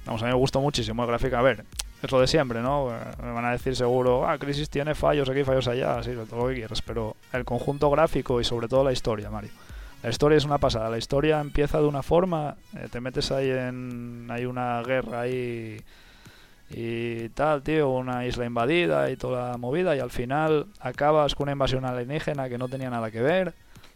Vamos, 0.05 0.21
a 0.21 0.25
mí 0.25 0.31
me 0.31 0.37
gustó 0.37 0.59
muchísimo 0.59 1.03
el 1.03 1.07
gráfico. 1.07 1.37
A 1.37 1.41
ver, 1.41 1.63
es 2.01 2.11
lo 2.11 2.19
de 2.19 2.27
siempre, 2.27 2.61
¿no? 2.61 2.89
Me 3.21 3.31
van 3.31 3.45
a 3.45 3.51
decir 3.51 3.75
seguro, 3.75 4.27
ah, 4.27 4.37
Crisis 4.37 4.69
tiene 4.69 4.95
fallos 4.95 5.29
aquí, 5.29 5.43
fallos 5.43 5.67
allá, 5.67 6.01
sí, 6.01 6.11
todo 6.29 6.41
lo 6.41 6.47
que 6.49 6.55
quieras. 6.55 6.81
Pero 6.81 7.15
el 7.31 7.45
conjunto 7.45 7.89
gráfico 7.91 8.41
y 8.41 8.43
sobre 8.43 8.67
todo 8.67 8.83
la 8.83 8.91
historia, 8.91 9.29
Mario. 9.29 9.51
La 10.01 10.09
historia 10.09 10.37
es 10.37 10.45
una 10.45 10.57
pasada. 10.57 10.89
La 10.89 10.97
historia 10.97 11.39
empieza 11.39 11.79
de 11.79 11.85
una 11.85 12.01
forma, 12.01 12.55
eh, 12.75 12.87
te 12.91 12.99
metes 12.99 13.31
ahí 13.31 13.49
en. 13.49 14.27
Hay 14.31 14.45
una 14.45 14.81
guerra 14.81 15.21
ahí 15.21 15.79
y 16.73 17.29
tal, 17.29 17.61
tío, 17.61 17.89
una 17.89 18.25
isla 18.25 18.45
invadida 18.45 19.11
y 19.11 19.17
toda 19.17 19.57
movida, 19.57 19.95
y 19.95 19.99
al 19.99 20.09
final 20.09 20.67
acabas 20.79 21.35
con 21.35 21.45
una 21.45 21.51
invasión 21.51 21.85
alienígena 21.85 22.49
que 22.49 22.57
no 22.57 22.67
tenía 22.67 22.89
nada 22.89 23.11
que 23.11 23.21
ver. 23.21 23.53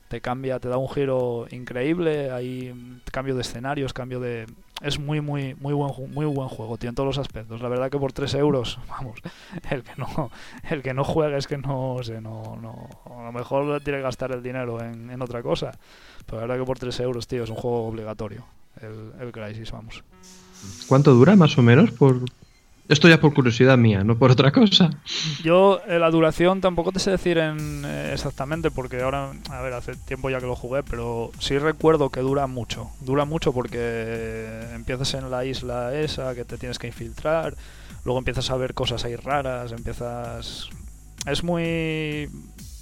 Te 0.10 0.22
cambia, 0.22 0.60
te 0.60 0.70
da 0.70 0.78
un 0.78 0.90
giro 0.90 1.48
increíble, 1.50 2.30
hay 2.32 3.02
cambio 3.12 3.34
de 3.34 3.42
escenarios, 3.42 3.94
cambio 3.94 4.20
de, 4.20 4.46
es 4.86 5.00
muy 5.00 5.20
muy 5.20 5.56
muy 5.56 5.74
buen 5.74 5.92
muy 6.14 6.26
buen 6.26 6.48
juego 6.48 6.78
en 6.80 6.96
todos 6.96 7.08
los 7.08 7.18
aspectos 7.18 7.62
la 7.62 7.70
verdad 7.70 7.90
que 7.90 7.98
por 7.98 8.14
3 8.14 8.36
euros 8.36 8.80
vamos 8.90 9.20
el 9.70 9.84
que 9.84 9.92
no 9.98 10.32
el 10.70 10.82
que 10.82 10.94
no 10.94 11.04
juegue 11.04 11.38
es 11.38 11.48
que 11.48 11.58
no 11.58 11.98
sé 12.04 12.22
no 12.22 12.58
no 12.62 12.90
a 13.06 13.26
lo 13.26 13.32
mejor 13.32 13.82
tiene 13.82 14.00
que 14.00 14.04
gastar 14.04 14.32
el 14.32 14.44
dinero 14.44 14.82
en, 14.82 15.10
en 15.10 15.22
otra 15.22 15.42
cosa 15.42 15.72
pero 16.26 16.38
la 16.38 16.48
verdad 16.48 16.62
que 16.62 16.68
por 16.68 16.80
3 16.80 17.00
euros 17.02 17.28
tío 17.28 17.44
es 17.44 17.50
un 17.50 17.56
juego 17.56 17.88
obligatorio 17.88 18.46
el, 18.82 19.14
el 19.20 19.32
Crisis 19.32 19.72
vamos 19.72 20.04
¿Cuánto 20.88 21.14
dura 21.14 21.36
más 21.36 21.58
o 21.58 21.62
menos? 21.62 21.92
Por... 21.92 22.22
Esto 22.88 23.10
ya 23.10 23.20
por 23.20 23.34
curiosidad 23.34 23.78
mía, 23.78 24.04
no 24.04 24.18
por 24.18 24.30
otra 24.32 24.52
cosa. 24.52 24.92
Yo 25.44 25.82
eh, 25.88 25.98
la 25.98 26.12
duración 26.12 26.62
tampoco 26.62 26.92
te 26.92 27.00
sé 27.00 27.10
decir 27.10 27.40
en, 27.40 27.84
eh, 27.84 28.12
exactamente 28.14 28.70
porque 28.70 29.02
ahora, 29.02 29.32
a 29.50 29.62
ver, 29.62 29.74
hace 29.74 29.96
tiempo 29.96 30.30
ya 30.30 30.40
que 30.40 30.46
lo 30.46 30.56
jugué, 30.56 30.84
pero 30.84 31.32
sí 31.40 31.58
recuerdo 31.58 32.10
que 32.12 32.20
dura 32.20 32.46
mucho. 32.46 32.92
Dura 33.02 33.26
mucho 33.26 33.54
porque 33.54 34.62
empiezas 34.76 35.16
en 35.16 35.32
la 35.32 35.46
isla 35.46 35.96
esa 35.96 36.36
que 36.36 36.46
te 36.46 36.58
tienes 36.58 36.78
que 36.78 36.88
infiltrar, 36.88 37.56
luego 38.04 38.20
empiezas 38.20 38.52
a 38.52 38.58
ver 38.58 38.76
cosas 38.76 39.04
ahí 39.04 39.16
raras, 39.16 39.72
empiezas... 39.72 40.70
Es 41.26 41.44
muy... 41.44 42.30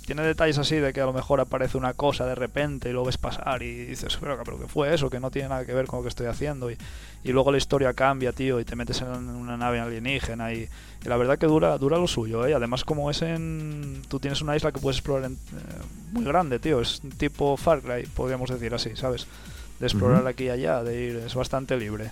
Tiene 0.06 0.22
detalles 0.24 0.58
así 0.58 0.76
de 0.76 0.92
que 0.92 1.00
a 1.00 1.06
lo 1.06 1.14
mejor 1.14 1.40
aparece 1.40 1.78
una 1.78 1.94
cosa 1.94 2.26
de 2.26 2.36
repente 2.36 2.90
y 2.90 2.92
lo 2.92 3.06
ves 3.06 3.18
pasar 3.18 3.64
y 3.64 3.86
dices, 3.86 4.18
pero, 4.20 4.38
pero 4.44 4.60
¿qué 4.60 4.68
fue 4.68 4.94
eso? 4.94 5.10
Que 5.10 5.22
no 5.22 5.32
tiene 5.32 5.48
nada 5.48 5.66
que 5.66 5.74
ver 5.74 5.86
con 5.88 6.00
lo 6.00 6.04
que 6.04 6.10
estoy 6.10 6.26
haciendo. 6.28 6.70
Y, 6.70 6.78
y 7.24 7.32
luego 7.32 7.54
la 7.54 7.58
historia 7.58 7.94
cambia, 7.94 8.34
tío, 8.34 8.60
y 8.60 8.66
te 8.66 8.76
metes 8.76 9.00
en 9.02 9.08
una 9.30 9.56
nave 9.56 9.80
alienígena 9.80 10.52
y, 10.52 10.68
y 11.06 11.08
la 11.08 11.16
verdad 11.16 11.38
que 11.38 11.46
dura, 11.46 11.78
dura 11.78 11.98
lo 11.98 12.08
suyo, 12.08 12.46
¿eh? 12.46 12.54
Además, 12.54 12.84
como 12.84 13.10
es 13.10 13.22
en... 13.22 14.02
Tú 14.10 14.20
tienes 14.20 14.42
una 14.42 14.58
isla 14.58 14.74
que 14.74 14.80
puedes 14.80 14.98
explorar 14.98 15.32
en- 15.32 15.38
eh, 15.38 15.82
muy 16.12 16.26
grande, 16.26 16.60
tío. 16.60 16.82
Es 16.82 17.02
tipo 17.18 17.56
Far 17.56 17.80
Cry, 17.82 18.06
podríamos 18.08 18.50
decir 18.50 18.74
así, 18.74 18.98
¿sabes? 18.98 19.26
De 19.80 19.88
explorar 19.88 20.28
aquí 20.28 20.44
y 20.46 20.50
allá, 20.50 20.84
de 20.84 21.02
ir... 21.02 21.16
Es 21.26 21.34
bastante 21.34 21.78
libre. 21.78 22.12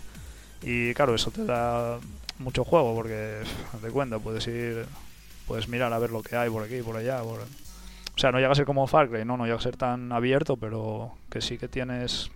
Y 0.63 0.93
claro, 0.93 1.13
eso 1.13 1.29
te 1.31 1.43
da 1.43 1.99
mucho 2.39 2.63
juego 2.63 2.95
porque, 2.95 3.39
de 3.81 3.89
cuenta, 3.91 4.17
puedes 4.17 4.47
ir... 4.47 4.85
Puedes 5.45 5.67
mirar 5.67 5.91
a 5.91 5.99
ver 5.99 6.11
lo 6.11 6.23
que 6.23 6.37
hay 6.37 6.49
por 6.49 6.63
aquí, 6.63 6.81
por 6.81 6.95
allá, 6.95 7.21
por... 7.21 7.41
O 8.15 8.19
sea, 8.19 8.31
no 8.31 8.39
llega 8.39 8.51
a 8.51 8.55
ser 8.55 8.65
como 8.65 8.85
Far 8.87 9.09
Cry, 9.09 9.25
no, 9.25 9.37
no 9.37 9.45
llega 9.45 9.57
a 9.57 9.61
ser 9.61 9.77
tan 9.77 10.11
abierto, 10.11 10.57
pero 10.57 11.13
que 11.29 11.41
sí 11.41 11.57
que 11.57 11.67
tienes 11.67 12.29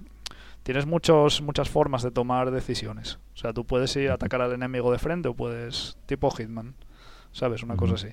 tienes 0.63 0.85
muchos 0.87 1.41
muchas 1.41 1.69
formas 1.69 2.01
de 2.01 2.11
tomar 2.11 2.49
decisiones. 2.51 3.19
O 3.35 3.37
sea, 3.37 3.53
tú 3.53 3.65
puedes 3.65 3.95
ir 3.97 4.09
a 4.09 4.15
atacar 4.15 4.41
al 4.41 4.53
enemigo 4.53 4.91
de 4.91 4.97
frente 4.97 5.27
o 5.27 5.33
puedes 5.35 5.97
tipo 6.07 6.31
Hitman, 6.31 6.73
¿sabes? 7.31 7.61
Una 7.61 7.75
cosa 7.75 7.95
así. 7.95 8.07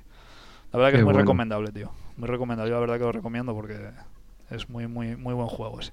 La 0.73 0.79
verdad 0.79 0.89
que 0.91 0.93
Qué 0.93 0.99
es 0.99 1.05
muy 1.05 1.13
bueno. 1.13 1.21
recomendable, 1.21 1.71
tío. 1.73 1.93
Muy 2.17 2.29
recomendable, 2.29 2.71
yo 2.71 2.75
la 2.75 2.81
verdad 2.81 2.99
que 2.99 3.05
lo 3.05 3.13
recomiendo 3.13 3.55
porque 3.55 3.79
es 4.51 4.69
muy 4.69 4.87
muy 4.87 5.17
muy 5.17 5.33
buen 5.35 5.49
juego 5.49 5.81
ese. 5.81 5.93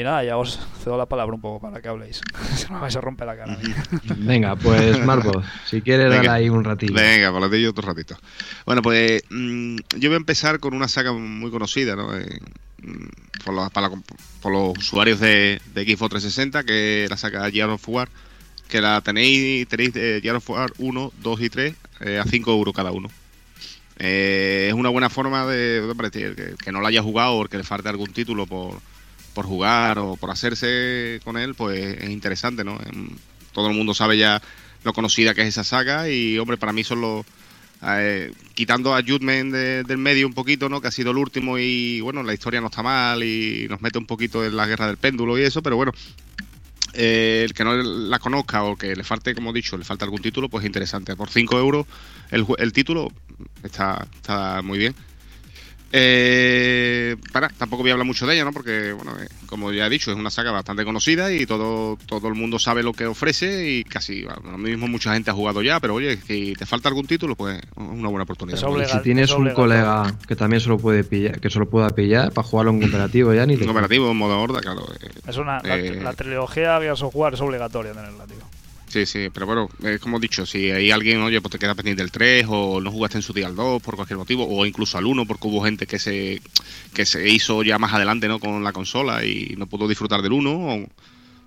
Y 0.00 0.02
nada, 0.02 0.24
ya 0.24 0.38
os 0.38 0.58
cedo 0.82 0.96
la 0.96 1.04
palabra 1.06 1.34
un 1.34 1.40
poco 1.42 1.60
para 1.60 1.82
que 1.82 1.88
habléis. 1.88 2.22
Vais 2.70 2.96
a 2.96 3.00
romper 3.00 3.26
la 3.26 3.36
cara. 3.36 3.58
Venga, 4.16 4.56
pues 4.56 5.04
Marco, 5.04 5.42
si 5.66 5.82
quieres 5.82 6.08
Venga. 6.08 6.16
dale 6.16 6.28
ahí 6.44 6.48
un 6.48 6.64
ratillo. 6.64 6.94
Venga, 6.94 7.30
por 7.30 7.54
yo 7.54 7.70
otro 7.70 7.86
ratito. 7.86 8.16
Bueno, 8.64 8.80
pues 8.80 9.22
mm, 9.28 9.76
yo 9.98 10.08
voy 10.08 10.14
a 10.14 10.16
empezar 10.16 10.58
con 10.58 10.72
una 10.74 10.88
saga 10.88 11.12
muy 11.12 11.50
conocida, 11.50 11.96
¿no? 11.96 12.16
Eh, 12.16 12.40
mm, 12.82 13.44
por, 13.44 13.54
los, 13.54 13.70
para 13.70 13.88
la- 13.90 14.02
por 14.40 14.52
los 14.52 14.78
usuarios 14.78 15.20
de, 15.20 15.60
de 15.74 15.84
Xbox 15.84 16.10
360, 16.10 16.64
que 16.64 17.04
es 17.04 17.10
la 17.10 17.18
saga 17.18 17.50
Gears 17.50 17.72
of 17.72 17.88
War, 17.88 18.08
que 18.68 18.80
la 18.80 19.02
tenéis, 19.02 19.68
tenéis 19.68 19.92
eh, 19.96 20.20
Gears 20.22 20.38
of 20.38 20.48
War 20.50 20.72
1, 20.78 21.12
2 21.20 21.40
y 21.42 21.50
3 21.50 21.74
eh, 22.00 22.18
a 22.18 22.24
5 22.24 22.50
euros 22.52 22.74
cada 22.74 22.90
uno. 22.90 23.10
Eh, 23.98 24.68
es 24.68 24.74
una 24.74 24.88
buena 24.88 25.10
forma 25.10 25.44
de, 25.46 25.80
hombre, 25.80 26.10
que, 26.10 26.54
que 26.64 26.72
no 26.72 26.80
lo 26.80 26.86
haya 26.86 27.02
jugado 27.02 27.34
o 27.34 27.44
que 27.46 27.58
le 27.58 27.64
falte 27.64 27.90
algún 27.90 28.10
título 28.14 28.46
por, 28.46 28.80
por 29.34 29.46
jugar 29.46 29.98
o 29.98 30.16
por 30.16 30.30
hacerse 30.30 31.20
con 31.24 31.36
él, 31.36 31.54
pues 31.54 31.98
es 32.02 32.10
interesante, 32.10 32.64
¿no? 32.64 32.78
Em, 32.86 33.10
Todo 33.52 33.68
el 33.68 33.76
mundo 33.76 33.94
sabe 33.94 34.16
ya 34.16 34.40
lo 34.84 34.92
conocida 34.92 35.34
que 35.34 35.42
es 35.42 35.48
esa 35.48 35.64
saga 35.64 36.08
y, 36.08 36.38
hombre, 36.38 36.56
para 36.56 36.72
mí 36.72 36.84
son 36.84 37.00
los, 37.00 37.26
eh, 37.82 38.32
quitando 38.54 38.94
a 38.94 39.02
Judgment 39.02 39.52
de- 39.52 39.82
del 39.84 39.98
medio 39.98 40.26
un 40.26 40.34
poquito, 40.34 40.68
¿no? 40.68 40.80
Que 40.80 40.88
ha 40.88 40.92
sido 40.92 41.10
el 41.10 41.16
último 41.18 41.58
y 41.58 42.00
bueno, 42.00 42.22
la 42.22 42.32
historia 42.32 42.60
no 42.60 42.68
está 42.68 42.82
mal 42.82 43.22
y 43.24 43.66
nos 43.68 43.80
mete 43.82 43.98
un 43.98 44.06
poquito 44.06 44.44
en 44.44 44.56
la 44.56 44.66
guerra 44.66 44.86
del 44.86 44.98
péndulo 44.98 45.36
y 45.38 45.42
eso, 45.42 45.62
pero 45.62 45.74
bueno, 45.76 45.92
eh, 46.92 47.42
el 47.44 47.54
que 47.54 47.64
no 47.64 47.74
la 47.74 48.18
conozca 48.18 48.62
o 48.64 48.76
que 48.76 48.94
le 48.96 49.04
falte, 49.04 49.34
como 49.34 49.50
he 49.50 49.54
dicho, 49.54 49.76
le 49.76 49.84
falta 49.84 50.04
algún 50.04 50.22
título, 50.22 50.48
pues 50.48 50.64
interesante. 50.64 51.14
Por 51.16 51.30
5 51.30 51.58
euros 51.58 51.86
el, 52.30 52.44
el 52.58 52.72
título 52.72 53.08
está, 53.62 54.06
está 54.14 54.60
muy 54.62 54.78
bien. 54.78 54.94
Eh, 55.92 57.16
para, 57.32 57.48
tampoco 57.48 57.82
voy 57.82 57.90
a 57.90 57.94
hablar 57.94 58.06
mucho 58.06 58.26
de 58.26 58.34
ella, 58.34 58.44
¿no? 58.44 58.52
Porque, 58.52 58.92
bueno, 58.92 59.12
eh, 59.20 59.26
como 59.46 59.72
ya 59.72 59.86
he 59.86 59.90
dicho, 59.90 60.10
es 60.10 60.16
una 60.16 60.30
saga 60.30 60.50
bastante 60.52 60.84
conocida 60.84 61.32
y 61.32 61.46
todo, 61.46 61.98
todo 62.06 62.28
el 62.28 62.34
mundo 62.34 62.58
sabe 62.58 62.82
lo 62.82 62.92
que 62.92 63.06
ofrece 63.06 63.68
y 63.70 63.84
casi, 63.84 64.22
bueno, 64.24 64.52
lo 64.52 64.58
mismo 64.58 64.86
mucha 64.88 65.12
gente 65.14 65.30
ha 65.30 65.34
jugado 65.34 65.62
ya, 65.62 65.80
pero 65.80 65.94
oye, 65.94 66.16
si 66.26 66.54
te 66.54 66.66
falta 66.66 66.88
algún 66.88 67.06
título, 67.06 67.34
pues 67.34 67.58
es 67.58 67.64
una 67.76 68.08
buena 68.08 68.22
oportunidad. 68.24 68.58
Es 68.58 68.64
¿no? 68.64 68.88
Si 68.88 69.02
tienes 69.02 69.30
es 69.30 69.36
un 69.36 69.50
colega 69.50 70.14
que 70.26 70.36
también 70.36 70.60
se 70.60 70.68
lo 70.68 70.78
puede 70.78 71.04
pillar, 71.04 71.40
que 71.40 71.50
se 71.50 71.58
lo 71.58 71.68
pueda 71.68 71.90
pillar 71.90 72.32
para 72.32 72.46
jugarlo 72.46 72.72
en 72.72 72.80
cooperativo 72.82 73.34
ya 73.34 73.46
ni 73.46 73.56
te 73.56 73.62
En 73.62 73.66
cooperativo, 73.66 74.10
en 74.10 74.16
modo 74.16 74.40
horda, 74.40 74.60
claro. 74.60 74.86
eh, 75.00 75.08
Es 75.26 75.36
una, 75.36 75.60
la, 75.62 75.76
Eh, 75.76 76.00
la 76.02 76.12
trilogía 76.12 76.78
Gears 76.80 77.02
of 77.02 77.16
War 77.16 77.34
es 77.34 77.40
obligatoria 77.40 77.92
tenerla, 77.92 78.26
tío. 78.26 78.36
Sí, 78.90 79.06
sí, 79.06 79.28
pero 79.32 79.46
bueno, 79.46 79.68
es 79.84 80.00
como 80.00 80.16
he 80.16 80.20
dicho, 80.20 80.44
si 80.44 80.68
hay 80.68 80.90
alguien, 80.90 81.22
oye, 81.22 81.40
pues 81.40 81.52
te 81.52 81.60
queda 81.60 81.76
pendiente 81.76 82.02
el 82.02 82.10
3 82.10 82.44
o 82.48 82.80
no 82.80 82.90
jugaste 82.90 83.18
en 83.18 83.22
su 83.22 83.32
día 83.32 83.46
al 83.46 83.54
2 83.54 83.80
por 83.80 83.94
cualquier 83.94 84.18
motivo, 84.18 84.44
o 84.48 84.66
incluso 84.66 84.98
al 84.98 85.06
1 85.06 85.26
porque 85.26 85.46
hubo 85.46 85.62
gente 85.64 85.86
que 85.86 86.00
se 86.00 86.42
que 86.92 87.06
se 87.06 87.28
hizo 87.28 87.62
ya 87.62 87.78
más 87.78 87.92
adelante, 87.94 88.26
¿no? 88.26 88.40
Con 88.40 88.64
la 88.64 88.72
consola 88.72 89.24
y 89.24 89.54
no 89.56 89.68
pudo 89.68 89.86
disfrutar 89.86 90.22
del 90.22 90.32
1, 90.32 90.50
o- 90.50 90.86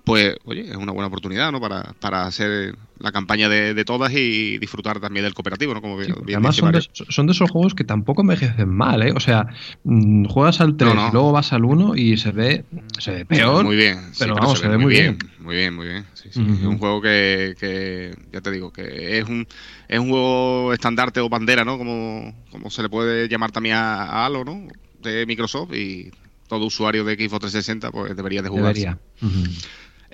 pues, 0.04 0.36
oye, 0.44 0.68
es 0.70 0.76
una 0.76 0.92
buena 0.92 1.06
oportunidad, 1.06 1.50
¿no? 1.50 1.60
Para, 1.60 1.94
para 1.98 2.26
hacer 2.26 2.76
la 2.98 3.10
campaña 3.10 3.48
de, 3.48 3.72
de 3.72 3.84
todas 3.86 4.12
y 4.12 4.58
disfrutar 4.58 5.00
también 5.00 5.24
del 5.24 5.32
cooperativo, 5.32 5.72
¿no? 5.72 5.80
Como 5.80 5.96
bien, 5.96 6.08
Sí, 6.08 6.12
porque 6.12 6.26
bien 6.26 6.36
además 6.36 6.56
son 6.56 6.72
de, 6.72 6.78
Mario. 6.78 6.90
son 7.08 7.26
de 7.26 7.32
esos 7.32 7.50
juegos 7.50 7.74
que 7.74 7.84
tampoco 7.84 8.20
envejecen 8.20 8.68
mal, 8.68 9.02
¿eh? 9.02 9.12
O 9.16 9.20
sea, 9.20 9.46
mm, 9.84 10.26
juegas 10.26 10.60
al 10.60 10.76
3 10.76 10.94
no. 10.94 11.08
y 11.08 11.12
luego 11.12 11.32
vas 11.32 11.54
al 11.54 11.64
1 11.64 11.96
y 11.96 12.18
se 12.18 12.32
ve, 12.32 12.64
se 12.98 13.12
ve 13.12 13.24
peor. 13.24 13.64
Muy 13.64 13.76
bien, 13.76 13.98
sí, 14.12 14.18
pero 14.20 14.34
vamos, 14.34 14.58
se 14.58 14.68
ve 14.68 14.76
muy 14.76 14.92
bien. 14.92 15.18
Muy 15.38 15.56
bien, 15.56 15.74
muy 15.74 15.86
bien. 15.86 16.04
sí, 16.12 16.28
sí. 16.30 16.40
Ujú. 16.40 16.52
Es 16.52 16.62
un 16.64 16.78
juego 16.78 17.00
que, 17.00 17.54
que, 17.58 18.14
ya 18.30 18.42
te 18.42 18.50
digo, 18.50 18.70
que 18.72 19.18
es 19.18 19.26
un, 19.26 19.46
es 19.88 19.98
un 19.98 20.10
juego 20.10 20.74
estandarte 20.74 21.20
o 21.20 21.30
bandera, 21.30 21.64
¿no? 21.64 21.78
Como, 21.78 22.34
como 22.50 22.70
se 22.70 22.82
le 22.82 22.90
puede 22.90 23.26
llamar 23.28 23.52
también 23.52 23.76
a, 23.76 24.02
a 24.04 24.26
Halo, 24.26 24.44
¿no? 24.44 24.68
De 25.02 25.24
Microsoft 25.24 25.72
y 25.74 26.10
todo 26.46 26.66
usuario 26.66 27.04
de 27.04 27.14
Xbox 27.14 27.40
360 27.40 27.90
pues 27.90 28.14
debería 28.14 28.42
de 28.42 28.48
jugar. 28.50 28.74
Debería. 28.74 28.98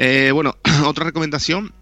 Eh, 0.03 0.31
bueno, 0.33 0.57
otra 0.87 1.05
recomendación 1.05 1.75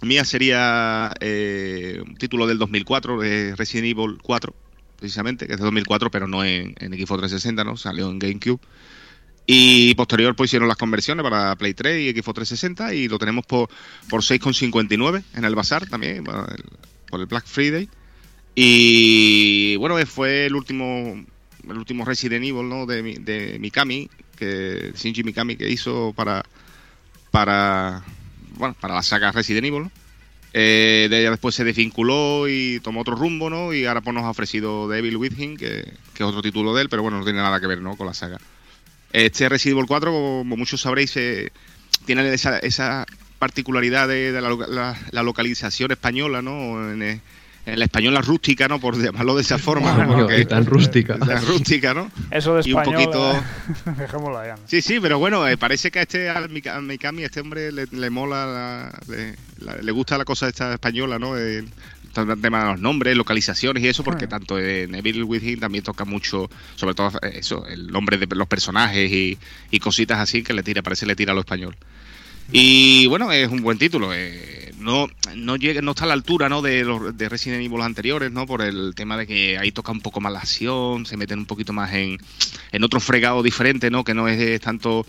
mía 0.00 0.24
sería 0.24 1.12
eh, 1.20 2.02
un 2.02 2.16
título 2.16 2.46
del 2.46 2.56
2004, 2.56 3.20
de 3.20 3.54
Resident 3.56 3.88
Evil 3.88 4.16
4, 4.22 4.54
precisamente, 4.98 5.46
que 5.46 5.52
es 5.52 5.58
de 5.58 5.64
2004, 5.66 6.10
pero 6.10 6.26
no 6.26 6.42
en, 6.44 6.74
en 6.78 6.94
Xbox 6.94 7.20
360, 7.20 7.64
¿no? 7.64 7.76
Salió 7.76 8.08
en 8.10 8.18
GameCube. 8.18 8.58
Y 9.44 9.94
posterior 9.96 10.34
pues 10.34 10.48
hicieron 10.48 10.66
las 10.66 10.78
conversiones 10.78 11.22
para 11.22 11.54
Play 11.56 11.74
3 11.74 12.00
y 12.00 12.18
Xbox 12.18 12.36
360 12.36 12.94
y 12.94 13.06
lo 13.06 13.18
tenemos 13.18 13.44
por, 13.44 13.68
por 14.08 14.22
6,59 14.22 15.22
en 15.34 15.44
el 15.44 15.54
bazar 15.54 15.86
también, 15.88 16.24
por 16.24 17.20
el, 17.20 17.26
Black 17.26 17.44
Friday. 17.46 17.86
Y 18.54 19.76
bueno, 19.76 19.98
eh, 19.98 20.06
fue 20.06 20.46
el 20.46 20.54
último 20.54 21.22
el 21.68 21.76
último 21.76 22.06
Resident 22.06 22.46
Evil 22.46 22.66
¿no? 22.66 22.86
de, 22.86 23.02
de 23.02 23.58
Mikami, 23.58 24.08
que 24.36 24.94
Shinji 24.96 25.22
Mikami 25.22 25.56
que 25.56 25.68
hizo 25.68 26.14
para 26.16 26.42
para 27.30 28.02
bueno 28.56 28.74
para 28.80 28.94
la 28.94 29.02
saga 29.02 29.32
Resident 29.32 29.66
Evil. 29.66 29.90
Eh, 30.54 31.08
de 31.10 31.20
ella 31.20 31.30
después 31.30 31.54
se 31.54 31.62
desvinculó 31.62 32.48
y 32.48 32.80
tomó 32.80 33.02
otro 33.02 33.14
rumbo, 33.14 33.50
¿no? 33.50 33.72
Y 33.74 33.84
ahora 33.84 34.00
pues 34.00 34.14
nos 34.14 34.24
ha 34.24 34.30
ofrecido 34.30 34.88
Devil 34.88 35.16
Within, 35.18 35.56
que, 35.58 35.84
que 36.14 36.22
es 36.22 36.28
otro 36.28 36.40
título 36.42 36.74
de 36.74 36.82
él, 36.82 36.88
pero 36.88 37.02
bueno, 37.02 37.18
no 37.18 37.24
tiene 37.24 37.40
nada 37.40 37.60
que 37.60 37.66
ver, 37.66 37.80
¿no? 37.82 37.96
Con 37.96 38.06
la 38.06 38.14
saga. 38.14 38.38
Este 39.12 39.48
Resident 39.48 39.76
Evil 39.76 39.86
4, 39.86 40.10
como 40.10 40.56
muchos 40.56 40.80
sabréis, 40.80 41.16
eh, 41.16 41.52
tiene 42.06 42.32
esa, 42.32 42.58
esa 42.58 43.04
particularidad 43.38 44.08
de, 44.08 44.32
la- 44.32 44.96
la 45.10 45.22
localización 45.22 45.92
española, 45.92 46.40
¿no? 46.42 46.92
En, 46.92 47.02
eh, 47.02 47.20
en 47.72 47.78
la 47.78 47.84
española 47.84 48.20
rústica, 48.20 48.66
¿no? 48.68 48.80
Por 48.80 48.96
llamarlo 49.00 49.34
de 49.36 49.42
esa 49.42 49.58
forma, 49.58 50.06
Porque- 50.06 50.40
y 50.40 50.44
tan 50.44 50.64
rústica. 50.66 51.16
la 51.18 51.40
rústica, 51.40 51.94
¿no? 51.94 52.10
Eso 52.30 52.54
de 52.56 52.62
Y 52.68 52.72
un 52.72 52.78
español. 52.80 53.04
poquito- 53.04 53.32
eh, 53.32 53.40
Dejémoslo 53.98 54.38
anda. 54.38 54.56
Sí, 54.66 54.82
sí, 54.82 54.98
pero 55.00 55.18
bueno, 55.18 55.46
eh, 55.46 55.56
parece 55.56 55.90
que 55.90 55.98
a 55.98 56.02
este 56.02 56.28
a 56.30 56.40
Mikami, 56.48 57.22
a 57.22 57.26
este 57.26 57.40
hombre 57.40 57.70
le, 57.72 57.86
le 57.90 58.10
mola, 58.10 58.46
la- 58.46 58.98
le, 59.08 59.34
la- 59.60 59.76
le 59.82 59.92
gusta 59.92 60.16
la 60.18 60.24
cosa 60.24 60.48
esta 60.48 60.72
española, 60.74 61.18
¿no? 61.18 61.36
El, 61.36 61.68
tema 62.42 62.64
de 62.64 62.70
los 62.72 62.80
nombres, 62.80 63.16
localizaciones 63.16 63.80
y 63.84 63.86
eso, 63.86 64.02
porque 64.02 64.24
Ah. 64.24 64.28
tanto 64.30 64.58
en 64.58 64.92
Evil 64.96 65.22
Within 65.22 65.60
también 65.60 65.84
toca 65.84 66.04
mucho, 66.04 66.50
sobre 66.74 66.94
todo 66.94 67.12
eh, 67.22 67.34
eso, 67.38 67.64
el 67.68 67.86
nombre 67.92 68.16
de 68.18 68.26
los 68.34 68.48
personajes 68.48 69.08
y, 69.12 69.38
y 69.70 69.78
cositas 69.78 70.18
así 70.18 70.42
que 70.42 70.52
le 70.52 70.64
tira, 70.64 70.82
parece 70.82 71.00
que 71.06 71.08
le 71.12 71.16
tira 71.16 71.30
a 71.30 71.34
lo 71.34 71.40
español. 71.42 71.76
Y 72.50 73.06
bueno, 73.06 73.30
es 73.30 73.48
un 73.48 73.62
buen 73.62 73.78
título. 73.78 74.12
eh, 74.14 74.57
no, 74.80 75.08
no 75.36 75.56
llega, 75.56 75.82
no 75.82 75.90
está 75.92 76.04
a 76.04 76.08
la 76.08 76.14
altura 76.14 76.48
¿no? 76.48 76.62
de 76.62 76.84
los 76.84 77.16
de 77.16 77.28
Resident 77.28 77.62
Evil 77.62 77.80
anteriores, 77.82 78.30
¿no? 78.32 78.46
Por 78.46 78.62
el 78.62 78.94
tema 78.94 79.16
de 79.16 79.26
que 79.26 79.58
ahí 79.58 79.72
toca 79.72 79.92
un 79.92 80.00
poco 80.00 80.20
más 80.20 80.32
la 80.32 80.38
acción, 80.40 81.06
se 81.06 81.16
meten 81.16 81.40
un 81.40 81.46
poquito 81.46 81.72
más 81.72 81.92
en, 81.92 82.18
en 82.72 82.84
otro 82.84 83.00
fregado 83.00 83.42
diferente, 83.42 83.90
¿no? 83.90 84.04
Que 84.04 84.14
no 84.14 84.28
es 84.28 84.40
eh, 84.40 84.58
tanto 84.58 85.04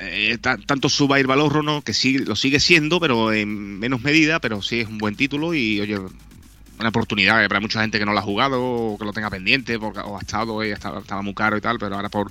eh, 0.00 0.36
ta- 0.40 0.58
tanto 0.58 0.88
suba 0.88 1.18
ir 1.18 1.26
valorro, 1.26 1.62
¿no? 1.62 1.82
Que 1.82 1.94
sí 1.94 2.18
lo 2.18 2.36
sigue 2.36 2.60
siendo, 2.60 3.00
pero 3.00 3.32
en 3.32 3.78
menos 3.78 4.02
medida, 4.02 4.38
pero 4.40 4.60
sí 4.60 4.80
es 4.80 4.88
un 4.88 4.98
buen 4.98 5.16
título 5.16 5.54
y 5.54 5.80
oye 5.80 5.98
una 6.78 6.88
oportunidad 6.88 7.42
eh, 7.44 7.48
para 7.48 7.60
mucha 7.60 7.80
gente 7.80 7.98
que 7.98 8.04
no 8.04 8.12
lo 8.12 8.18
ha 8.18 8.22
jugado 8.22 8.60
o 8.62 8.98
que 8.98 9.04
lo 9.04 9.12
tenga 9.12 9.30
pendiente 9.30 9.78
porque, 9.78 10.00
o 10.00 10.16
ha 10.18 10.20
estado 10.20 10.62
estaba, 10.62 11.00
estaba 11.00 11.22
muy 11.22 11.34
caro 11.34 11.56
y 11.56 11.60
tal, 11.60 11.78
pero 11.78 11.94
ahora 11.96 12.08
por 12.08 12.30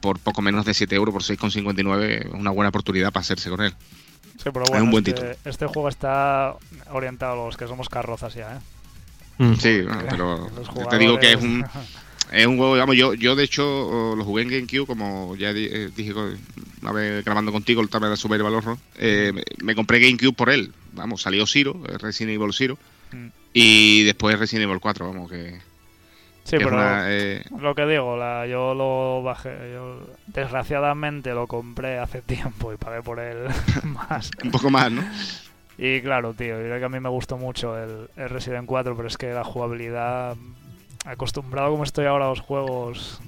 por 0.00 0.18
poco 0.18 0.40
menos 0.40 0.64
de 0.64 0.72
7 0.72 0.94
euros 0.96 1.12
por 1.12 1.22
6,59 1.22 2.26
es 2.26 2.32
una 2.32 2.50
buena 2.50 2.70
oportunidad 2.70 3.12
para 3.12 3.20
hacerse 3.20 3.50
con 3.50 3.60
él. 3.60 3.74
Sí, 4.42 4.48
pero 4.52 4.64
Es 4.64 4.80
un 4.80 4.90
buen 4.90 5.02
este, 5.06 5.12
título. 5.12 5.36
este 5.44 5.66
juego 5.66 5.88
está 5.88 6.54
orientado 6.90 7.32
a 7.42 7.46
los 7.46 7.56
que 7.56 7.66
somos 7.66 7.88
carrozas 7.88 8.34
ya, 8.34 8.56
¿eh? 8.56 8.60
Mm. 9.38 9.54
Sí, 9.56 9.80
bueno, 9.82 10.02
pero 10.08 10.50
te 10.90 10.98
digo 10.98 11.18
que 11.18 11.32
es 11.32 11.42
un 11.42 11.64
es 12.32 12.46
un 12.46 12.56
juego, 12.56 12.74
digamos, 12.74 12.96
yo, 12.96 13.14
yo 13.14 13.34
de 13.36 13.44
hecho 13.44 14.14
lo 14.16 14.24
jugué 14.24 14.42
en 14.42 14.48
GameCube, 14.50 14.86
como 14.86 15.34
ya 15.36 15.50
eh, 15.50 15.90
dije 15.96 16.12
una 16.82 16.92
vez 16.92 17.24
grabando 17.24 17.52
contigo 17.52 17.82
el 17.82 17.88
tema 17.88 18.08
de 18.08 18.16
Super 18.16 18.42
Valor, 18.42 18.76
eh, 18.96 19.32
me, 19.34 19.42
me 19.62 19.74
compré 19.74 19.98
GameCube 20.00 20.32
por 20.34 20.48
él. 20.50 20.72
Vamos, 20.92 21.22
salió 21.22 21.46
Zero, 21.46 21.80
eh, 21.88 21.98
Resident 21.98 22.34
Evil 22.34 22.52
Zero, 22.54 22.78
Mm. 23.12 23.26
y 23.52 24.04
después 24.04 24.38
Resident 24.38 24.68
Evil 24.68 24.78
4, 24.80 25.04
vamos, 25.08 25.28
que, 25.28 25.58
Sí, 26.44 26.56
pero 26.58 26.68
una, 26.76 27.04
eh, 27.08 27.44
lo 27.60 27.74
que 27.74 27.86
digo, 27.86 28.16
la, 28.16 28.46
yo 28.46 28.74
lo 28.74 29.22
bajé, 29.22 29.72
yo 29.72 30.00
desgraciadamente 30.26 31.32
lo 31.32 31.46
compré 31.46 31.98
hace 31.98 32.22
tiempo 32.26 32.72
y 32.72 32.76
pagué 32.76 33.02
por 33.02 33.20
él 33.20 33.46
más. 33.84 34.30
un 34.42 34.50
poco 34.50 34.70
más, 34.70 34.90
¿no? 34.90 35.02
Y 35.78 36.02
claro, 36.02 36.34
tío, 36.34 36.58
yo 36.58 36.64
creo 36.64 36.78
que 36.78 36.84
a 36.84 36.88
mí 36.90 37.00
me 37.00 37.08
gustó 37.08 37.38
mucho 37.38 37.78
el, 37.78 38.10
el 38.16 38.28
Resident 38.28 38.66
4, 38.66 38.94
pero 38.96 39.08
es 39.08 39.16
que 39.16 39.32
la 39.32 39.44
jugabilidad, 39.44 40.36
acostumbrado 41.06 41.70
como 41.70 41.84
estoy 41.84 42.04
ahora 42.06 42.26
a 42.26 42.28
los 42.28 42.40
juegos 42.40 43.20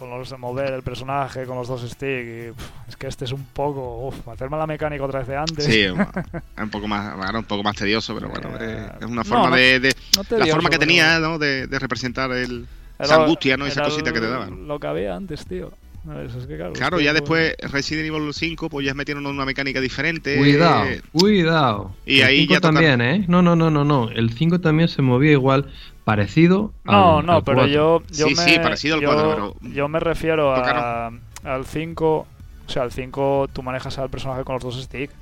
con 0.00 0.10
los 0.10 0.28
de 0.30 0.36
mover 0.38 0.72
el 0.72 0.82
personaje, 0.82 1.44
con 1.44 1.56
los 1.58 1.68
dos 1.68 1.82
sticks, 1.82 2.56
es 2.88 2.96
que 2.98 3.06
este 3.06 3.26
es 3.26 3.32
un 3.32 3.44
poco, 3.52 4.08
uff, 4.08 4.26
hacerme 4.28 4.56
la 4.56 4.66
mecánica 4.66 5.04
otra 5.04 5.20
vez 5.20 5.28
de 5.28 5.36
antes. 5.36 5.64
Sí, 5.64 5.80
es 6.56 6.62
un 6.62 6.70
poco 6.70 6.88
más, 6.88 7.16
bueno, 7.16 7.38
un 7.40 7.44
poco 7.44 7.62
más 7.62 7.76
tedioso, 7.76 8.14
pero 8.14 8.28
bueno, 8.30 8.48
Eh, 8.60 8.88
es 9.00 9.06
una 9.06 9.22
forma 9.22 9.50
no- 9.50 9.56
de, 9.56 9.78
de- 9.78 9.94
No 10.16 10.24
te 10.24 10.38
la 10.38 10.46
forma 10.46 10.70
que 10.70 10.78
tenía, 10.78 11.20
¿no? 11.20 11.38
De, 11.38 11.66
de 11.66 11.78
representar 11.78 12.32
el, 12.32 12.66
era- 12.98 13.04
esa 13.06 13.22
angustia, 13.22 13.56
¿no? 13.56 13.66
Esa 13.66 13.82
cosita 13.84 14.12
que 14.12 14.20
te 14.20 14.26
daban. 14.28 14.66
Lo 14.66 14.80
que 14.80 14.86
había 14.88 15.14
antes, 15.14 15.46
tío. 15.46 15.70
¿Sabes? 16.02 16.34
Es 16.34 16.46
que, 16.46 16.56
claro, 16.56 16.72
Claro, 16.72 16.96
es 16.96 17.00
que, 17.00 17.04
ya 17.04 17.10
pues, 17.24 17.50
después 17.58 17.72
Resident 17.72 18.06
Evil 18.06 18.32
5, 18.32 18.70
pues 18.70 18.86
ya 18.86 18.94
metieron 18.94 19.26
una 19.26 19.44
mecánica 19.44 19.82
diferente. 19.82 20.38
Cuidado, 20.38 20.84
eh, 20.86 21.02
cuidado. 21.12 21.94
y 22.06 22.20
el 22.20 22.26
ahí 22.26 22.38
5 22.40 22.52
ya 22.54 22.60
toca- 22.62 22.72
también, 22.72 23.00
¿eh? 23.02 23.24
No, 23.28 23.42
no, 23.42 23.54
no, 23.54 23.70
no, 23.70 23.84
no. 23.84 24.08
El 24.08 24.30
5 24.30 24.62
también 24.62 24.88
se 24.88 25.02
movía 25.02 25.32
igual, 25.32 25.70
parecido 26.04 26.72
No, 26.84 27.18
al- 27.18 27.26
no, 27.26 27.32
al 27.36 27.44
pero 27.44 27.56
4. 27.58 27.72
yo, 27.72 28.02
yo 28.10 28.28
Sí, 28.28 28.34
me, 28.34 28.44
sí, 28.44 28.58
parecido 28.58 28.96
al 28.96 29.00
yo, 29.02 29.08
cuatro, 29.08 29.54
pero 29.60 29.72
yo 29.72 29.88
me 29.88 30.00
refiero 30.00 30.54
a, 30.54 31.10
al 31.44 31.64
5. 31.66 32.26
O 32.66 32.72
sea, 32.72 32.82
al 32.82 32.92
5 32.92 33.48
tú 33.52 33.62
manejas 33.62 33.98
al 33.98 34.10
personaje 34.10 34.44
con 34.44 34.54
los 34.54 34.62
dos 34.62 34.80
sticks. 34.82 35.14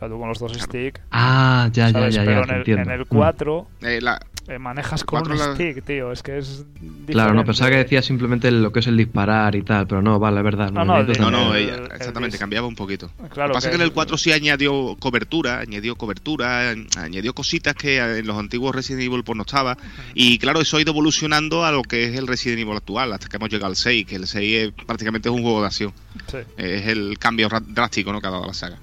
Sea, 0.00 0.08
tú 0.08 0.18
con 0.18 0.28
los 0.28 0.38
dos 0.40 0.52
Claro. 0.52 0.66
sticks. 0.66 1.00
Ah, 1.12 1.68
ya, 1.72 1.86
ya, 1.88 1.92
¿sabes? 1.92 2.14
ya, 2.16 2.24
pero 2.24 2.36
ya, 2.38 2.42
en, 2.44 2.50
el, 2.50 2.56
entiendo. 2.56 2.82
en 2.82 2.90
el 2.90 3.00
Mm. 3.02 3.08
4 3.08 3.68
eh, 3.82 4.00
la- 4.00 4.20
eh, 4.48 4.58
manejas 4.58 5.04
con 5.04 5.20
Cuatro 5.20 5.34
un 5.34 5.38
la- 5.38 5.54
stick, 5.54 5.84
tío. 5.84 6.10
Es 6.10 6.22
que 6.24 6.38
es. 6.38 6.64
Claro, 6.74 6.88
no, 6.88 7.04
diferente. 7.06 7.44
pensaba 7.44 7.70
que 7.70 7.76
decía 7.76 8.02
simplemente 8.02 8.50
lo 8.50 8.72
que 8.72 8.80
es 8.80 8.86
el 8.88 8.96
disparar 8.96 9.54
y 9.54 9.62
tal, 9.62 9.86
pero 9.86 10.02
no, 10.02 10.18
vale, 10.18 10.38
es 10.38 10.44
verdad. 10.44 10.72
No, 10.72 10.84
no, 10.84 10.98
el- 10.98 11.20
no, 11.20 11.30
no, 11.30 11.54
ella, 11.54 11.74
el 11.76 11.84
exactamente, 11.92 12.36
cambiaba 12.38 12.66
un 12.66 12.74
poquito. 12.74 13.10
Claro, 13.30 13.48
Lo 13.48 13.52
que 13.52 13.56
pasa 13.58 13.68
es 13.68 13.70
que 13.76 13.76
en 13.76 13.82
el 13.86 13.92
4 13.92 14.16
sí 14.16 14.32
añadió 14.32 14.96
cobertura, 14.98 15.60
añadió 15.60 15.94
cobertura, 15.96 16.70
añadió 16.96 17.34
cositas 17.34 17.74
que 17.74 17.98
en 17.98 18.26
los 18.26 18.38
antiguos 18.38 18.74
Resident 18.74 19.02
Evil 19.04 19.22
pues 19.22 19.36
no 19.36 19.42
estaba. 19.42 19.76
Y 20.14 20.38
claro, 20.38 20.60
eso 20.62 20.78
ha 20.78 20.80
ido 20.80 20.90
evolucionando 20.92 21.64
a 21.64 21.70
lo 21.72 21.82
que 21.82 22.04
es 22.06 22.16
el 22.16 22.26
Resident 22.26 22.60
Evil 22.60 22.76
actual, 22.76 23.12
hasta 23.12 23.28
que 23.28 23.36
hemos 23.36 23.50
llegado 23.50 23.66
al 23.66 23.76
6, 23.76 24.06
que 24.06 24.16
el 24.16 24.26
6 24.26 24.56
es, 24.78 24.84
prácticamente 24.86 25.28
es 25.28 25.34
un 25.34 25.42
juego 25.42 25.60
de 25.60 25.66
acción. 25.66 25.92
Sí. 26.28 26.38
Es 26.56 26.86
el 26.86 27.18
cambio 27.18 27.48
drástico 27.68 28.12
¿no? 28.12 28.20
que 28.20 28.26
ha 28.26 28.30
dado 28.30 28.46
la 28.46 28.54
saga. 28.54 28.78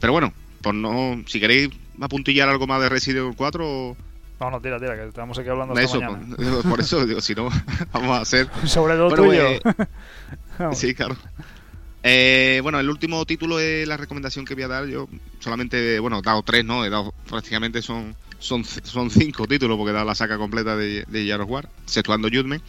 Pero 0.00 0.12
bueno, 0.14 0.32
pues 0.62 0.74
no, 0.74 1.22
si 1.26 1.40
queréis 1.40 1.70
apuntillar 2.00 2.48
algo 2.48 2.66
más 2.66 2.80
de 2.80 2.88
Resident 2.88 3.24
Evil 3.24 3.36
4, 3.36 3.96
No, 4.40 4.50
no, 4.50 4.60
tira, 4.60 4.78
tira, 4.80 4.96
que 4.96 5.08
estamos 5.08 5.38
aquí 5.38 5.48
hablando 5.48 5.74
hasta 5.74 5.84
Eso, 5.84 6.00
mañana. 6.00 6.36
por, 6.36 6.70
por 6.70 6.80
eso, 6.80 7.04
digo, 7.06 7.20
si 7.20 7.34
no, 7.34 7.48
vamos 7.92 8.10
a 8.18 8.20
hacer. 8.22 8.48
Sobre 8.66 8.96
lo 8.96 9.08
Bueno, 9.08 9.24
tuyo. 9.24 9.48
eh. 9.48 9.60
Sí, 10.74 10.94
claro. 10.94 11.16
Eh, 12.04 12.60
bueno, 12.62 12.80
el 12.80 12.88
último 12.90 13.24
título 13.24 13.60
es 13.60 13.86
la 13.86 13.96
recomendación 13.96 14.44
que 14.44 14.54
voy 14.54 14.64
a 14.64 14.68
dar. 14.68 14.86
Yo 14.86 15.08
solamente, 15.38 15.98
bueno, 16.00 16.18
he 16.18 16.22
dado 16.22 16.42
tres, 16.42 16.64
¿no? 16.64 16.84
He 16.84 16.90
dado 16.90 17.14
prácticamente 17.28 17.80
son, 17.80 18.14
son, 18.38 18.64
son 18.64 19.10
cinco 19.10 19.46
títulos 19.46 19.76
porque 19.76 19.90
he 19.90 19.94
dado 19.94 20.06
la 20.06 20.14
saca 20.14 20.36
completa 20.36 20.76
de, 20.76 21.04
de 21.08 21.34
of 21.34 21.48
War, 21.48 21.68
exceptuando 21.84 22.28
Judgment. 22.28 22.62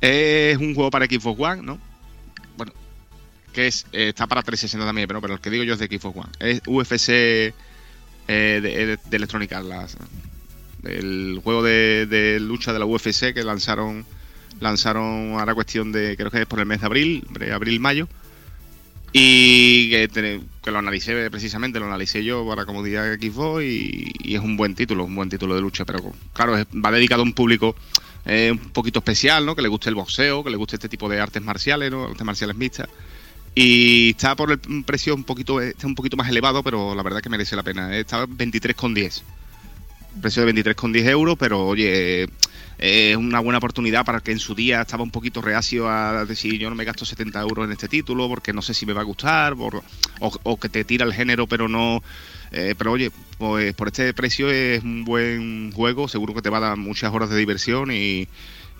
Es 0.00 0.58
un 0.58 0.74
juego 0.74 0.90
para 0.90 1.06
Xbox 1.06 1.40
One, 1.40 1.62
¿no? 1.62 1.78
Que 3.56 3.66
es 3.68 3.86
eh, 3.92 4.10
está 4.10 4.26
para 4.26 4.42
360 4.42 4.84
también, 4.86 5.08
pero, 5.08 5.20
pero 5.22 5.34
el 5.34 5.40
que 5.40 5.48
digo 5.50 5.64
yo 5.64 5.72
es 5.74 5.78
de 5.80 5.86
Xbox 5.86 6.16
One. 6.18 6.28
Es 6.38 6.60
UFC 6.66 7.08
eh, 7.08 7.52
de, 8.28 8.98
de 9.08 9.18
las- 9.18 9.96
el 10.84 11.40
juego 11.42 11.62
de, 11.62 12.06
de 12.06 12.38
lucha 12.38 12.72
de 12.72 12.78
la 12.78 12.84
UFC 12.86 13.32
que 13.34 13.42
lanzaron 13.42 14.04
lanzaron 14.60 15.32
ahora 15.38 15.54
cuestión 15.54 15.90
de 15.92 16.16
creo 16.16 16.30
que 16.30 16.42
es 16.42 16.46
por 16.46 16.60
el 16.60 16.66
mes 16.66 16.80
de 16.80 16.86
abril, 16.86 17.26
abril 17.52 17.80
mayo 17.80 18.08
y 19.12 19.90
que, 19.90 20.40
que 20.62 20.70
lo 20.70 20.78
analicé 20.78 21.30
precisamente, 21.30 21.78
lo 21.78 21.86
analicé 21.86 22.22
yo 22.24 22.46
para 22.46 22.66
comodidad 22.66 23.04
de 23.04 23.16
Xbox 23.30 23.62
y, 23.64 24.12
y 24.18 24.34
es 24.34 24.40
un 24.40 24.56
buen 24.56 24.74
título, 24.74 25.04
un 25.04 25.14
buen 25.14 25.28
título 25.30 25.54
de 25.54 25.60
lucha, 25.60 25.84
pero 25.84 26.12
claro, 26.32 26.58
es- 26.58 26.66
va 26.66 26.90
dedicado 26.90 27.22
a 27.22 27.24
un 27.24 27.32
público 27.32 27.74
eh, 28.26 28.50
un 28.52 28.58
poquito 28.70 28.98
especial, 28.98 29.46
¿no? 29.46 29.54
Que 29.54 29.62
le 29.62 29.68
guste 29.68 29.88
el 29.88 29.94
boxeo, 29.94 30.42
que 30.44 30.50
le 30.50 30.56
guste 30.56 30.76
este 30.76 30.88
tipo 30.88 31.08
de 31.08 31.20
artes 31.20 31.42
marciales. 31.42 31.92
Artes 31.92 32.24
marciales 32.26 32.56
mixtas. 32.56 32.88
Y 33.58 34.10
está 34.10 34.36
por 34.36 34.52
el 34.52 34.84
precio 34.84 35.14
un 35.14 35.24
poquito 35.24 35.62
está 35.62 35.86
un 35.86 35.94
poquito 35.94 36.14
más 36.14 36.28
elevado, 36.28 36.62
pero 36.62 36.94
la 36.94 37.02
verdad 37.02 37.22
que 37.22 37.30
merece 37.30 37.56
la 37.56 37.62
pena. 37.62 37.96
Está 37.96 38.24
en 38.24 38.36
23,10. 38.36 39.22
Precio 40.20 40.44
de 40.44 40.52
23,10 40.52 41.08
euros, 41.08 41.36
pero 41.38 41.66
oye, 41.66 42.24
eh, 42.24 42.28
es 42.78 43.16
una 43.16 43.40
buena 43.40 43.56
oportunidad 43.56 44.04
para 44.04 44.20
que 44.20 44.32
en 44.32 44.38
su 44.38 44.54
día 44.54 44.82
estaba 44.82 45.02
un 45.02 45.10
poquito 45.10 45.40
reacio 45.40 45.88
a 45.88 46.26
decir 46.26 46.58
yo 46.58 46.68
no 46.68 46.76
me 46.76 46.84
gasto 46.84 47.06
70 47.06 47.40
euros 47.40 47.64
en 47.64 47.72
este 47.72 47.88
título 47.88 48.28
porque 48.28 48.52
no 48.52 48.60
sé 48.60 48.74
si 48.74 48.84
me 48.84 48.92
va 48.92 49.00
a 49.00 49.04
gustar 49.04 49.54
o, 49.54 49.82
o 50.20 50.60
que 50.60 50.68
te 50.68 50.84
tira 50.84 51.06
el 51.06 51.14
género 51.14 51.46
pero 51.46 51.68
no 51.68 52.02
eh, 52.52 52.74
pero 52.76 52.92
oye 52.92 53.10
pues 53.38 53.72
por 53.74 53.88
este 53.88 54.12
precio 54.12 54.50
es 54.50 54.82
un 54.82 55.04
buen 55.04 55.72
juego 55.72 56.06
seguro 56.06 56.34
que 56.34 56.42
te 56.42 56.50
va 56.50 56.58
a 56.58 56.68
dar 56.68 56.76
muchas 56.76 57.14
horas 57.14 57.30
de 57.30 57.38
diversión 57.38 57.90
y, 57.90 58.28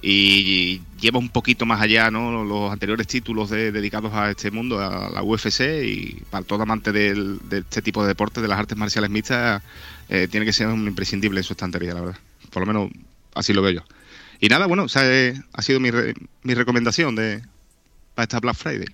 y 0.03 0.83
lleva 1.01 1.19
un 1.19 1.29
poquito 1.31 1.67
más 1.67 1.81
allá 1.81 2.11
¿no? 2.11 2.45
los 2.45 2.73
anteriores 2.73 3.07
títulos 3.07 3.51
de- 3.51 3.73
dedicados 3.73 4.13
a 4.15 4.31
este 4.31 4.51
mundo 4.51 4.79
a 4.79 5.11
la 5.11 5.23
UFC 5.23 5.61
y 5.85 6.23
para 6.31 6.45
todo 6.45 6.63
amante 6.63 6.93
de 6.93 7.39
este 7.51 7.83
tipo 7.83 8.03
de 8.03 8.09
deportes 8.09 8.43
de 8.43 8.49
las 8.49 8.59
artes 8.59 8.77
marciales 8.77 9.11
mixtas 9.11 9.63
eh, 10.09 10.29
tiene 10.31 10.45
que 10.47 10.53
ser 10.53 10.69
un 10.69 10.87
imprescindible 10.87 11.41
en 11.41 11.45
su 11.45 11.55
estantería 11.55 11.95
la 11.95 12.01
verdad 12.03 12.19
por 12.51 12.67
lo 12.67 12.73
menos 12.73 12.91
así 13.35 13.53
lo 13.53 13.61
veo 13.63 13.73
yo. 13.73 13.81
Y 14.41 14.49
nada, 14.49 14.67
bueno, 14.67 14.85
o 14.85 14.89
eh, 15.03 15.35
ha 15.53 15.63
sido 15.63 15.81
mi, 15.81 15.91
re- 15.91 16.15
mi 16.43 16.55
recomendación 16.55 17.15
de 17.17 17.43
para 18.15 18.25
esta 18.25 18.41
Black 18.41 18.55
Friday. 18.57 18.87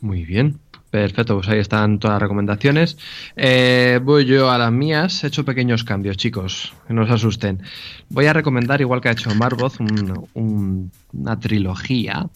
Muy 0.00 0.24
bien. 0.24 0.58
Perfecto, 0.90 1.36
pues 1.36 1.48
ahí 1.48 1.60
están 1.60 2.00
todas 2.00 2.14
las 2.16 2.22
recomendaciones. 2.22 2.98
Eh, 3.36 4.00
voy 4.02 4.24
yo 4.24 4.50
a 4.50 4.58
las 4.58 4.72
mías. 4.72 5.22
He 5.22 5.28
hecho 5.28 5.44
pequeños 5.44 5.84
cambios, 5.84 6.16
chicos. 6.16 6.72
Que 6.88 6.94
no 6.94 7.02
os 7.02 7.10
asusten. 7.10 7.62
Voy 8.08 8.26
a 8.26 8.32
recomendar, 8.32 8.80
igual 8.80 9.00
que 9.00 9.08
ha 9.08 9.12
hecho 9.12 9.32
Marvoth, 9.36 9.78
un- 9.80 10.26
un- 10.34 10.90
una 11.12 11.38
trilogía 11.38 12.26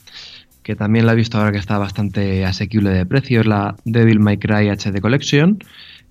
que 0.62 0.76
también 0.76 1.04
la 1.04 1.12
he 1.12 1.16
visto 1.16 1.36
ahora 1.36 1.50
que 1.52 1.58
está 1.58 1.78
bastante 1.78 2.44
asequible 2.44 2.90
de 2.90 3.04
precio. 3.06 3.40
Es 3.40 3.46
la 3.46 3.74
Devil 3.84 4.20
May 4.20 4.38
Cry 4.38 4.68
HD 4.70 5.00
Collection, 5.00 5.58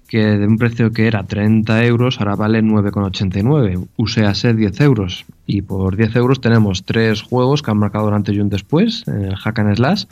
que 0.07 0.19
de 0.37 0.45
un 0.45 0.57
precio 0.57 0.91
que 0.91 1.07
era 1.07 1.23
30 1.23 1.83
euros, 1.85 2.19
ahora 2.19 2.35
vale 2.35 2.61
9,89. 2.61 3.87
Uséase 3.95 4.53
10 4.53 4.79
euros. 4.81 5.25
Y 5.47 5.61
por 5.61 5.95
10 5.95 6.13
euros 6.17 6.41
tenemos 6.41 6.83
tres 6.83 7.21
juegos 7.21 7.61
que 7.63 7.71
han 7.71 7.77
marcado 7.77 8.05
durante 8.05 8.33
y 8.33 8.39
un 8.41 8.49
después, 8.49 9.05
el 9.07 9.33
Hack 9.35 9.59
and 9.59 9.75
Slash 9.77 10.03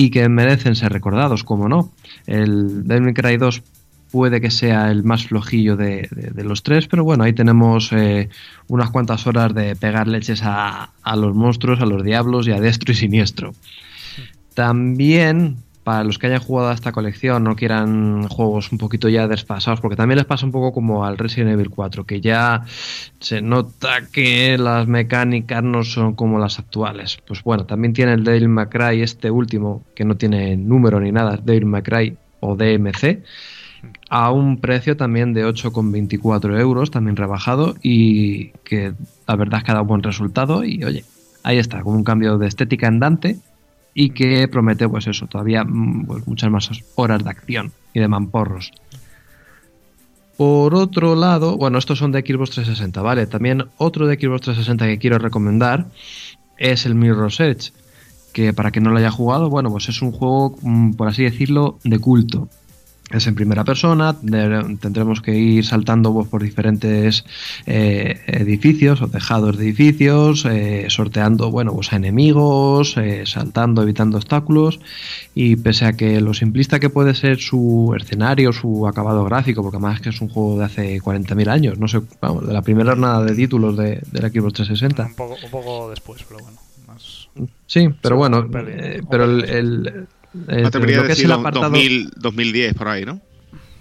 y 0.00 0.10
que 0.10 0.28
merecen 0.28 0.76
ser 0.76 0.92
recordados, 0.92 1.42
como 1.42 1.68
no. 1.68 1.90
El 2.26 2.86
Devil 2.86 3.02
May 3.06 3.14
Cry 3.14 3.36
2 3.36 3.62
puede 4.12 4.40
que 4.40 4.50
sea 4.50 4.90
el 4.92 5.02
más 5.02 5.26
flojillo 5.26 5.76
de, 5.76 6.08
de- 6.12 6.30
de 6.30 6.44
los 6.44 6.62
tres, 6.62 6.86
pero 6.86 7.02
bueno, 7.02 7.24
ahí 7.24 7.32
tenemos 7.32 7.90
eh, 7.92 8.28
unas 8.68 8.90
cuantas 8.90 9.26
horas 9.26 9.52
de 9.54 9.74
pegar 9.74 10.06
leches 10.06 10.42
a, 10.44 10.90
a 11.02 11.16
los 11.16 11.34
monstruos, 11.34 11.80
a 11.80 11.86
los 11.86 12.04
diablos 12.04 12.46
y 12.46 12.52
a 12.52 12.60
diestro 12.60 12.92
y 12.92 12.94
siniestro. 12.94 13.54
También, 14.54 15.56
para 15.88 16.04
los 16.04 16.18
que 16.18 16.26
hayan 16.26 16.40
jugado 16.40 16.68
a 16.68 16.74
esta 16.74 16.92
colección, 16.92 17.44
no 17.44 17.56
quieran 17.56 18.28
juegos 18.28 18.70
un 18.72 18.76
poquito 18.76 19.08
ya 19.08 19.26
desfasados, 19.26 19.80
porque 19.80 19.96
también 19.96 20.18
les 20.18 20.26
pasa 20.26 20.44
un 20.44 20.52
poco 20.52 20.70
como 20.70 21.06
al 21.06 21.16
Resident 21.16 21.52
Evil 21.52 21.70
4, 21.70 22.04
que 22.04 22.20
ya 22.20 22.66
se 23.20 23.40
nota 23.40 24.02
que 24.12 24.58
las 24.58 24.86
mecánicas 24.86 25.62
no 25.62 25.84
son 25.84 26.12
como 26.12 26.38
las 26.38 26.58
actuales. 26.58 27.16
Pues 27.26 27.42
bueno, 27.42 27.64
también 27.64 27.94
tiene 27.94 28.12
el 28.12 28.22
Devil 28.22 28.50
May 28.50 29.00
este 29.00 29.30
último, 29.30 29.82
que 29.94 30.04
no 30.04 30.18
tiene 30.18 30.58
número 30.58 31.00
ni 31.00 31.10
nada, 31.10 31.38
Devil 31.42 31.64
May 31.64 31.80
Cry 31.80 32.18
o 32.40 32.54
DMC, 32.54 33.22
a 34.10 34.30
un 34.30 34.60
precio 34.60 34.94
también 34.94 35.32
de 35.32 35.46
8,24 35.46 36.60
euros, 36.60 36.90
también 36.90 37.16
rebajado, 37.16 37.76
y 37.82 38.48
que 38.62 38.92
la 39.26 39.36
verdad 39.36 39.60
es 39.60 39.64
que 39.64 39.70
ha 39.70 39.74
dado 39.76 39.86
buen 39.86 40.02
resultado. 40.02 40.64
Y 40.64 40.84
oye, 40.84 41.02
ahí 41.44 41.56
está, 41.56 41.80
con 41.80 41.96
un 41.96 42.04
cambio 42.04 42.36
de 42.36 42.46
estética 42.46 42.88
andante 42.88 43.38
y 44.00 44.10
que 44.10 44.46
promete, 44.46 44.88
pues 44.88 45.08
eso, 45.08 45.26
todavía 45.26 45.64
mm, 45.64 46.06
pues, 46.06 46.24
muchas 46.28 46.48
más 46.52 46.70
horas 46.94 47.24
de 47.24 47.30
acción 47.30 47.72
y 47.92 47.98
de 47.98 48.06
mamporros. 48.06 48.70
Por 50.36 50.76
otro 50.76 51.16
lado, 51.16 51.56
bueno, 51.56 51.78
estos 51.78 51.98
son 51.98 52.12
de 52.12 52.20
Xbox 52.20 52.50
360, 52.50 53.02
¿vale? 53.02 53.26
También 53.26 53.64
otro 53.76 54.06
de 54.06 54.14
Xbox 54.14 54.42
360 54.42 54.86
que 54.86 54.98
quiero 55.00 55.18
recomendar 55.18 55.86
es 56.58 56.86
el 56.86 56.94
Mirror's 56.94 57.40
Edge, 57.40 57.72
que 58.32 58.52
para 58.52 58.70
quien 58.70 58.84
no 58.84 58.90
lo 58.90 58.98
haya 58.98 59.10
jugado, 59.10 59.50
bueno, 59.50 59.68
pues 59.68 59.88
es 59.88 60.00
un 60.00 60.12
juego, 60.12 60.56
mm, 60.62 60.92
por 60.92 61.08
así 61.08 61.24
decirlo, 61.24 61.80
de 61.82 61.98
culto. 61.98 62.48
Es 63.10 63.26
en 63.26 63.34
primera 63.34 63.64
persona, 63.64 64.12
de- 64.20 64.76
tendremos 64.80 65.22
que 65.22 65.34
ir 65.34 65.64
saltando 65.64 66.12
pues, 66.12 66.28
por 66.28 66.42
diferentes 66.42 67.24
eh, 67.66 68.20
edificios 68.26 69.00
o 69.00 69.08
tejados 69.08 69.56
de 69.56 69.64
edificios, 69.64 70.44
eh, 70.44 70.86
sorteando 70.88 71.50
bueno, 71.50 71.72
pues, 71.72 71.92
a 71.92 71.96
enemigos, 71.96 72.96
eh, 72.98 73.24
saltando, 73.24 73.82
evitando 73.82 74.18
obstáculos. 74.18 74.78
Y 75.34 75.56
pese 75.56 75.86
a 75.86 75.94
que 75.94 76.20
lo 76.20 76.34
simplista 76.34 76.80
que 76.80 76.90
puede 76.90 77.14
ser 77.14 77.38
su 77.38 77.94
escenario, 77.98 78.52
su 78.52 78.86
acabado 78.86 79.24
gráfico, 79.24 79.62
porque 79.62 79.76
además 79.78 79.96
es 79.96 80.00
que 80.02 80.08
es 80.10 80.20
un 80.20 80.28
juego 80.28 80.58
de 80.58 80.64
hace 80.66 81.00
40.000 81.00 81.48
años, 81.48 81.78
no 81.78 81.88
sé, 81.88 82.00
vamos, 82.20 82.46
de 82.46 82.52
la 82.52 82.60
primera 82.62 82.90
jornada 82.90 83.22
de 83.24 83.34
títulos 83.34 83.76
de, 83.76 84.02
del 84.12 84.30
Xbox 84.30 84.52
360. 84.54 85.04
Un 85.06 85.14
poco, 85.14 85.36
un 85.42 85.50
poco 85.50 85.90
después, 85.90 86.24
pero 86.28 86.40
bueno. 86.42 86.58
Más... 86.86 87.28
Sí, 87.66 87.88
pero 88.02 88.16
Sí, 88.16 88.18
bueno, 88.18 88.46
eh, 88.66 89.00
pero 89.10 89.24
el- 89.24 90.06
el- 90.48 90.60
Me 90.62 90.66
atrevería 90.68 90.96
lo 90.98 91.02
a 91.02 91.06
que 91.06 91.12
es 91.12 91.18
decir 91.18 91.32
apartado... 91.32 91.64
2000, 91.70 92.10
2010 92.16 92.74
por 92.74 92.88
ahí, 92.88 93.04
¿no? 93.04 93.20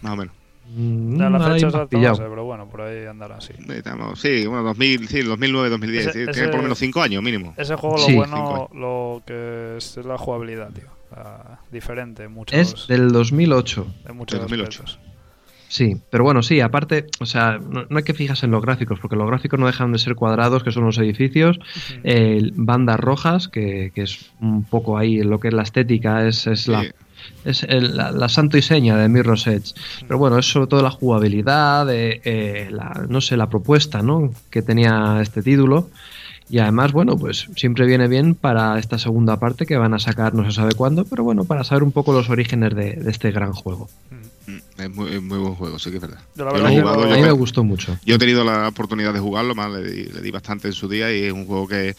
Más 0.02 0.14
o 0.14 0.16
menos. 0.16 0.34
Mm, 0.76 1.18
Ya 1.20 1.30
la 1.30 1.38
ahí 1.38 1.54
fecha 1.54 1.68
exacta 1.68 1.78
no 1.80 1.88
pillado. 1.90 2.16
sé, 2.16 2.24
pero 2.30 2.44
bueno, 2.44 2.68
por 2.70 2.82
ahí 2.82 3.06
andará 3.06 3.38
así. 3.38 3.54
Eh, 3.54 3.78
estamos- 3.78 4.20
Sí, 4.20 4.46
bueno, 4.46 4.64
2000, 4.64 5.08
sí, 5.08 5.22
2009, 5.22 5.70
2010. 5.70 6.08
Ese- 6.08 6.12
sí, 6.14 6.20
ese- 6.24 6.32
Tiene 6.34 6.48
por 6.50 6.58
lo 6.58 6.64
menos 6.64 6.78
5 6.78 7.02
años 7.02 7.24
mínimo. 7.24 7.54
Ese 7.58 7.76
juego, 7.76 7.98
lo 7.98 8.04
Sí. 8.04 8.16
bueno, 8.16 8.70
lo 8.74 9.24
que 9.26 9.76
es 9.78 9.98
la 9.98 10.18
jugabilidad, 10.18 10.70
tío. 10.72 10.86
La- 11.16 11.60
diferente 11.72 12.24
en 12.26 12.34
muchos, 12.34 12.60
Es 12.60 12.88
del 12.88 13.12
2008. 13.14 13.88
en 14.08 14.18
muchos 14.18 14.38
del 14.40 14.42
2008. 14.50 14.84
aspectos. 14.84 15.07
Sí, 15.70 15.98
pero 16.10 16.24
bueno, 16.24 16.42
sí, 16.44 16.62
aparte, 16.62 17.06
o 17.20 17.26
sea, 17.26 17.58
no, 17.60 17.86
no 17.90 17.98
hay 17.98 18.04
que 18.04 18.14
fijarse 18.14 18.46
en 18.46 18.52
los 18.54 18.62
gráficos, 18.62 19.00
porque 19.00 19.16
los 19.18 19.28
gráficos 19.28 19.60
no 19.60 19.66
dejan 19.68 19.92
de 19.92 20.00
ser 20.00 20.16
cuadrados, 20.16 20.64
que 20.64 20.72
son 20.72 20.86
los 20.86 20.98
edificios, 20.98 21.60
eh, 22.04 22.52
bandas 22.56 23.00
rojas, 23.00 23.48
que, 23.50 23.92
que 23.94 24.04
es 24.04 24.32
un 24.40 24.64
poco 24.64 24.98
ahí 24.98 25.22
lo 25.24 25.40
que 25.40 25.50
es 25.50 25.54
la 25.54 25.64
estética, 25.64 26.26
es, 26.28 26.48
es 26.48 26.68
la 26.68 26.84
es 27.44 27.64
el- 27.64 27.98
la, 27.98 28.12
la 28.12 28.30
santo 28.30 28.58
y 28.58 28.62
seña 28.62 28.96
de 28.96 29.10
Mirror's 29.10 29.48
Edge. 29.48 29.74
Pero 30.08 30.18
bueno, 30.18 30.38
es 30.38 30.46
sobre 30.46 30.68
todo 30.68 30.82
la 30.82 30.92
jugabilidad, 30.92 31.90
eh, 31.94 32.22
eh, 32.24 32.70
la, 32.72 33.06
no 33.10 33.20
sé, 33.22 33.36
la 33.36 33.50
propuesta 33.50 34.02
¿no? 34.02 34.32
que 34.50 34.62
tenía 34.62 35.20
este 35.22 35.42
título. 35.42 35.90
Y 36.50 36.60
además, 36.60 36.94
bueno, 36.94 37.18
pues 37.18 37.50
siempre 37.58 37.86
viene 37.86 38.08
bien 38.08 38.34
para 38.36 38.80
esta 38.80 38.98
segunda 38.98 39.38
parte 39.38 39.66
que 39.66 39.76
van 39.76 39.94
a 39.94 40.00
sacar 40.00 40.34
no 40.34 40.46
se 40.46 40.52
sabe 40.54 40.72
cuándo, 40.76 41.04
pero 41.04 41.24
bueno, 41.26 41.44
para 41.44 41.66
saber 41.66 41.84
un 41.84 41.92
poco 41.92 42.14
los 42.14 42.30
orígenes 42.30 42.74
de, 42.74 42.94
de 42.94 43.12
este 43.12 43.32
gran 43.32 43.52
juego. 43.52 43.90
Mm, 44.12 44.16
Es 44.78 44.90
muy, 44.90 45.12
es 45.14 45.22
muy 45.22 45.38
buen 45.40 45.56
juego, 45.56 45.80
sí 45.80 45.90
que 45.90 45.96
es 45.98 46.02
verdad. 46.02 46.20
Yo 46.36 46.46
la 46.46 46.52
Yo 46.52 46.58
lo 46.58 46.64
verdad 46.64 46.72
he 46.72 46.76
que 46.76 46.82
jugado, 46.82 46.98
no- 47.06 47.12
a 47.12 47.16
mí 47.16 47.22
me 47.22 47.28
me- 47.28 47.34
gustó 47.34 47.64
mucho. 47.64 47.98
Yo 48.06 48.16
he 48.16 48.18
tenido 48.20 48.44
la 48.44 48.68
oportunidad 48.68 49.14
de 49.14 49.20
jugarlo, 49.20 49.56
más 49.56 49.72
le 49.72 49.84
di, 49.84 50.04
le 50.06 50.22
di 50.22 50.32
bastante 50.32 50.68
en 50.68 50.74
su 50.74 50.88
día 50.88 51.12
y 51.16 51.24
es 51.24 51.34
un 51.34 51.46
juego 51.46 51.68
que 51.68 51.96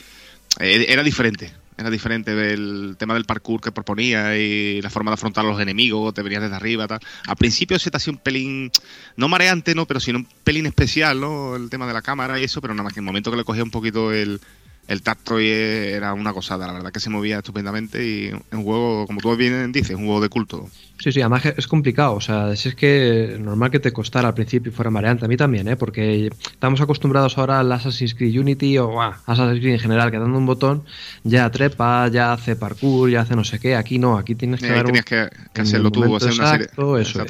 eh, 0.61 0.87
era 0.89 1.03
diferente. 1.03 1.53
Era 1.77 1.91
diferente 1.91 2.35
del 2.35 2.97
tema 2.99 3.15
del 3.15 3.25
parkour 3.25 3.61
que 3.61 3.71
proponía 3.71 4.37
y 4.37 4.83
la 4.83 4.91
forma 4.91 5.13
de 5.13 5.15
afrontar 5.15 5.45
a 5.47 5.49
los 5.49 5.61
enemigos, 5.61 6.13
te 6.13 6.23
venías 6.23 6.43
desde 6.43 6.57
arriba, 6.57 6.89
tal. 6.89 6.99
Al 7.29 7.37
principio 7.37 7.79
se 7.79 7.89
te 7.91 7.97
hacía 7.99 8.13
un 8.13 8.19
pelín, 8.19 8.73
no 9.17 9.29
mareante, 9.29 9.77
¿no? 9.77 9.87
Pero 9.87 10.01
sino 10.01 10.19
un 10.19 10.27
pelín 10.43 10.67
especial, 10.67 11.21
¿no? 11.21 11.55
El 11.55 11.71
tema 11.71 11.87
de 11.87 11.93
la 11.93 12.03
cámara 12.03 12.41
y 12.41 12.43
eso, 12.45 12.61
pero 12.61 12.75
nada 12.75 12.83
más 12.83 12.93
que 12.95 12.99
en 12.99 13.05
el 13.05 13.07
momento 13.07 13.31
que 13.31 13.37
le 13.37 13.45
cogía 13.45 13.63
un 13.63 13.71
poquito 13.71 14.13
el, 14.13 14.41
el 14.89 15.03
tacto 15.03 15.39
y 15.39 15.49
era 15.49 16.15
una 16.15 16.33
cosada, 16.33 16.67
la 16.67 16.73
verdad 16.73 16.91
que 16.91 16.99
se 16.99 17.11
movía 17.11 17.39
estupendamente 17.39 18.05
y 18.05 18.33
un 18.53 18.65
juego, 18.65 19.07
como 19.07 19.21
tú 19.21 19.37
bien 19.37 19.71
dices, 19.71 19.95
un 19.95 20.07
juego 20.07 20.23
de 20.23 20.31
culto. 20.31 20.67
Sí, 20.99 21.13
sí, 21.13 21.21
además 21.21 21.45
es 21.45 21.69
complicado, 21.69 22.15
o 22.15 22.21
sea, 22.23 22.57
si 22.57 22.71
es 22.71 22.75
que 22.75 23.37
normal 23.39 23.71
que 23.71 23.81
te 23.81 23.93
costara 23.93 24.29
al 24.29 24.35
principio 24.35 24.73
y 24.73 24.75
fuera 24.75 24.91
mareante, 24.91 25.27
a 25.27 25.29
mí 25.29 25.37
también, 25.37 25.69
¿eh? 25.69 25.77
porque 25.77 26.31
estamos 26.51 26.81
acostumbrados 26.81 27.37
ahora 27.37 27.61
al 27.61 27.71
Assassin's 27.71 28.15
Creed 28.15 28.41
Unity 28.41 28.79
o 28.79 29.01
a 29.01 29.21
Assassin's 29.27 29.61
Creed 29.61 29.75
en 29.75 29.79
general, 29.79 30.11
que 30.11 30.19
dando 30.19 30.39
un 30.39 30.47
botón 30.47 30.85
ya 31.23 31.51
trepa, 31.51 32.09
ya 32.09 32.33
hace 32.33 32.57
parkour, 32.57 33.11
ya 33.11 33.21
hace 33.21 33.37
no 33.37 33.45
sé 33.45 33.61
qué, 33.61 33.77
aquí 33.77 33.99
no, 33.99 34.17
aquí 34.17 34.35
tienes 34.35 34.61
que, 34.61 34.71
dar 34.71 34.87
tenías 34.87 35.05
que, 35.05 35.29
hacerlo 35.55 35.91
tú, 35.91 36.17
hacer 36.17 36.33
una 36.33 36.51
serie. 36.51 36.69
Eso 37.01 37.25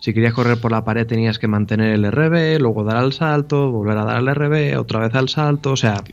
Si 0.00 0.12
querías 0.12 0.34
correr 0.34 0.60
por 0.60 0.70
la 0.70 0.84
pared 0.84 1.06
tenías 1.06 1.38
que 1.38 1.48
mantener 1.48 1.94
el 1.94 2.12
RB, 2.12 2.60
luego 2.60 2.84
dar 2.84 2.98
al 2.98 3.14
salto, 3.14 3.70
volver 3.70 3.96
a 3.96 4.04
dar 4.04 4.16
al 4.18 4.34
RB, 4.34 4.78
otra 4.78 5.00
vez 5.00 5.14
al 5.14 5.30
salto, 5.30 5.72
o 5.72 5.76
sea... 5.78 6.04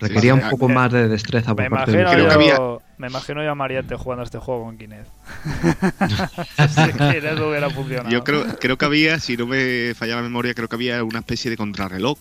Requería 0.00 0.34
un 0.34 0.48
poco 0.48 0.68
más 0.68 0.90
de 0.90 1.08
destreza 1.08 1.54
por 1.54 1.68
parte 1.68 1.92
de 1.92 2.04
creo 2.04 2.28
que 2.28 2.34
había... 2.34 2.58
Me 2.96 3.06
imagino 3.06 3.42
yo 3.42 3.50
a 3.50 3.54
Mariette 3.54 3.94
jugando 3.94 4.22
a 4.22 4.24
este 4.24 4.38
juego 4.38 4.64
con 4.64 4.76
Kinect. 4.76 5.06
si 6.68 6.92
Kinect 6.92 7.40
hubiera 7.40 7.70
funcionado. 7.70 8.10
Yo 8.10 8.24
creo, 8.24 8.44
creo 8.58 8.76
que 8.76 8.84
había, 8.84 9.18
si 9.20 9.36
no 9.38 9.46
me 9.46 9.94
falla 9.94 10.16
la 10.16 10.22
memoria, 10.22 10.52
creo 10.52 10.68
que 10.68 10.76
había 10.76 11.02
una 11.02 11.20
especie 11.20 11.50
de 11.50 11.56
contrarreloj. 11.56 12.18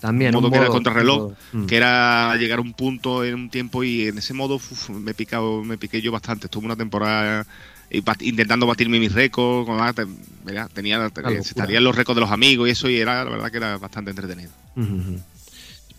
También. 0.00 0.34
Un 0.34 0.42
modo, 0.42 0.52
que 0.52 0.58
era 0.58 0.66
contrarreloj, 0.68 1.32
mm. 1.52 1.66
que 1.66 1.76
era 1.76 2.34
llegar 2.36 2.58
a 2.58 2.62
un 2.62 2.72
punto 2.72 3.24
en 3.24 3.34
un 3.34 3.50
tiempo 3.50 3.84
y 3.84 4.08
en 4.08 4.18
ese 4.18 4.34
modo 4.34 4.60
me, 4.90 5.14
picado, 5.14 5.62
me 5.62 5.78
piqué 5.78 6.00
yo 6.00 6.10
bastante. 6.10 6.46
Estuve 6.46 6.66
una 6.66 6.76
temporada 6.76 7.46
intentando 8.20 8.66
batirme 8.66 8.98
mis 8.98 9.12
récords, 9.12 9.68
tenía, 10.44 10.68
tenía 10.68 11.10
estarían 11.38 11.84
los 11.84 11.96
récords 11.96 12.16
de 12.16 12.20
los 12.20 12.30
amigos 12.30 12.68
y 12.68 12.72
eso, 12.72 12.88
y 12.88 12.98
era 12.98 13.24
la 13.24 13.30
verdad 13.30 13.50
que 13.50 13.56
era 13.56 13.78
bastante 13.78 14.10
entretenido. 14.10 14.50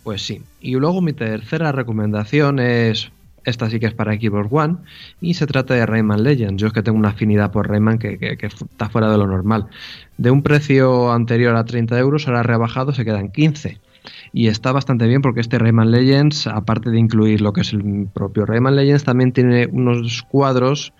Pues 0.09 0.23
sí. 0.23 0.41
Y 0.59 0.73
luego 0.73 1.03
mi 1.03 1.13
tercera 1.13 1.71
recomendación 1.71 2.57
es. 2.57 3.11
Esta 3.45 3.69
sí 3.69 3.79
que 3.79 3.85
es 3.85 3.93
para 3.93 4.15
Xbox 4.15 4.47
One. 4.49 4.77
Y 5.21 5.35
se 5.35 5.45
trata 5.45 5.75
de 5.75 5.85
Rayman 5.85 6.23
Legends. 6.23 6.59
Yo 6.59 6.65
es 6.65 6.73
que 6.73 6.81
tengo 6.81 6.97
una 6.97 7.09
afinidad 7.09 7.51
por 7.51 7.69
Rayman 7.69 7.99
que, 7.99 8.17
está 8.41 8.89
fuera 8.89 9.11
de 9.11 9.19
lo 9.19 9.27
normal. 9.27 9.67
De 10.17 10.31
un 10.31 10.41
precio 10.41 11.11
anterior 11.11 11.55
a 11.55 11.63
30 11.63 11.99
euros, 11.99 12.27
ahora 12.27 12.41
rebajado, 12.41 12.91
se 12.91 13.05
quedan 13.05 13.29
15. 13.29 13.77
Y 14.33 14.47
está 14.47 14.71
bastante 14.71 15.05
bien 15.05 15.21
porque 15.21 15.41
este 15.41 15.59
Rayman 15.59 15.91
Legends, 15.91 16.47
aparte 16.47 16.89
de 16.89 16.97
incluir 16.97 17.41
lo 17.41 17.53
que 17.53 17.61
es 17.61 17.71
el 17.71 18.07
propio 18.11 18.47
Rayman 18.47 18.77
Legends, 18.77 19.03
también 19.03 19.31
tiene 19.31 19.67
unos 19.67 20.23
cuadros 20.23 20.91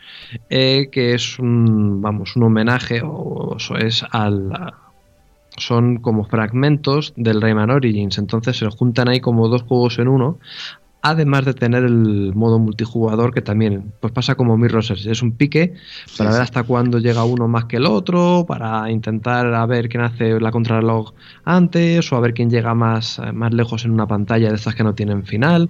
eh, 0.52 0.90
que 0.92 1.16
es 1.16 1.40
un, 1.40 2.04
vamos, 2.04 2.36
un 2.36 2.44
homenaje 2.44 3.02
o 3.04 3.56
eso 3.58 3.76
es 3.76 4.06
al, 4.12 4.52
son 5.60 5.98
como 5.98 6.26
fragmentos 6.26 7.14
del 7.16 7.42
Rayman 7.42 7.70
Origins, 7.70 8.18
entonces 8.18 8.58
se 8.58 8.70
juntan 8.70 9.10
ahí 9.10 9.20
como 9.20 9.48
dos 9.48 9.64
juegos 9.64 10.00
en 10.00 10.08
uno, 10.08 10.40
además 11.02 11.46
de 11.46 11.54
tener 11.54 11.84
el 11.84 12.34
modo 12.36 12.60
multijugador 12.60 13.34
que 13.34 13.42
también 13.42 13.94
pues 14.02 14.12
pasa 14.12 14.36
como 14.36 14.58
Mirror 14.58 14.84
es 14.92 15.22
un 15.22 15.32
pique 15.32 15.74
para 16.18 16.32
ver 16.32 16.42
hasta 16.42 16.64
cuándo 16.64 17.00
llega 17.00 17.24
uno 17.24 17.48
más 17.48 17.66
que 17.66 17.78
el 17.78 17.86
otro, 17.86 18.46
para 18.48 18.90
intentar 18.92 19.54
a 19.54 19.66
ver 19.66 19.88
quién 19.90 20.04
hace 20.04 20.40
la 20.40 20.52
contrarreloj 20.52 21.14
antes 21.46 22.12
o 22.12 22.18
a 22.18 22.20
ver 22.20 22.34
quién 22.34 22.50
llega 22.50 22.74
más, 22.74 23.22
más 23.34 23.54
lejos 23.54 23.86
en 23.86 23.92
una 23.92 24.08
pantalla 24.08 24.50
de 24.50 24.56
estas 24.56 24.76
que 24.76 24.84
no 24.84 24.94
tienen 24.94 25.26
final. 25.26 25.70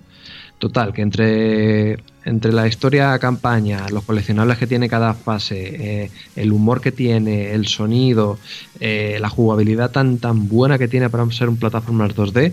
Total, 0.60 0.94
que 0.94 1.02
entre, 1.02 2.04
entre 2.26 2.52
la 2.52 2.68
historia 2.68 3.18
campaña, 3.18 3.88
los 3.90 4.04
coleccionables 4.04 4.58
que 4.58 4.68
tiene 4.68 4.90
cada 4.90 5.14
fase, 5.14 6.04
eh, 6.04 6.12
el 6.36 6.52
humor 6.52 6.82
que 6.82 6.92
tiene, 6.92 7.54
el 7.54 7.66
sonido, 7.66 8.38
eh, 8.82 9.20
la 9.22 9.30
jugabilidad 9.30 9.92
tan, 9.92 10.18
tan 10.18 10.50
buena 10.50 10.78
que 10.78 10.90
tiene 10.90 11.10
para 11.10 11.32
ser 11.32 11.48
un 11.48 11.56
plataforma 11.56 12.10
2D, 12.10 12.52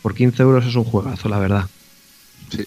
por 0.00 0.14
15 0.14 0.42
euros 0.42 0.66
es 0.66 0.74
un 0.74 0.84
juegazo, 0.84 1.28
la 1.28 1.38
verdad. 1.38 1.68
Sí, 2.48 2.64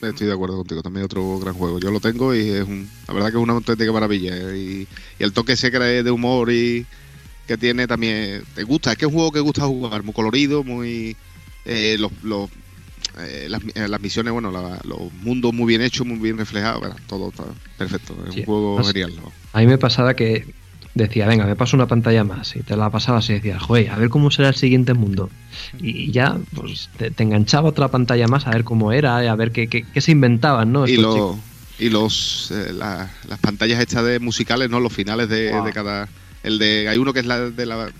estoy 0.00 0.26
de 0.26 0.32
acuerdo 0.32 0.56
contigo. 0.56 0.82
También 0.82 1.04
otro 1.04 1.38
gran 1.38 1.52
juego. 1.52 1.78
Yo 1.78 1.90
lo 1.90 2.00
tengo 2.00 2.34
y 2.34 2.48
es 2.48 2.66
un, 2.66 2.88
la 3.06 3.12
verdad 3.12 3.28
que 3.28 3.36
es 3.36 3.42
una 3.42 3.52
auténtica 3.52 3.92
maravilla. 3.92 4.34
Eh, 4.34 4.86
y, 5.18 5.22
el 5.22 5.34
toque 5.34 5.52
ese 5.52 5.70
que 5.70 5.78
de 5.78 6.10
humor 6.10 6.50
y 6.50 6.86
que 7.46 7.58
tiene 7.58 7.86
también 7.86 8.42
te 8.54 8.62
gusta. 8.62 8.92
Es 8.92 8.96
que 8.96 9.04
es 9.04 9.10
un 9.10 9.16
juego 9.16 9.32
que 9.32 9.40
gusta 9.40 9.66
jugar, 9.66 10.02
muy 10.02 10.14
colorido, 10.14 10.64
muy... 10.64 11.14
los, 11.98 12.10
los 12.22 12.50
eh, 13.18 13.48
eh, 13.74 13.88
las, 13.88 14.00
misiones, 14.00 14.32
bueno, 14.32 14.50
los 14.50 15.12
mundos 15.22 15.52
muy 15.52 15.66
bien 15.66 15.82
hechos, 15.82 16.06
muy 16.06 16.18
bien 16.18 16.38
reflejados, 16.38 16.94
todo 17.06 17.28
está 17.28 17.44
perfecto, 17.78 18.16
es 18.28 18.36
un 18.36 18.44
juego 18.44 18.82
genial. 18.84 19.12
A 19.52 19.60
mí 19.60 19.66
me 19.66 19.78
pasaba 19.78 20.14
que 20.14 20.46
decía, 20.94 21.26
venga, 21.26 21.46
me 21.46 21.56
paso 21.56 21.76
una 21.76 21.86
pantalla 21.86 22.24
más, 22.24 22.54
y 22.56 22.62
te 22.62 22.76
la 22.76 22.90
pasabas 22.90 23.28
y 23.30 23.34
decías, 23.34 23.62
joder, 23.62 23.90
a 23.90 23.96
ver 23.96 24.08
cómo 24.08 24.30
será 24.30 24.48
el 24.48 24.54
siguiente 24.54 24.94
mundo. 24.94 25.30
Y 25.80 26.10
ya, 26.12 26.38
pues 26.54 26.88
te, 26.96 27.12
enganchaba 27.22 27.68
otra 27.68 27.88
pantalla 27.88 28.28
más 28.28 28.46
a 28.46 28.50
ver 28.50 28.64
cómo 28.64 28.92
era, 28.92 29.18
a 29.18 29.36
ver 29.36 29.52
qué, 29.52 29.68
qué, 29.68 30.00
se 30.00 30.12
inventaban, 30.12 30.72
¿no? 30.72 30.86
y, 30.86 30.94
y 31.78 31.90
los 31.90 32.52
eh, 32.52 32.72
las 32.72 33.38
pantallas 33.40 33.80
hechas 33.80 34.04
de 34.04 34.20
musicales, 34.20 34.70
¿no? 34.70 34.80
Los 34.80 34.92
finales 34.92 35.28
de, 35.28 35.60
de 35.60 35.72
cada... 35.72 36.08
El 36.42 36.58
de, 36.58 36.88
hay 36.88 36.98
uno 36.98 37.12
que 37.12 37.20
es 37.20 37.26
la 37.26 37.50
de 37.50 37.66
la 37.66 37.90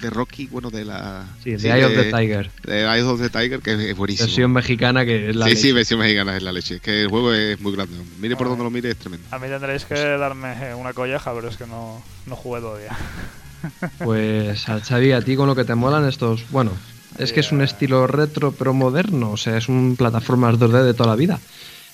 de 0.00 0.10
Rocky, 0.10 0.46
bueno, 0.46 0.70
de 0.70 0.84
la. 0.84 1.26
Sí, 1.42 1.52
de 1.56 1.70
Eye 1.70 1.84
of 1.84 1.92
the 1.94 2.04
Tiger. 2.12 2.50
De 2.64 2.80
Eye 2.82 3.02
of 3.02 3.20
the 3.20 3.28
Tiger, 3.30 3.60
que 3.60 3.90
es 3.90 3.96
buenísimo. 3.96 4.26
Versión 4.26 4.52
mexicana 4.52 5.04
que 5.04 5.30
es 5.30 5.36
la 5.36 5.46
Sí, 5.46 5.50
leche. 5.50 5.62
sí, 5.62 5.72
versión 5.72 6.00
mexicana 6.00 6.36
es 6.36 6.42
la 6.42 6.52
leche. 6.52 6.76
Es 6.76 6.80
que 6.80 7.02
el 7.02 7.08
juego 7.08 7.32
es 7.32 7.60
muy 7.60 7.72
grande. 7.72 7.96
Mire 8.20 8.36
por 8.36 8.48
donde 8.48 8.64
lo 8.64 8.70
mire, 8.70 8.90
es 8.90 8.96
tremendo. 8.96 9.26
A 9.30 9.38
mí 9.38 9.48
tendréis 9.48 9.84
que 9.84 9.94
darme 9.94 10.74
una 10.74 10.92
colleja, 10.92 11.32
pero 11.34 11.48
es 11.48 11.56
que 11.56 11.66
no, 11.66 12.02
no 12.26 12.36
jugué 12.36 12.60
todavía. 12.60 12.96
Pues 14.04 14.68
al 14.68 14.82
Xavi, 14.82 15.10
a 15.10 15.20
ti 15.20 15.34
con 15.34 15.48
lo 15.48 15.56
que 15.56 15.64
te 15.64 15.74
molan 15.74 16.06
estos. 16.06 16.48
Bueno, 16.50 16.70
es 17.18 17.32
que 17.32 17.40
es 17.40 17.50
un 17.50 17.60
estilo 17.60 18.06
retro 18.06 18.52
pero 18.52 18.72
moderno, 18.72 19.32
o 19.32 19.36
sea, 19.36 19.56
es 19.56 19.68
un 19.68 19.96
plataformas 19.96 20.60
2D 20.60 20.84
de 20.84 20.94
toda 20.94 21.10
la 21.10 21.16
vida. 21.16 21.40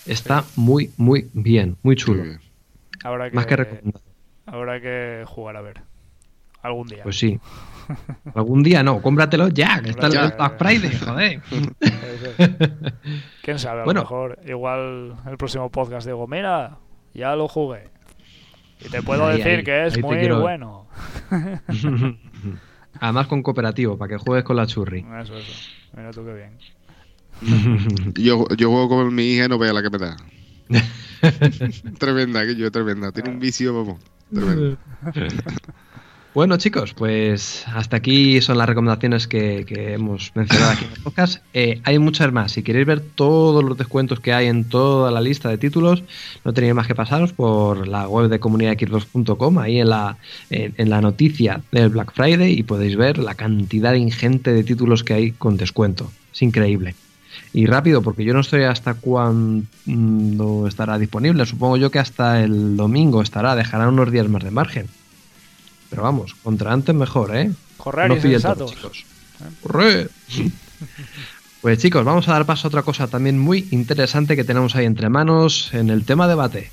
Está 0.05 0.45
muy, 0.57 0.91
muy 0.99 1.31
bien, 1.33 1.77
muy 1.83 1.97
chulo. 1.97 2.23
Más 3.33 3.47
que 3.47 3.57
recomendado. 3.57 4.05
Habrá 4.45 4.79
que 4.81 5.25
jugar 5.27 5.57
a 5.57 5.63
ver. 5.63 5.81
Algún 6.63 6.87
día. 6.89 7.03
Pues 7.03 7.19
sí. 7.19 7.39
Algún 8.35 8.63
día 8.63 8.83
no, 8.83 9.01
cómpratelo 9.01 9.49
ya, 9.49 9.81
que 9.83 9.91
está 9.91 10.07
el 10.07 10.13
Black 10.13 10.59
Friday, 10.59 10.99
joder. 11.05 11.43
Quién 13.43 13.59
sabe, 13.59 13.83
a 13.83 13.87
lo 13.87 13.95
mejor 13.95 14.39
igual 14.47 15.17
el 15.27 15.37
próximo 15.37 15.71
podcast 15.71 16.07
digo, 16.07 16.27
mira, 16.27 16.79
ya 17.13 17.37
lo 17.37 17.49
jugué. 17.49 17.91
Y 18.85 18.89
te 18.89 19.03
puedo 19.03 19.29
decir 19.29 19.65
que 19.65 19.87
es 19.87 20.01
muy 20.01 20.29
bueno. 20.29 20.87
Además 23.01 23.27
con 23.27 23.43
cooperativo, 23.43 23.99
para 23.99 24.11
que 24.11 24.19
juegues 24.19 24.45
con 24.45 24.57
la 24.57 24.67
churri. 24.67 25.05
Eso, 25.21 25.37
eso. 25.37 25.71
Mira 25.97 26.11
tú 26.11 26.25
qué 26.25 26.35
bien. 26.35 26.59
yo, 28.15 28.47
yo 28.57 28.71
juego 28.71 28.89
con 28.89 29.15
mi 29.15 29.33
hija 29.33 29.47
y 29.47 29.49
no 29.49 29.59
vea 29.59 29.73
la 29.73 29.83
que 29.83 29.91
me 29.91 29.99
da. 29.99 30.17
tremenda, 31.99 32.45
que 32.45 32.55
yo 32.57 32.71
tremenda. 32.71 33.13
Tiene 33.13 33.31
un 33.31 33.41
vicio, 33.41 33.75
vamos. 33.75 34.01
Tremendo. 34.33 34.79
Bueno, 36.35 36.57
chicos, 36.57 36.95
pues 36.95 37.65
hasta 37.73 37.97
aquí 37.97 38.41
son 38.41 38.59
las 38.59 38.69
recomendaciones 38.69 39.29
que, 39.29 39.65
hemos 39.69 40.33
mencionado 40.35 40.73
aquí 40.73 40.85
en 40.85 40.91
el 40.91 41.01
podcast. 41.01 41.45
Eh, 41.55 41.81
hay 41.85 42.01
muchas 42.01 42.33
más. 42.33 42.51
Si 42.51 42.65
queréis 42.65 42.89
ver 42.89 43.01
todos 43.01 43.63
los 43.63 43.79
descuentos 43.79 44.19
que 44.19 44.33
hay 44.33 44.49
en 44.49 44.65
toda 44.65 45.13
la 45.13 45.21
lista 45.21 45.49
de 45.49 45.59
títulos, 45.59 46.03
no 46.45 46.53
tenéis 46.53 46.75
más 46.75 46.89
que 46.89 46.97
pasaros 46.97 47.33
por 47.33 47.87
la 47.87 48.09
web 48.09 48.29
de 48.29 48.41
comunidadx2.com, 48.41 49.59
ahí 49.59 49.79
en 49.79 49.91
la, 49.91 50.17
en, 50.51 50.91
la 50.91 51.01
noticia 51.01 51.61
del 51.71 51.91
Black 51.91 52.13
Friday, 52.13 52.59
y 52.59 52.65
podéis 52.65 52.97
ver 52.97 53.19
la 53.19 53.37
cantidad 53.37 53.95
ingente 53.95 54.53
de 54.53 54.65
títulos 54.65 55.05
que 55.05 55.15
hay 55.15 55.31
con 55.31 55.57
descuento. 55.57 56.11
Es 56.33 56.43
increíble. 56.43 56.97
Y 57.53 57.67
rápido, 57.67 58.03
porque 58.03 58.25
yo 58.25 58.35
no 58.35 58.43
sé 58.43 58.67
hasta 58.67 58.95
cuándo 58.95 60.67
estará 60.67 60.99
disponible. 60.99 61.47
Supongo 61.47 61.77
yo 61.77 61.93
que 61.93 62.01
hasta 62.01 62.43
el 62.43 62.77
domingo 62.77 63.23
estará. 63.23 63.55
Dejará 63.55 63.89
unos 63.89 64.11
días 64.11 64.29
más 64.29 64.43
de 64.43 64.51
margen. 64.51 64.89
Pero 65.95 66.03
vamos, 66.03 66.35
contra 66.43 66.73
antes 66.73 66.93
mejor, 66.93 67.37
¿eh? 67.37 67.53
Correr 67.77 68.09
no 68.09 68.17
y 68.17 68.37
chicos. 68.67 69.05
¡Correr! 69.63 70.11
pues 71.63 71.79
chicos, 71.79 72.05
vamos 72.05 72.27
a 72.27 72.33
dar 72.33 72.47
paso 72.47 72.67
a 72.67 72.69
otra 72.69 72.83
cosa 72.83 73.07
también 73.07 73.39
muy 73.39 73.69
interesante 73.71 74.35
que 74.35 74.43
tenemos 74.43 74.75
ahí 74.75 74.87
entre 74.87 75.09
manos 75.09 75.73
en 75.73 75.91
el 75.91 76.05
tema 76.05 76.27
debate. 76.27 76.73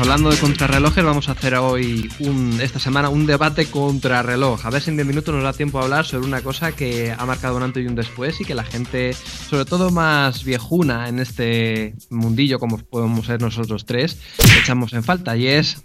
Hablando 0.00 0.30
de 0.30 0.36
contrarrelojes, 0.36 1.04
vamos 1.04 1.28
a 1.28 1.32
hacer 1.32 1.54
hoy, 1.56 2.10
un, 2.20 2.60
esta 2.60 2.78
semana, 2.78 3.08
un 3.08 3.26
debate 3.26 3.66
contrarreloj. 3.66 4.64
A 4.64 4.70
ver 4.70 4.82
si 4.82 4.90
en 4.90 4.96
10 4.96 5.06
minutos 5.06 5.34
nos 5.34 5.42
da 5.42 5.52
tiempo 5.52 5.78
a 5.78 5.84
hablar 5.84 6.04
sobre 6.04 6.26
una 6.26 6.42
cosa 6.42 6.72
que 6.72 7.14
ha 7.16 7.26
marcado 7.26 7.56
un 7.56 7.62
antes 7.62 7.84
y 7.84 7.86
un 7.86 7.94
después 7.94 8.40
y 8.40 8.44
que 8.44 8.54
la 8.54 8.64
gente, 8.64 9.14
sobre 9.14 9.64
todo 9.64 9.90
más 9.90 10.44
viejuna 10.44 11.08
en 11.08 11.18
este 11.18 11.94
mundillo, 12.10 12.58
como 12.58 12.78
podemos 12.78 13.26
ser 13.26 13.40
nosotros 13.40 13.86
tres, 13.86 14.18
echamos 14.60 14.92
en 14.92 15.02
falta. 15.02 15.36
Y 15.36 15.48
es. 15.48 15.82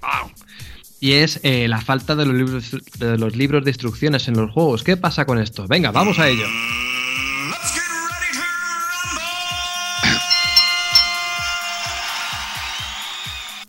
Y 0.99 1.13
es 1.13 1.39
eh, 1.43 1.67
la 1.67 1.81
falta 1.81 2.15
de 2.15 2.25
los, 2.25 2.35
libros, 2.35 2.71
de 2.97 3.17
los 3.17 3.35
libros 3.35 3.65
de 3.65 3.71
instrucciones 3.71 4.27
en 4.27 4.35
los 4.35 4.51
juegos. 4.51 4.83
¿Qué 4.83 4.95
pasa 4.95 5.25
con 5.25 5.37
esto? 5.37 5.67
Venga, 5.67 5.91
vamos 5.91 6.19
a 6.19 6.29
ello. 6.29 6.45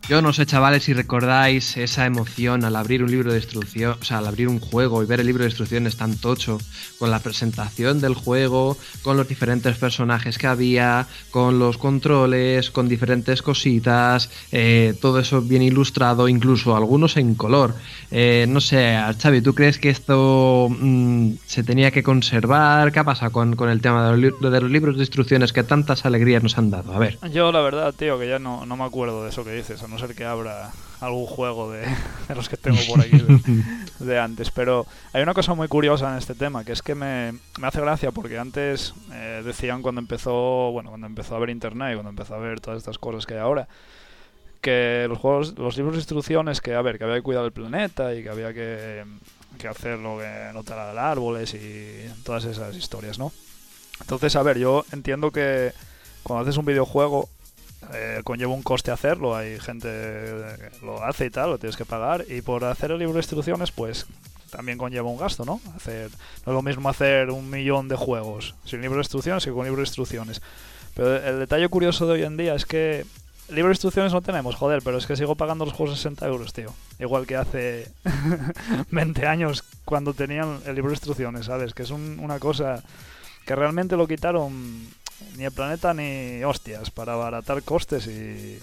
Yo 0.06 0.20
no 0.20 0.34
sé, 0.34 0.44
chavales, 0.44 0.82
si 0.82 0.92
recordáis 0.92 1.78
esa 1.78 2.04
emoción 2.04 2.62
al 2.66 2.76
abrir 2.76 3.02
un 3.02 3.10
libro 3.10 3.32
de 3.32 3.38
instrucción, 3.38 3.96
o 3.98 4.04
sea, 4.04 4.18
al 4.18 4.26
abrir 4.26 4.48
un 4.48 4.60
juego 4.60 5.02
y 5.02 5.06
ver 5.06 5.20
el 5.20 5.26
libro 5.26 5.44
de 5.44 5.48
instrucciones 5.48 5.96
tan 5.96 6.18
tocho, 6.18 6.58
con 6.98 7.10
la 7.10 7.20
presentación 7.20 8.02
del 8.02 8.12
juego, 8.12 8.76
con 9.00 9.16
los 9.16 9.26
diferentes 9.26 9.78
personajes 9.78 10.36
que 10.36 10.46
había, 10.46 11.06
con 11.30 11.58
los 11.58 11.78
controles, 11.78 12.70
con 12.70 12.86
diferentes 12.86 13.40
cositas, 13.40 14.28
eh, 14.52 14.94
todo 15.00 15.20
eso 15.20 15.40
bien 15.40 15.62
ilustrado, 15.62 16.28
incluso 16.28 16.76
algunos 16.76 17.16
en 17.16 17.34
color. 17.34 17.74
Eh, 18.10 18.44
no 18.46 18.60
sé, 18.60 18.98
Xavi, 19.18 19.40
¿tú 19.40 19.54
crees 19.54 19.78
que 19.78 19.88
esto 19.88 20.68
mm, 20.68 21.30
se 21.46 21.64
tenía 21.64 21.90
que 21.92 22.02
conservar? 22.02 22.92
¿Qué 22.92 23.02
pasa 23.02 23.30
con, 23.30 23.56
con 23.56 23.70
el 23.70 23.80
tema 23.80 24.10
de 24.10 24.18
los, 24.18 24.38
de 24.38 24.60
los, 24.60 24.70
libros 24.70 24.96
de 24.96 25.02
instrucciones 25.02 25.54
que 25.54 25.62
tantas 25.62 26.04
alegrías 26.04 26.42
nos 26.42 26.58
han 26.58 26.70
dado? 26.70 26.92
A 26.92 26.98
ver. 26.98 27.18
Yo, 27.32 27.50
la 27.52 27.62
verdad, 27.62 27.94
tío, 27.96 28.18
que 28.18 28.28
ya 28.28 28.38
no, 28.38 28.66
no 28.66 28.76
me 28.76 28.84
acuerdo 28.84 29.24
de 29.24 29.30
eso 29.30 29.44
que 29.44 29.52
dices 29.52 29.80
no 29.93 29.93
ser 29.98 30.14
que 30.14 30.24
abra 30.24 30.70
algún 31.00 31.26
juego 31.26 31.70
de, 31.70 31.84
los 32.34 32.48
que 32.48 32.56
tengo 32.56 32.78
por 32.88 33.00
aquí 33.00 33.24
de, 33.98 34.18
antes. 34.18 34.50
Pero 34.50 34.86
hay 35.12 35.22
una 35.22 35.34
cosa 35.34 35.54
muy 35.54 35.68
curiosa 35.68 36.10
en 36.10 36.18
este 36.18 36.34
tema, 36.34 36.64
que 36.64 36.72
es 36.72 36.82
que 36.82 36.94
me, 36.94 37.32
me 37.58 37.66
hace 37.66 37.80
gracia 37.80 38.10
porque 38.10 38.38
antes 38.38 38.94
eh, 39.12 39.42
decían 39.44 39.82
cuando 39.82 40.00
empezó, 40.00 40.70
bueno, 40.72 40.90
cuando 40.90 41.06
empezó 41.06 41.36
a 41.36 41.38
ver 41.38 41.50
internet 41.50 41.92
y 41.92 41.94
cuando 41.94 42.10
empezó 42.10 42.34
a 42.34 42.38
ver 42.38 42.60
todas 42.60 42.78
estas 42.78 42.98
cosas 42.98 43.26
que 43.26 43.34
hay 43.34 43.40
ahora, 43.40 43.68
que 44.60 45.06
los 45.08 45.18
juegos, 45.18 45.58
los 45.58 45.76
libros 45.76 45.94
de 45.94 46.00
instrucciones, 46.00 46.60
que 46.60 46.74
a 46.74 46.82
ver, 46.82 46.98
que 46.98 47.04
había 47.04 47.16
que 47.16 47.22
cuidar 47.22 47.44
el 47.44 47.52
planeta 47.52 48.14
y 48.14 48.22
que 48.22 48.30
había 48.30 48.54
que, 48.54 49.04
que 49.58 49.68
hacer 49.68 49.98
lo 49.98 50.18
que 50.18 50.50
no 50.54 50.64
talar 50.64 50.96
árboles 50.96 51.54
y 51.54 52.06
todas 52.24 52.44
esas 52.44 52.74
historias, 52.74 53.18
¿no? 53.18 53.32
Entonces, 54.00 54.34
a 54.36 54.42
ver, 54.42 54.58
yo 54.58 54.84
entiendo 54.92 55.30
que 55.30 55.72
cuando 56.22 56.42
haces 56.42 56.56
un 56.56 56.64
videojuego 56.64 57.28
eh, 57.92 58.20
conlleva 58.24 58.52
un 58.52 58.62
coste 58.62 58.90
hacerlo, 58.90 59.36
hay 59.36 59.58
gente 59.60 59.88
que 59.88 60.84
lo 60.84 61.02
hace 61.04 61.26
y 61.26 61.30
tal, 61.30 61.50
lo 61.50 61.58
tienes 61.58 61.76
que 61.76 61.84
pagar, 61.84 62.24
y 62.28 62.42
por 62.42 62.64
hacer 62.64 62.90
el 62.90 62.98
libro 62.98 63.14
de 63.14 63.20
instrucciones, 63.20 63.70
pues 63.72 64.06
también 64.50 64.78
conlleva 64.78 65.08
un 65.08 65.18
gasto, 65.18 65.44
¿no? 65.44 65.60
Hacer, 65.76 66.10
no 66.46 66.52
es 66.52 66.54
lo 66.54 66.62
mismo 66.62 66.88
hacer 66.88 67.30
un 67.30 67.50
millón 67.50 67.88
de 67.88 67.96
juegos 67.96 68.54
sin 68.64 68.80
libro 68.80 68.96
de 68.96 69.02
instrucciones 69.02 69.44
que 69.44 69.50
con 69.50 69.64
libro 69.64 69.80
de 69.80 69.86
instrucciones. 69.86 70.40
Pero 70.94 71.16
el 71.16 71.40
detalle 71.40 71.68
curioso 71.68 72.06
de 72.06 72.12
hoy 72.12 72.22
en 72.22 72.36
día 72.36 72.54
es 72.54 72.64
que 72.64 73.04
libro 73.48 73.68
de 73.68 73.74
instrucciones 73.74 74.12
no 74.12 74.22
tenemos, 74.22 74.54
joder, 74.54 74.80
pero 74.82 74.96
es 74.96 75.06
que 75.06 75.16
sigo 75.16 75.34
pagando 75.34 75.64
los 75.64 75.74
juegos 75.74 75.96
60 75.96 76.26
euros, 76.26 76.52
tío. 76.52 76.72
Igual 76.98 77.26
que 77.26 77.36
hace 77.36 77.90
20 78.90 79.26
años 79.26 79.64
cuando 79.84 80.14
tenían 80.14 80.60
el 80.66 80.74
libro 80.74 80.90
de 80.90 80.94
instrucciones, 80.94 81.46
¿sabes? 81.46 81.74
Que 81.74 81.82
es 81.82 81.90
una 81.90 82.38
cosa 82.38 82.82
que 83.44 83.54
realmente 83.54 83.96
lo 83.96 84.06
quitaron 84.06 84.88
ni 85.36 85.44
el 85.44 85.52
planeta 85.52 85.94
ni 85.94 86.42
hostias 86.44 86.90
para 86.90 87.14
abaratar 87.14 87.62
costes 87.62 88.06
y, 88.06 88.58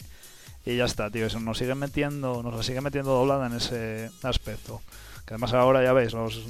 y 0.66 0.78
ya 0.78 0.86
está, 0.86 1.10
tío. 1.10 1.26
Eso 1.26 1.40
nos 1.40 1.58
sigue 1.58 1.76
metiendo, 1.76 2.44
nos 2.44 2.66
sigue 2.66 2.82
metiendo 2.82 3.12
doblada 3.12 3.48
en 3.48 3.54
ese 3.54 4.10
aspecto. 4.24 4.82
Que 5.26 5.34
además 5.36 5.54
ahora 5.54 5.84
ya 5.84 5.94
veis, 5.94 6.14
los, 6.14 6.42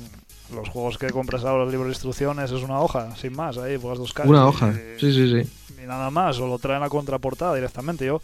los 0.54 0.70
juegos 0.70 0.98
que 0.98 1.10
compras 1.10 1.44
ahora, 1.44 1.64
los 1.64 1.72
libros 1.72 1.88
de 1.88 1.94
instrucciones, 1.94 2.52
es 2.52 2.64
una 2.64 2.80
hoja, 2.80 3.16
sin 3.16 3.36
más, 3.36 3.58
ahí, 3.58 3.78
pues 3.78 3.98
dos 3.98 4.14
caras. 4.14 4.30
Una 4.30 4.48
hoja, 4.48 4.74
sí, 5.00 5.12
sí, 5.14 5.44
sí. 5.44 5.50
Y 5.82 5.88
nada 5.88 6.10
más, 6.10 6.40
o 6.40 6.48
lo 6.48 6.60
traen 6.60 6.84
a 6.84 6.90
contraportada 6.90 7.56
directamente. 7.56 8.06
Yo, 8.06 8.22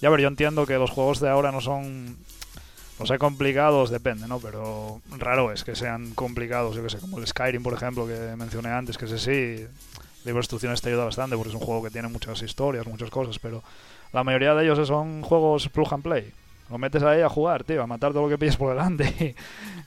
ya 0.00 0.10
ver, 0.10 0.20
yo 0.20 0.28
entiendo 0.28 0.66
que 0.66 0.78
los 0.78 0.90
juegos 0.90 1.20
de 1.20 1.28
ahora 1.28 1.52
no 1.52 1.60
son 1.60 2.16
no 2.98 3.06
sé, 3.06 3.18
complicados, 3.18 3.90
depende, 3.90 4.28
¿no? 4.28 4.38
Pero 4.38 5.00
raro 5.18 5.52
es 5.52 5.64
que 5.64 5.74
sean 5.74 6.14
complicados, 6.14 6.76
yo 6.76 6.82
que 6.82 6.90
sé, 6.90 6.98
como 6.98 7.18
el 7.18 7.26
Skyrim, 7.26 7.62
por 7.62 7.74
ejemplo, 7.74 8.06
que 8.06 8.34
mencioné 8.36 8.70
antes, 8.70 8.96
que 8.96 9.06
ese 9.06 9.18
sí, 9.18 9.66
libro 10.24 10.40
de 10.40 10.44
instrucciones 10.44 10.80
te 10.80 10.88
ayuda 10.88 11.04
bastante 11.04 11.36
porque 11.36 11.50
es 11.50 11.54
un 11.54 11.60
juego 11.60 11.82
que 11.82 11.90
tiene 11.90 12.08
muchas 12.08 12.42
historias, 12.42 12.86
muchas 12.86 13.10
cosas, 13.10 13.38
pero 13.38 13.62
la 14.12 14.24
mayoría 14.24 14.54
de 14.54 14.64
ellos 14.64 14.86
son 14.86 15.22
juegos 15.22 15.68
plug 15.68 15.92
and 15.92 16.02
play. 16.02 16.32
Lo 16.70 16.78
metes 16.78 17.02
ahí 17.02 17.20
a 17.20 17.28
jugar, 17.28 17.64
tío, 17.64 17.82
a 17.82 17.86
matar 17.86 18.12
todo 18.12 18.22
lo 18.22 18.28
que 18.28 18.38
pilles 18.38 18.56
por 18.56 18.70
delante. 18.70 19.34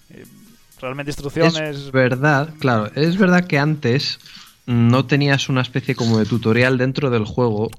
realmente 0.82 1.12
instrucciones... 1.12 1.58
Es 1.58 1.92
verdad, 1.92 2.50
claro, 2.60 2.92
es 2.96 3.18
verdad 3.18 3.46
que 3.46 3.58
antes 3.58 4.20
no 4.68 5.06
tenías 5.06 5.48
una 5.48 5.62
especie 5.62 5.96
como 5.96 6.20
de 6.20 6.26
tutorial 6.26 6.78
dentro 6.78 7.10
del 7.10 7.24
juego 7.24 7.70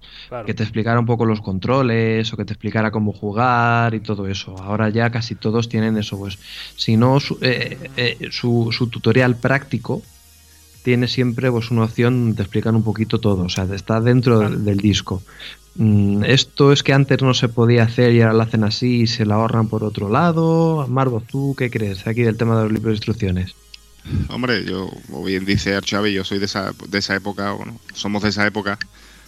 que 0.47 0.55
te 0.55 0.63
explicara 0.63 0.99
un 0.99 1.05
poco 1.05 1.27
los 1.27 1.43
controles 1.43 2.33
o 2.33 2.37
que 2.37 2.47
te 2.47 2.55
explicara 2.55 2.91
cómo 2.91 3.13
jugar 3.13 3.95
y 3.95 4.01
todo 4.01 4.27
eso. 4.27 4.57
Ahora 4.59 4.89
ya 4.89 5.11
casi 5.11 5.35
todos 5.35 5.69
tienen 5.69 5.99
eso, 5.99 6.19
pues 6.19 6.39
si 6.77 6.97
no 6.97 7.21
su, 7.21 7.39
eh, 7.43 7.91
eh, 7.99 8.29
su, 8.31 8.71
su 8.73 8.89
tutorial 8.89 9.37
práctico 9.37 10.03
tiene 10.83 11.09
siempre 11.09 11.51
pues, 11.51 11.71
una 11.71 11.85
opción 11.85 12.35
de 12.35 12.43
explicar 12.43 12.75
un 12.75 12.83
poquito 12.83 13.19
todo, 13.19 13.45
o 13.45 13.49
sea, 13.49 13.65
está 13.75 14.01
dentro 14.01 14.49
del, 14.49 14.79
disco. 14.79 15.23
Mm, 15.77 16.25
esto 16.25 16.73
es 16.73 16.83
que 16.83 16.93
antes 16.93 17.23
no 17.23 17.35
se 17.35 17.49
podía 17.49 17.85
hacer 17.85 18.13
y 18.13 18.23
ahora 18.23 18.35
lo 18.35 18.43
hacen 18.43 18.65
así 18.65 19.03
y 19.03 19.07
se 19.07 19.27
la 19.27 19.37
ahorran 19.37 19.69
por 19.69 19.85
otro 19.85 20.09
lado. 20.09 20.87
Marvo, 20.89 21.23
¿tú 21.27 21.55
qué 21.57 21.71
crees 21.71 22.07
aquí 22.07 22.23
del 22.23 22.37
tema 22.37 22.57
de 22.57 22.65
los 22.65 22.73
libros 22.73 22.93
de 22.93 22.97
instrucciones? 22.97 23.55
Hombre, 24.29 24.65
yo, 24.65 24.91
como 25.07 25.25
bien 25.25 25.45
dice 25.45 25.75
Archavi, 25.75 26.13
yo 26.13 26.25
soy 26.25 26.39
de 26.39 26.47
esa, 26.47 26.73
de 26.89 26.99
esa 26.99 27.15
época, 27.15 27.53
bueno, 27.53 27.79
somos 27.95 28.23
de 28.23 28.31
esa 28.31 28.47
época 28.47 28.79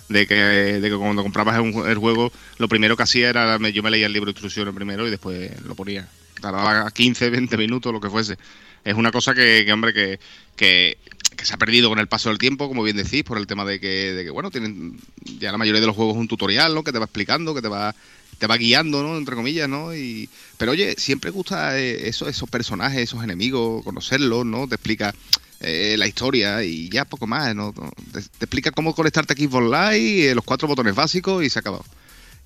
de 0.08 0.26
que, 0.26 0.34
de 0.34 0.90
que 0.90 0.96
cuando 0.96 1.22
comprabas 1.22 1.56
el 1.56 1.98
juego, 1.98 2.32
lo 2.58 2.68
primero 2.68 2.96
que 2.96 3.04
hacía 3.04 3.30
era, 3.30 3.58
yo 3.70 3.82
me 3.82 3.90
leía 3.90 4.06
el 4.06 4.12
libro 4.12 4.26
de 4.26 4.32
instrucciones 4.32 4.74
primero 4.74 5.06
y 5.06 5.10
después 5.10 5.50
lo 5.64 5.74
ponía. 5.74 6.08
Tardaba 6.40 6.90
15, 6.90 7.30
20 7.30 7.56
minutos, 7.56 7.92
lo 7.92 8.00
que 8.00 8.10
fuese. 8.10 8.36
Es 8.84 8.94
una 8.94 9.12
cosa 9.12 9.34
que, 9.34 9.62
que 9.64 9.72
hombre, 9.72 9.92
que, 9.92 10.18
que 10.56 10.98
que 11.40 11.46
se 11.46 11.54
ha 11.54 11.56
perdido 11.56 11.88
con 11.88 11.98
el 11.98 12.06
paso 12.06 12.28
del 12.28 12.36
tiempo, 12.36 12.68
como 12.68 12.82
bien 12.82 12.98
decís, 12.98 13.24
por 13.24 13.38
el 13.38 13.46
tema 13.46 13.64
de 13.64 13.80
que, 13.80 14.12
de 14.12 14.24
que, 14.24 14.30
bueno, 14.30 14.50
tienen 14.50 15.00
ya 15.38 15.50
la 15.50 15.56
mayoría 15.56 15.80
de 15.80 15.86
los 15.86 15.96
juegos 15.96 16.18
un 16.18 16.28
tutorial, 16.28 16.74
¿no? 16.74 16.84
Que 16.84 16.92
te 16.92 16.98
va 16.98 17.06
explicando, 17.06 17.54
que 17.54 17.62
te 17.62 17.68
va 17.68 17.94
te 18.36 18.46
va 18.46 18.58
guiando, 18.58 19.02
¿no? 19.02 19.16
Entre 19.16 19.34
comillas, 19.34 19.66
¿no? 19.66 19.94
Y, 19.94 20.28
pero 20.58 20.72
oye, 20.72 20.96
siempre 20.98 21.30
gusta 21.30 21.78
eh, 21.78 22.08
eso, 22.08 22.28
esos 22.28 22.48
personajes, 22.50 23.00
esos 23.00 23.24
enemigos, 23.24 23.82
conocerlos, 23.82 24.44
¿no? 24.44 24.68
Te 24.68 24.74
explica 24.74 25.14
eh, 25.60 25.96
la 25.98 26.06
historia 26.06 26.62
y 26.62 26.90
ya 26.90 27.06
poco 27.06 27.26
más, 27.26 27.54
¿no? 27.54 27.72
Te, 28.12 28.18
explica 28.18 28.70
cómo 28.70 28.94
conectarte 28.94 29.32
a 29.32 29.36
Xbox 29.36 29.64
Live, 29.64 30.30
eh, 30.30 30.34
los 30.34 30.44
cuatro 30.44 30.68
botones 30.68 30.94
básicos 30.94 31.42
y 31.42 31.48
se 31.48 31.58
ha 31.58 31.60
acabado. 31.60 31.86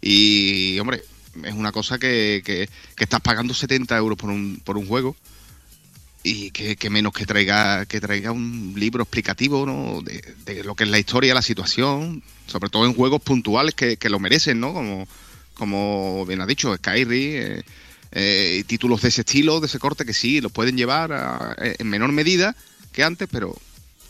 Y, 0.00 0.78
hombre, 0.78 1.02
es 1.42 1.54
una 1.54 1.72
cosa 1.72 1.98
que, 1.98 2.42
que, 2.44 2.68
que 2.94 3.04
estás 3.04 3.20
pagando 3.20 3.54
70 3.54 3.96
euros 3.96 4.16
por 4.16 4.30
un, 4.30 4.60
por 4.64 4.76
un 4.76 4.86
juego 4.86 5.16
y 6.26 6.50
que, 6.52 6.90
menos 6.90 7.12
que 7.12 7.26
traiga 7.26 7.84
que 7.84 8.00
traiga 8.00 8.32
un 8.32 8.72
libro 8.76 9.02
explicativo 9.02 9.66
¿no? 9.66 10.00
de, 10.02 10.64
lo 10.64 10.74
que 10.74 10.84
es 10.84 10.90
la 10.90 10.98
historia, 10.98 11.34
la 11.34 11.42
situación, 11.42 12.22
sobre 12.46 12.70
todo 12.70 12.86
en 12.86 12.94
juegos 12.94 13.20
puntuales 13.22 13.74
que, 13.74 13.98
lo 14.08 14.18
merecen, 14.18 14.58
¿no? 14.58 14.72
Como, 14.72 15.06
como 15.52 16.24
bien 16.24 16.40
ha 16.40 16.46
dicho, 16.46 16.74
Skyrim, 16.74 17.20
eh, 17.20 17.62
eh, 18.12 18.64
títulos 18.66 19.02
de 19.02 19.08
ese 19.08 19.20
estilo, 19.20 19.60
de 19.60 19.66
ese 19.66 19.78
corte, 19.78 20.06
que 20.06 20.14
sí, 20.14 20.40
los 20.40 20.50
pueden 20.50 20.78
llevar 20.78 21.56
en 21.58 21.88
menor 21.88 22.10
medida 22.12 22.56
que 22.90 23.04
antes, 23.04 23.28
pero 23.30 23.54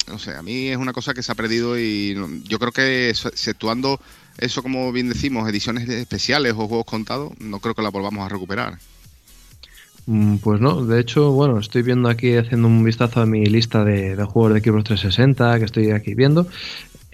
no 0.07 0.19
sé, 0.21 0.37
a 0.37 0.43
mí 0.43 0.69
es 0.69 0.77
una 0.77 0.93
cosa 0.93 1.15
que 1.15 1.23
se 1.23 1.33
ha 1.33 1.35
perdido 1.35 1.79
y 1.79 2.15
yo 2.45 2.61
creo 2.61 2.71
que 2.71 3.11
exceptuando 3.11 4.01
eso, 4.39 4.63
como 4.63 4.93
bien 4.93 5.09
decimos, 5.09 5.49
ediciones 5.49 5.89
especiales 5.89 6.53
o 6.53 6.69
juegos 6.69 6.87
contados, 6.87 7.33
no 7.41 7.59
creo 7.59 7.75
que 7.75 7.83
la 7.83 7.91
volvamos 7.91 8.25
a 8.25 8.29
recuperar. 8.29 8.79
Mm, 10.07 10.37
pues 10.37 10.61
no, 10.61 10.85
de 10.85 11.01
hecho, 11.01 11.33
bueno, 11.33 11.59
estoy 11.59 11.83
viendo 11.83 12.09
aquí 12.09 12.37
haciendo 12.37 12.69
un 12.69 12.85
vistazo 12.85 13.21
a 13.21 13.27
mi 13.27 13.47
lista 13.47 13.85
de, 13.85 14.17
juegos 14.25 14.55
de 14.55 14.61
Xbox 14.61 14.85
360 14.85 15.59
que 15.59 15.65
estoy 15.65 15.91
aquí 15.91 16.15
viendo. 16.15 16.47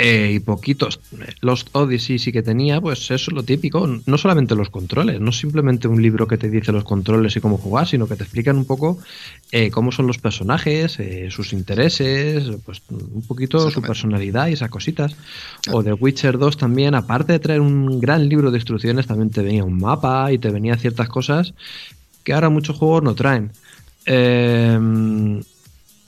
Eh, 0.03 0.33
y 0.33 0.41
poquitos. 0.41 0.99
Lost 1.43 1.69
Odyssey 1.73 2.19
sí 2.19 2.33
que 2.33 2.43
tenía, 2.43 2.81
pues 2.81 3.03
eso 3.11 3.15
es 3.31 3.33
lo 3.33 3.43
típico. 3.43 3.87
No 4.07 4.17
solamente 4.17 4.55
los 4.55 4.71
controles, 4.71 5.21
no 5.21 5.31
simplemente 5.31 5.89
un 5.89 6.01
libro 6.01 6.27
que 6.27 6.39
te 6.39 6.49
dice 6.49 6.73
los 6.73 6.85
controles 6.85 7.37
y 7.37 7.41
cómo 7.43 7.59
jugar, 7.59 7.87
sino 7.87 8.09
que 8.09 8.17
te 8.17 8.23
explican 8.23 8.57
un 8.57 8.65
poco 8.65 8.99
eh, 9.53 9.71
cómo 9.71 9.93
son 9.93 10.07
los 10.07 10.17
personajes, 10.17 10.99
eh, 11.01 11.29
sus 11.31 11.53
intereses, 11.53 12.51
pues 12.65 12.81
un 12.89 13.27
poquito 13.29 13.71
su 13.71 13.83
personalidad 13.83 14.49
y 14.49 14.55
esas 14.55 14.71
cositas. 14.71 15.15
O 15.71 15.85
The 15.85 15.93
Witcher 15.93 16.39
2 16.39 16.57
también, 16.57 16.95
aparte 16.95 17.35
de 17.35 17.39
traer 17.39 17.61
un 17.61 18.01
gran 18.01 18.27
libro 18.27 18.51
de 18.51 18.57
instrucciones, 18.57 19.07
también 19.07 19.29
te 19.29 19.43
venía 19.43 19.65
un 19.65 19.77
mapa 19.77 20.33
y 20.33 20.39
te 20.39 20.49
venía 20.49 20.79
ciertas 20.79 21.11
cosas 21.11 21.53
que 22.25 22.33
ahora 22.33 22.51
muchos 22.51 22.77
juegos 22.77 23.03
no 23.03 23.15
traen. 23.15 23.53
Em, 24.07 25.41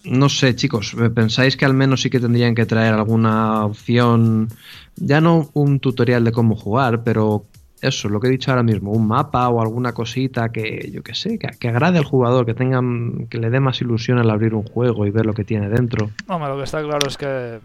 no 0.05 0.29
sé, 0.29 0.57
chicos, 0.57 0.97
¿pensáis 1.15 1.57
que 1.57 1.65
al 1.65 1.75
menos 1.75 2.03
sí 2.03 2.11
que 2.11 2.21
tendrían 2.21 2.55
que 2.55 2.67
traer 2.67 2.95
alguna 2.95 3.65
opción, 3.65 4.49
ya 4.97 5.21
no 5.21 5.51
un 5.53 5.79
tutorial 5.79 6.25
de 6.25 6.33
cómo 6.33 6.57
jugar, 6.57 7.05
pero 7.05 7.45
eso, 7.81 8.09
lo 8.09 8.21
que 8.21 8.29
he 8.29 8.31
dicho 8.31 8.51
ahora 8.51 8.63
mismo, 8.63 8.93
un 8.93 9.07
mapa 9.07 9.49
o 9.49 9.61
alguna 9.61 9.93
cosita 9.93 10.51
que, 10.51 10.91
yo 10.93 11.03
que 11.03 11.15
sé, 11.15 11.39
que, 11.39 11.69
agrade 11.69 11.99
al 11.99 12.05
jugador, 12.05 12.47
que 12.47 12.55
tengan, 12.55 13.27
que 13.29 13.39
le 13.39 13.51
dé 13.51 13.61
más 13.61 13.81
ilusión 13.81 14.19
al 14.19 14.31
abrir 14.31 14.55
un 14.55 14.63
juego 14.63 15.07
y 15.07 15.11
ver 15.11 15.27
lo 15.27 15.35
que 15.35 15.45
tiene 15.45 15.69
dentro. 15.69 16.11
Hombre, 16.29 16.49
lo 16.49 16.59
que 16.59 16.65
está 16.65 16.81
claro 16.83 17.07
es 17.09 17.17
que, 17.17 17.59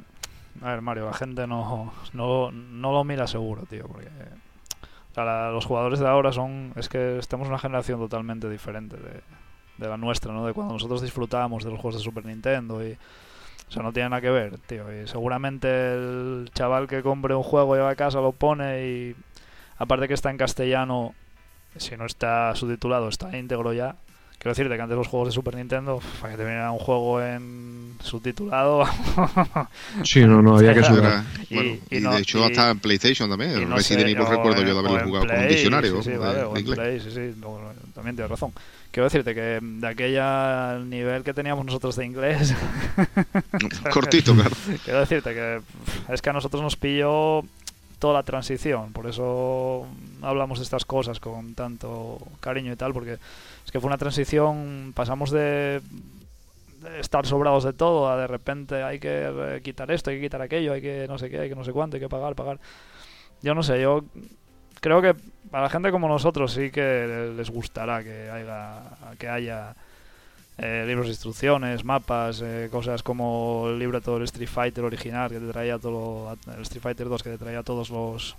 a 0.61 0.69
ver, 0.71 0.81
Mario, 0.81 1.05
la 1.05 1.13
gente 1.13 1.45
no, 1.45 1.93
no, 2.13 2.51
no 2.51 2.91
lo 2.91 3.03
mira 3.03 3.27
seguro, 3.27 3.63
tío, 3.69 3.87
porque 3.87 4.09
los 5.25 5.65
jugadores 5.65 5.99
de 5.99 6.07
ahora 6.07 6.31
son, 6.31 6.73
es 6.75 6.89
que 6.89 7.17
estamos 7.17 7.47
en 7.47 7.53
una 7.53 7.59
generación 7.59 7.99
totalmente 7.99 8.49
diferente 8.49 8.97
de, 8.97 9.21
de 9.77 9.87
la 9.87 9.97
nuestra, 9.97 10.33
¿no? 10.33 10.45
De 10.45 10.53
cuando 10.53 10.73
nosotros 10.73 11.01
disfrutábamos 11.01 11.63
de 11.63 11.71
los 11.71 11.79
juegos 11.79 11.95
de 11.95 12.03
Super 12.03 12.25
Nintendo 12.25 12.85
y 12.85 12.97
o 13.69 13.71
sea, 13.71 13.83
no 13.83 13.91
tiene 13.91 14.09
nada 14.09 14.21
que 14.21 14.29
ver, 14.29 14.57
tío. 14.59 14.85
Y 14.93 15.07
seguramente 15.07 15.67
el 15.93 16.49
chaval 16.53 16.87
que 16.87 17.03
compre 17.03 17.35
un 17.35 17.43
juego, 17.43 17.75
lleva 17.75 17.89
a 17.89 17.95
casa, 17.95 18.21
lo 18.21 18.31
pone 18.31 18.87
y 18.87 19.15
aparte 19.77 20.07
que 20.07 20.13
está 20.13 20.29
en 20.29 20.37
castellano, 20.37 21.13
si 21.75 21.97
no 21.97 22.05
está 22.05 22.55
subtitulado, 22.55 23.09
está 23.09 23.37
íntegro 23.37 23.73
ya. 23.73 23.95
Quiero 24.39 24.51
decirte 24.51 24.75
que 24.75 24.81
antes 24.81 24.97
los 24.97 25.07
juegos 25.07 25.29
de 25.29 25.33
Super 25.33 25.55
Nintendo, 25.55 25.99
para 26.21 26.33
que 26.33 26.37
te 26.37 26.43
viniera 26.43 26.71
un 26.71 26.77
juego 26.77 27.21
en 27.21 27.95
subtitulado. 28.03 28.85
sí, 30.03 30.21
no, 30.21 30.41
no, 30.41 30.57
había 30.57 30.73
que 30.73 30.83
subir. 30.83 31.03
Y, 31.49 31.95
y, 31.95 31.99
de 31.99 32.17
hecho, 32.19 32.43
hasta 32.45 32.69
en 32.69 32.79
PlayStation 32.79 33.29
también. 33.29 33.69
Resident 33.71 34.09
Evil 34.09 34.27
recuerdo 34.27 34.61
yo 34.63 34.73
de 34.73 34.79
haberlo 34.79 35.07
jugado 35.07 35.27
con 35.27 35.37
un 35.37 35.47
diccionario. 35.47 36.03
Sí, 36.03 36.11
sí, 36.11 36.17
vale, 36.17 36.43
o 36.43 36.55
en 36.55 36.65
Play, 36.65 36.99
sí, 36.99 37.09
sí, 37.11 37.41
también 37.93 38.15
tienes 38.15 38.29
razón. 38.29 38.53
Quiero 38.91 39.05
decirte 39.05 39.35
que 39.35 39.59
de 39.61 39.87
aquella 39.87 40.79
nivel 40.79 41.23
que 41.23 41.33
teníamos 41.33 41.65
nosotros 41.65 41.95
de 41.95 42.05
inglés. 42.05 42.55
Cortito, 43.91 44.33
claro. 44.33 44.55
Quiero 44.85 44.99
decirte 45.01 45.33
que 45.33 45.61
es 46.09 46.21
que 46.21 46.29
a 46.29 46.33
nosotros 46.33 46.63
nos 46.63 46.75
pilló 46.75 47.43
toda 47.99 48.13
la 48.13 48.23
transición. 48.23 48.93
Por 48.93 49.07
eso 49.07 49.85
hablamos 50.21 50.59
de 50.59 50.63
estas 50.63 50.85
cosas 50.85 51.19
con 51.19 51.53
tanto 51.53 52.19
cariño 52.39 52.73
y 52.73 52.75
tal, 52.75 52.93
porque 52.93 53.17
es 53.67 53.71
que 53.71 53.81
fue 53.81 53.89
una 53.89 53.97
transición, 53.97 54.93
pasamos 54.95 55.29
de, 55.29 55.81
estar 57.01 57.25
sobrados 57.25 57.65
de 57.65 57.73
todo 57.73 58.09
a 58.09 58.15
de 58.15 58.25
repente 58.25 58.81
hay 58.81 58.97
que 58.97 59.59
quitar 59.61 59.91
esto, 59.91 60.09
hay 60.09 60.15
que 60.15 60.21
quitar 60.21 60.41
aquello, 60.41 60.71
hay 60.71 60.81
que 60.81 61.05
no 61.09 61.17
sé 61.17 61.29
qué, 61.29 61.39
hay 61.41 61.49
que 61.49 61.55
no 61.55 61.65
sé 61.65 61.73
cuánto, 61.73 61.97
hay 61.97 62.01
que 62.01 62.07
pagar, 62.07 62.33
pagar. 62.33 62.61
Yo 63.41 63.53
no 63.53 63.63
sé, 63.63 63.81
yo 63.81 64.05
creo 64.79 65.01
que 65.01 65.15
para 65.51 65.63
la 65.63 65.69
gente 65.69 65.91
como 65.91 66.07
nosotros 66.07 66.53
sí 66.53 66.71
que 66.71 67.33
les 67.35 67.49
gustará 67.49 68.01
que 68.05 68.29
haya, 68.29 68.83
que 69.19 69.27
haya 69.27 69.75
eh, 70.57 70.85
libros 70.87 71.07
de 71.07 71.11
instrucciones, 71.11 71.83
mapas, 71.83 72.41
eh, 72.41 72.69
cosas 72.71 73.03
como 73.03 73.65
el 73.67 73.79
libro 73.79 73.99
todo 73.99 74.15
el 74.15 74.23
Street 74.23 74.47
Fighter 74.47 74.85
original 74.85 75.29
que 75.29 75.41
te 75.41 75.51
traía 75.51 75.77
todo 75.77 76.37
el 76.55 76.61
Street 76.61 76.83
Fighter 76.83 77.09
2 77.09 77.21
que 77.21 77.31
te 77.31 77.37
traía 77.37 77.63
todos 77.63 77.89
los 77.89 78.37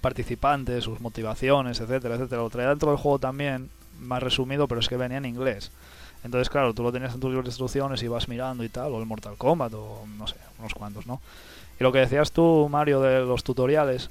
participantes, 0.00 0.82
sus 0.82 1.00
motivaciones, 1.00 1.78
etcétera, 1.78 2.16
etcétera. 2.16 2.42
Lo 2.42 2.50
traía 2.50 2.70
dentro 2.70 2.90
del 2.90 2.98
juego 2.98 3.20
también, 3.20 3.70
más 3.98 4.22
resumido, 4.22 4.68
pero 4.68 4.80
es 4.80 4.88
que 4.88 4.96
venía 4.96 5.18
en 5.18 5.24
inglés. 5.24 5.70
Entonces, 6.24 6.50
claro, 6.50 6.74
tú 6.74 6.82
lo 6.82 6.92
tenías 6.92 7.14
en 7.14 7.20
tus 7.20 7.34
instrucciones 7.44 8.02
y 8.02 8.08
vas 8.08 8.28
mirando 8.28 8.64
y 8.64 8.68
tal, 8.68 8.92
o 8.92 9.00
el 9.00 9.06
Mortal 9.06 9.36
Kombat, 9.36 9.72
o 9.74 10.04
no 10.16 10.26
sé, 10.26 10.36
unos 10.58 10.74
cuantos, 10.74 11.06
¿no? 11.06 11.20
Y 11.78 11.84
lo 11.84 11.92
que 11.92 12.00
decías 12.00 12.32
tú, 12.32 12.68
Mario, 12.68 13.00
de 13.00 13.20
los 13.20 13.44
tutoriales, 13.44 14.10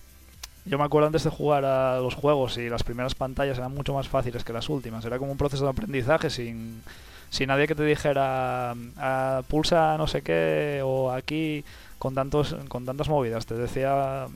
yo 0.66 0.78
me 0.78 0.86
acuerdo 0.86 1.08
antes 1.08 1.24
de 1.24 1.30
jugar 1.30 1.66
a 1.66 2.00
los 2.00 2.16
juegos 2.16 2.58
y 2.58 2.70
las 2.70 2.84
primeras 2.84 3.16
pantallas 3.16 3.58
eran 3.58 3.74
mucho 3.74 3.94
más 3.94 4.08
fáciles 4.08 4.44
que 4.44 4.54
las 4.54 4.70
últimas. 4.70 5.04
Era 5.06 5.20
como 5.20 5.32
un 5.32 5.38
proceso 5.38 5.64
de 5.66 5.72
aprendizaje 5.72 6.30
sin, 6.30 6.82
sin 7.30 7.48
nadie 7.48 7.68
que 7.68 7.76
te 7.76 7.84
dijera 7.84 8.74
ah, 8.98 9.42
pulsa 9.48 9.98
no 9.98 10.08
sé 10.08 10.22
qué 10.22 10.82
o 10.84 11.12
aquí 11.12 11.64
con 12.00 12.16
tantos 12.16 12.56
con 12.70 12.86
tantas 12.86 13.10
movidas 13.10 13.46
te 13.46 13.56
decía 13.56 14.28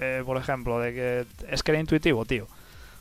eh, 0.00 0.22
por 0.24 0.36
ejemplo 0.36 0.80
de 0.80 0.94
que 0.94 1.26
es 1.50 1.62
que 1.62 1.70
era 1.70 1.80
intuitivo 1.80 2.24
tío 2.24 2.48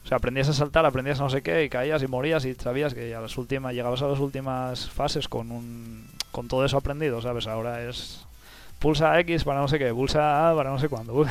o 0.07 0.09
sea 0.09 0.17
aprendías 0.17 0.47
a 0.47 0.53
saltar 0.53 0.85
aprendías 0.85 1.19
a 1.19 1.23
no 1.23 1.29
sé 1.29 1.41
qué 1.41 1.65
y 1.65 1.69
caías 1.69 2.01
y 2.01 2.07
morías 2.07 2.45
y 2.45 2.55
sabías 2.55 2.93
que 2.93 3.13
a 3.13 3.19
las 3.19 3.37
últimas 3.37 3.73
llegabas 3.73 4.01
a 4.01 4.07
las 4.07 4.19
últimas 4.19 4.89
fases 4.89 5.27
con 5.27 5.51
un 5.51 6.05
con 6.31 6.47
todo 6.47 6.63
eso 6.63 6.77
aprendido 6.77 7.21
sabes 7.21 7.45
ahora 7.45 7.83
es 7.83 8.25
pulsa 8.79 9.19
X 9.19 9.43
para 9.43 9.59
no 9.59 9.67
sé 9.67 9.79
qué, 9.79 9.93
pulsa 9.93 10.49
A 10.49 10.55
para 10.55 10.69
no 10.69 10.79
sé 10.79 10.89
cuándo. 10.89 11.25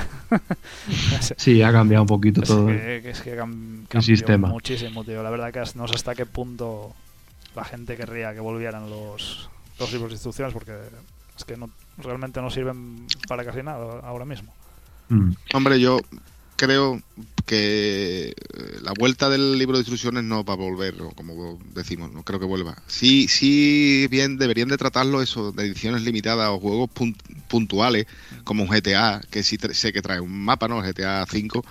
sí, 1.36 1.62
ha 1.62 1.72
cambiado 1.72 2.02
un 2.02 2.08
poquito 2.08 2.42
todo. 2.42 2.70
es 2.70 3.20
que 3.20 3.38
el 3.38 4.02
sistema. 4.02 4.48
muchísimo, 4.48 5.04
tío. 5.04 5.22
La 5.22 5.30
verdad 5.30 5.52
que 5.52 5.62
no 5.78 5.88
sé 5.88 5.94
hasta 5.94 6.14
qué 6.14 6.26
punto 6.26 6.94
la 7.54 7.64
gente 7.64 7.96
querría 7.96 8.34
que 8.34 8.40
volvieran 8.40 8.90
los, 8.90 9.48
los 9.78 9.92
libros 9.92 10.10
de 10.10 10.14
instrucciones 10.16 10.52
porque 10.52 10.72
es 11.36 11.44
que 11.44 11.56
no, 11.56 11.70
realmente 11.98 12.40
no 12.42 12.50
sirven 12.50 13.06
para 13.28 13.44
casi 13.44 13.62
nada 13.62 14.00
ahora 14.00 14.24
mismo. 14.24 14.52
Mm. 15.08 15.32
Hombre, 15.54 15.80
yo 15.80 16.00
creo 16.56 17.00
que 17.46 18.30
eh, 18.30 18.34
la 18.82 18.92
vuelta 18.98 19.28
del 19.28 19.56
libro 19.58 19.76
de 19.76 19.82
instrucciones 19.82 20.24
no 20.24 20.44
va 20.44 20.54
a 20.54 20.56
volver, 20.56 20.94
como 21.14 21.58
decimos, 21.74 22.12
no 22.12 22.24
creo 22.24 22.40
que 22.40 22.46
vuelva. 22.46 22.76
Sí, 22.88 23.28
sí, 23.28 24.08
bien, 24.10 24.36
deberían 24.36 24.68
de 24.68 24.76
tratarlo 24.76 25.22
eso, 25.22 25.52
de 25.52 25.66
ediciones 25.66 26.02
limitadas 26.02 26.48
o 26.50 26.58
juegos 26.58 26.90
puntuales, 27.48 28.06
como 28.44 28.64
un 28.64 28.68
GTA, 28.68 29.20
que 29.30 29.42
sí 29.42 29.58
sé 29.72 29.92
que 29.92 30.02
trae 30.02 30.20
un 30.20 30.44
mapa, 30.44 30.66
¿no? 30.66 30.82
GTA 30.82 31.24
5 31.30 31.64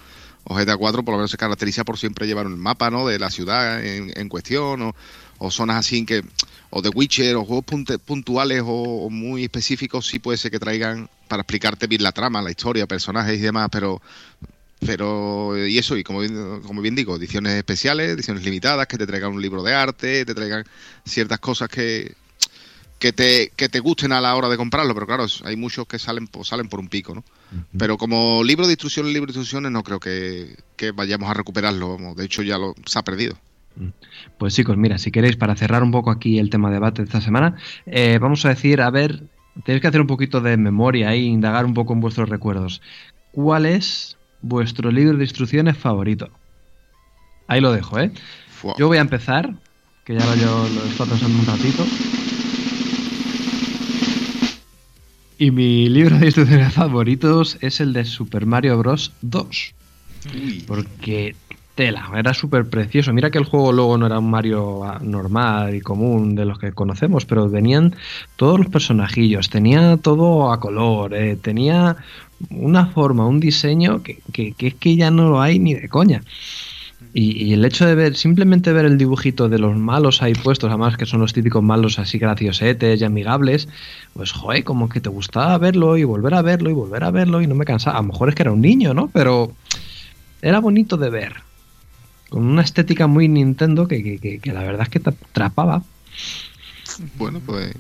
o 0.46 0.56
GTA 0.56 0.78
4 0.78 1.04
por 1.04 1.14
lo 1.14 1.18
menos 1.18 1.32
se 1.32 1.38
caracteriza 1.38 1.84
por 1.84 1.98
siempre 1.98 2.28
llevar 2.28 2.46
un 2.46 2.60
mapa, 2.60 2.90
¿no? 2.90 3.06
De 3.08 3.20
la 3.20 3.30
ciudad 3.30 3.84
en, 3.84 4.30
cuestión 4.30 4.82
o, 4.82 4.96
o, 5.40 5.52
zonas 5.52 5.78
así 5.78 6.06
que 6.06 6.24
o 6.70 6.82
de 6.82 6.90
Witcher 6.90 7.36
o 7.36 7.46
juegos 7.46 7.66
puntuales 8.06 8.62
o, 8.66 9.10
muy 9.10 9.44
específicos 9.44 10.08
sí 10.08 10.20
puede 10.20 10.38
ser 10.38 10.52
que 10.52 10.60
traigan 10.60 11.10
para 11.28 11.42
explicarte 11.42 11.88
bien 11.88 12.04
la 12.04 12.12
trama, 12.12 12.42
la 12.42 12.52
historia, 12.52 12.86
personajes 12.86 13.40
y 13.40 13.42
demás, 13.42 13.70
pero 13.72 14.02
pero 14.80 15.68
y 15.68 15.78
eso 15.78 15.98
y 15.98 16.04
como 16.04 16.20
bien, 16.20 16.62
como 16.62 16.82
bien 16.82 16.96
digo 16.96 17.16
ediciones 17.16 17.54
especiales 17.54 18.12
ediciones 18.12 18.44
limitadas 18.44 18.88
que 18.88 18.98
te 18.98 19.08
traigan 19.08 19.32
un 19.32 19.42
libro 19.42 19.64
de 19.64 19.74
arte 19.74 20.26
te 20.26 20.36
traigan 20.36 20.66
ciertas 21.06 21.40
cosas 21.40 21.70
que 21.70 22.14
que 23.00 23.12
te, 23.12 23.52
que 23.56 23.68
te 23.68 23.82
gusten 23.82 24.14
a 24.14 24.22
la 24.22 24.36
hora 24.36 24.48
de 24.50 24.58
comprarlo 24.58 24.94
pero 24.94 25.06
claro 25.06 25.26
hay 25.44 25.56
muchos 25.56 25.86
que 25.88 26.00
salen 26.00 26.30
salen 26.44 26.70
por 26.70 26.80
un 26.80 26.88
pico 26.88 27.16
no 27.16 27.24
pero 27.78 27.98
como 27.98 28.44
libro 28.44 28.66
de 28.66 28.74
instrucciones 28.74 29.14
libro 29.14 29.32
de 29.32 29.40
instrucciones 29.40 29.72
no 29.72 29.84
creo 29.84 30.00
que, 30.00 30.58
vayamos 30.94 31.30
a 31.30 31.34
recuperarlo 31.34 31.98
de 32.16 32.26
hecho 32.26 32.42
ya 32.42 32.58
lo 32.58 32.74
se 32.86 33.00
ha 33.00 33.04
perdido. 33.04 33.38
Mm. 33.78 33.90
pues 34.38 34.56
chicos 34.56 34.78
mira 34.78 34.98
si 34.98 35.12
queréis 35.12 35.36
para 35.36 35.56
cerrar 35.56 35.84
un 35.84 35.92
poco 35.92 36.10
aquí 36.10 36.40
el 36.40 36.50
tema 36.50 36.70
de 36.70 36.76
debate 36.76 37.02
de 37.02 37.08
esta 37.08 37.20
semana 37.20 37.58
eh, 37.86 38.20
vamos 38.22 38.46
a 38.46 38.50
decir 38.50 38.82
a 38.82 38.90
ver 38.90 39.24
tenéis 39.64 39.82
que 39.82 39.88
hacer 39.88 40.02
un 40.02 40.08
poquito 40.08 40.42
de 40.42 40.58
memoria 40.58 41.14
e 41.14 41.20
indagar 41.20 41.66
un 41.66 41.74
poco 41.74 41.94
en 41.94 42.02
vuestros 42.02 42.30
recuerdos. 42.30 42.82
Cuál 43.32 43.66
es 43.66 44.15
vuestro 44.46 44.92
libro 44.92 45.18
de 45.18 45.24
instrucciones 45.24 45.78
favorito. 45.78 46.30
Ahí 47.48 47.62
lo 47.62 47.72
dejo, 47.72 48.00
¿eh? 48.00 48.12
Yo 48.78 48.88
voy 48.88 48.98
a 48.98 49.02
empezar, 49.02 49.54
que 50.04 50.14
ya 50.14 50.26
lo, 50.26 50.36
yo 50.36 50.70
lo 50.70 50.86
he 50.86 51.08
pensando 51.08 51.40
un 51.40 51.46
ratito. 51.46 51.86
Y 55.38 55.52
mi 55.52 55.90
libro 55.90 56.18
de 56.18 56.28
instrucciones 56.28 56.74
favoritos 56.74 57.58
es 57.62 57.80
el 57.82 57.94
de 57.94 58.06
Super 58.06 58.46
Mario 58.46 58.78
Bros. 58.78 59.12
2. 59.22 59.74
Porque 60.66 61.36
tela, 61.76 62.10
era 62.16 62.34
súper 62.34 62.66
precioso. 62.70 63.14
Mira 63.14 63.30
que 63.30 63.38
el 63.38 63.44
juego 63.44 63.74
luego 63.74 63.98
no 63.98 64.08
era 64.08 64.20
un 64.20 64.30
Mario 64.30 64.82
normal 65.02 65.76
y 65.76 65.82
común 65.82 66.36
de 66.36 66.46
los 66.46 66.58
que 66.58 66.72
conocemos, 66.72 67.26
pero 67.26 67.50
venían 67.50 67.96
todos 68.38 68.58
los 68.58 68.70
personajillos, 68.70 69.50
tenía 69.50 69.98
todo 69.98 70.52
a 70.52 70.60
color, 70.60 71.14
eh, 71.14 71.36
tenía 71.36 71.98
una 72.50 72.88
forma, 72.88 73.26
un 73.26 73.40
diseño 73.40 74.04
que, 74.04 74.22
es 74.58 74.76
que 74.76 74.96
ya 74.96 75.12
no 75.12 75.30
lo 75.30 75.42
hay 75.42 75.60
ni 75.60 75.74
de 75.74 75.90
coña. 75.90 76.22
Y, 77.14 77.54
el 77.54 77.64
hecho 77.64 77.86
de 77.86 77.96
ver, 77.96 78.18
simplemente 78.18 78.74
ver 78.74 78.84
el 78.84 78.98
dibujito 78.98 79.48
de 79.48 79.58
los 79.58 79.78
malos 79.78 80.22
ahí 80.22 80.34
puestos, 80.34 80.70
además 80.70 80.98
que 80.98 81.06
son 81.06 81.22
los 81.22 81.32
típicos 81.32 81.64
malos 81.64 81.98
así 81.98 82.18
graciosetes 82.18 83.00
y 83.00 83.06
amigables, 83.06 83.70
pues 84.14 84.34
joder, 84.34 84.66
como 84.66 84.90
que 84.90 85.00
te 85.00 85.08
gustaba 85.08 85.58
verlo 85.58 85.96
y 85.96 86.04
volver 86.04 86.34
a 86.34 86.42
verlo 86.42 86.70
y 86.70 86.74
volver 86.74 87.06
a 87.06 87.12
verlo 87.12 87.42
y 87.42 87.48
no 87.48 87.56
me 87.56 87.64
cansaba. 87.64 88.00
A 88.00 88.02
lo 88.02 88.10
mejor 88.10 88.30
es 88.30 88.36
que 88.36 88.44
era 88.44 88.52
un 88.52 88.60
niño, 88.60 88.94
¿no? 88.94 89.10
Pero 89.14 89.54
era 90.42 90.60
bonito 90.60 90.98
de 90.98 91.10
ver. 91.10 91.36
Con 92.30 92.46
una 92.46 92.64
estética 92.64 93.08
muy 93.08 93.30
Nintendo 93.30 93.88
que, 93.88 94.20
que 94.20 94.52
la 94.52 94.64
verdad 94.64 94.82
es 94.82 94.90
que 94.90 95.00
te 95.00 95.12
atrapaba. 95.12 95.84
Bueno, 97.18 97.40
pues 97.46 97.74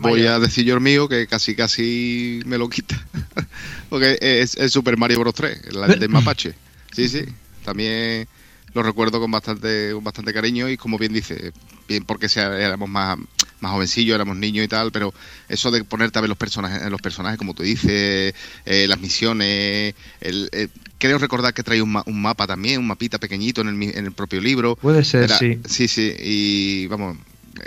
Voy 0.00 0.26
a 0.26 0.38
decir 0.38 0.64
yo 0.64 0.74
el 0.74 0.80
mío 0.80 1.08
que 1.08 1.26
casi 1.26 1.54
casi 1.54 2.40
me 2.46 2.58
lo 2.58 2.68
quita. 2.68 3.00
Porque 3.88 4.18
es 4.20 4.56
el 4.56 4.70
Super 4.70 4.96
Mario 4.96 5.20
Bros. 5.20 5.34
3, 5.34 5.60
el 5.66 5.98
de 5.98 6.08
Mapache. 6.08 6.54
Sí, 6.92 7.08
sí. 7.08 7.24
También 7.64 8.28
lo 8.74 8.82
recuerdo 8.82 9.20
con 9.20 9.30
bastante, 9.30 9.92
con 9.92 10.04
bastante 10.04 10.32
cariño 10.32 10.68
y 10.68 10.76
como 10.76 10.98
bien 10.98 11.12
dice, 11.12 11.52
bien 11.88 12.04
porque 12.04 12.28
sea, 12.28 12.58
éramos 12.58 12.88
más, 12.88 13.18
más 13.60 13.72
jovencillos, 13.72 14.14
éramos 14.14 14.36
niños 14.36 14.64
y 14.64 14.68
tal, 14.68 14.90
pero 14.90 15.14
eso 15.48 15.70
de 15.70 15.84
ponerte 15.84 16.18
a 16.18 16.22
ver 16.22 16.28
los 16.28 16.38
personajes, 16.38 16.90
los 16.90 17.00
personajes 17.00 17.38
como 17.38 17.54
tú 17.54 17.62
dices, 17.62 18.34
eh, 18.66 18.86
las 18.88 18.98
misiones, 18.98 19.94
el, 20.20 20.70
creo 20.98 21.18
recordar 21.18 21.54
que 21.54 21.62
trae 21.62 21.80
un, 21.80 22.02
un, 22.04 22.22
mapa 22.22 22.46
también, 22.46 22.80
un 22.80 22.88
mapita 22.88 23.18
pequeñito 23.18 23.60
en 23.60 23.68
el, 23.68 23.82
en 23.96 24.06
el 24.06 24.12
propio 24.12 24.40
libro. 24.40 24.76
Puede 24.76 25.04
ser, 25.04 25.30
sí. 25.30 25.60
Sí, 25.66 25.86
sí, 25.86 26.12
y 26.18 26.86
vamos, 26.88 27.16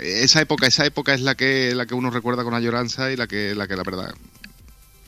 esa 0.00 0.40
época, 0.40 0.66
esa 0.66 0.84
época 0.86 1.14
es 1.14 1.20
la 1.20 1.34
que, 1.34 1.74
la 1.74 1.86
que 1.86 1.94
uno 1.94 2.10
recuerda 2.10 2.44
con 2.44 2.54
añoranza 2.54 3.10
y 3.12 3.16
la 3.16 3.26
que, 3.26 3.54
la 3.54 3.66
que 3.66 3.76
la 3.76 3.82
verdad, 3.84 4.14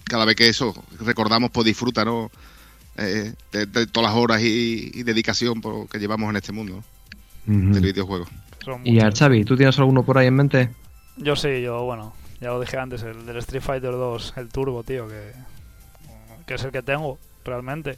cada 0.04 0.24
vez 0.24 0.36
que 0.36 0.48
eso 0.48 0.74
recordamos, 1.00 1.50
pues 1.50 1.66
disfruta, 1.66 2.04
¿no? 2.04 2.30
eh, 2.96 3.32
de, 3.52 3.66
de 3.66 3.86
todas 3.86 4.10
las 4.10 4.18
horas 4.20 4.42
y, 4.42 4.90
y 4.94 5.02
dedicación 5.04 5.60
por- 5.60 5.88
que 5.88 5.98
llevamos 5.98 6.28
en 6.30 6.36
este 6.36 6.52
mundo 6.52 6.82
del 7.46 7.82
videojuego. 7.82 8.26
Y 8.84 8.90
muchos. 8.92 9.04
Archavi, 9.04 9.44
¿tú 9.44 9.56
tienes 9.56 9.78
alguno 9.78 10.02
por 10.02 10.18
ahí 10.18 10.26
en 10.26 10.34
mente? 10.34 10.70
Yo 11.16 11.34
sí, 11.36 11.62
yo, 11.62 11.82
bueno, 11.84 12.14
ya 12.40 12.48
lo 12.48 12.60
dije 12.60 12.76
antes, 12.76 13.02
el 13.02 13.24
del 13.26 13.38
Street 13.38 13.62
Fighter 13.62 13.92
2, 13.92 14.34
el 14.36 14.48
Turbo, 14.48 14.82
tío, 14.82 15.08
que, 15.08 15.32
que 16.46 16.54
es 16.54 16.64
el 16.64 16.70
que 16.72 16.82
tengo, 16.82 17.18
realmente. 17.44 17.96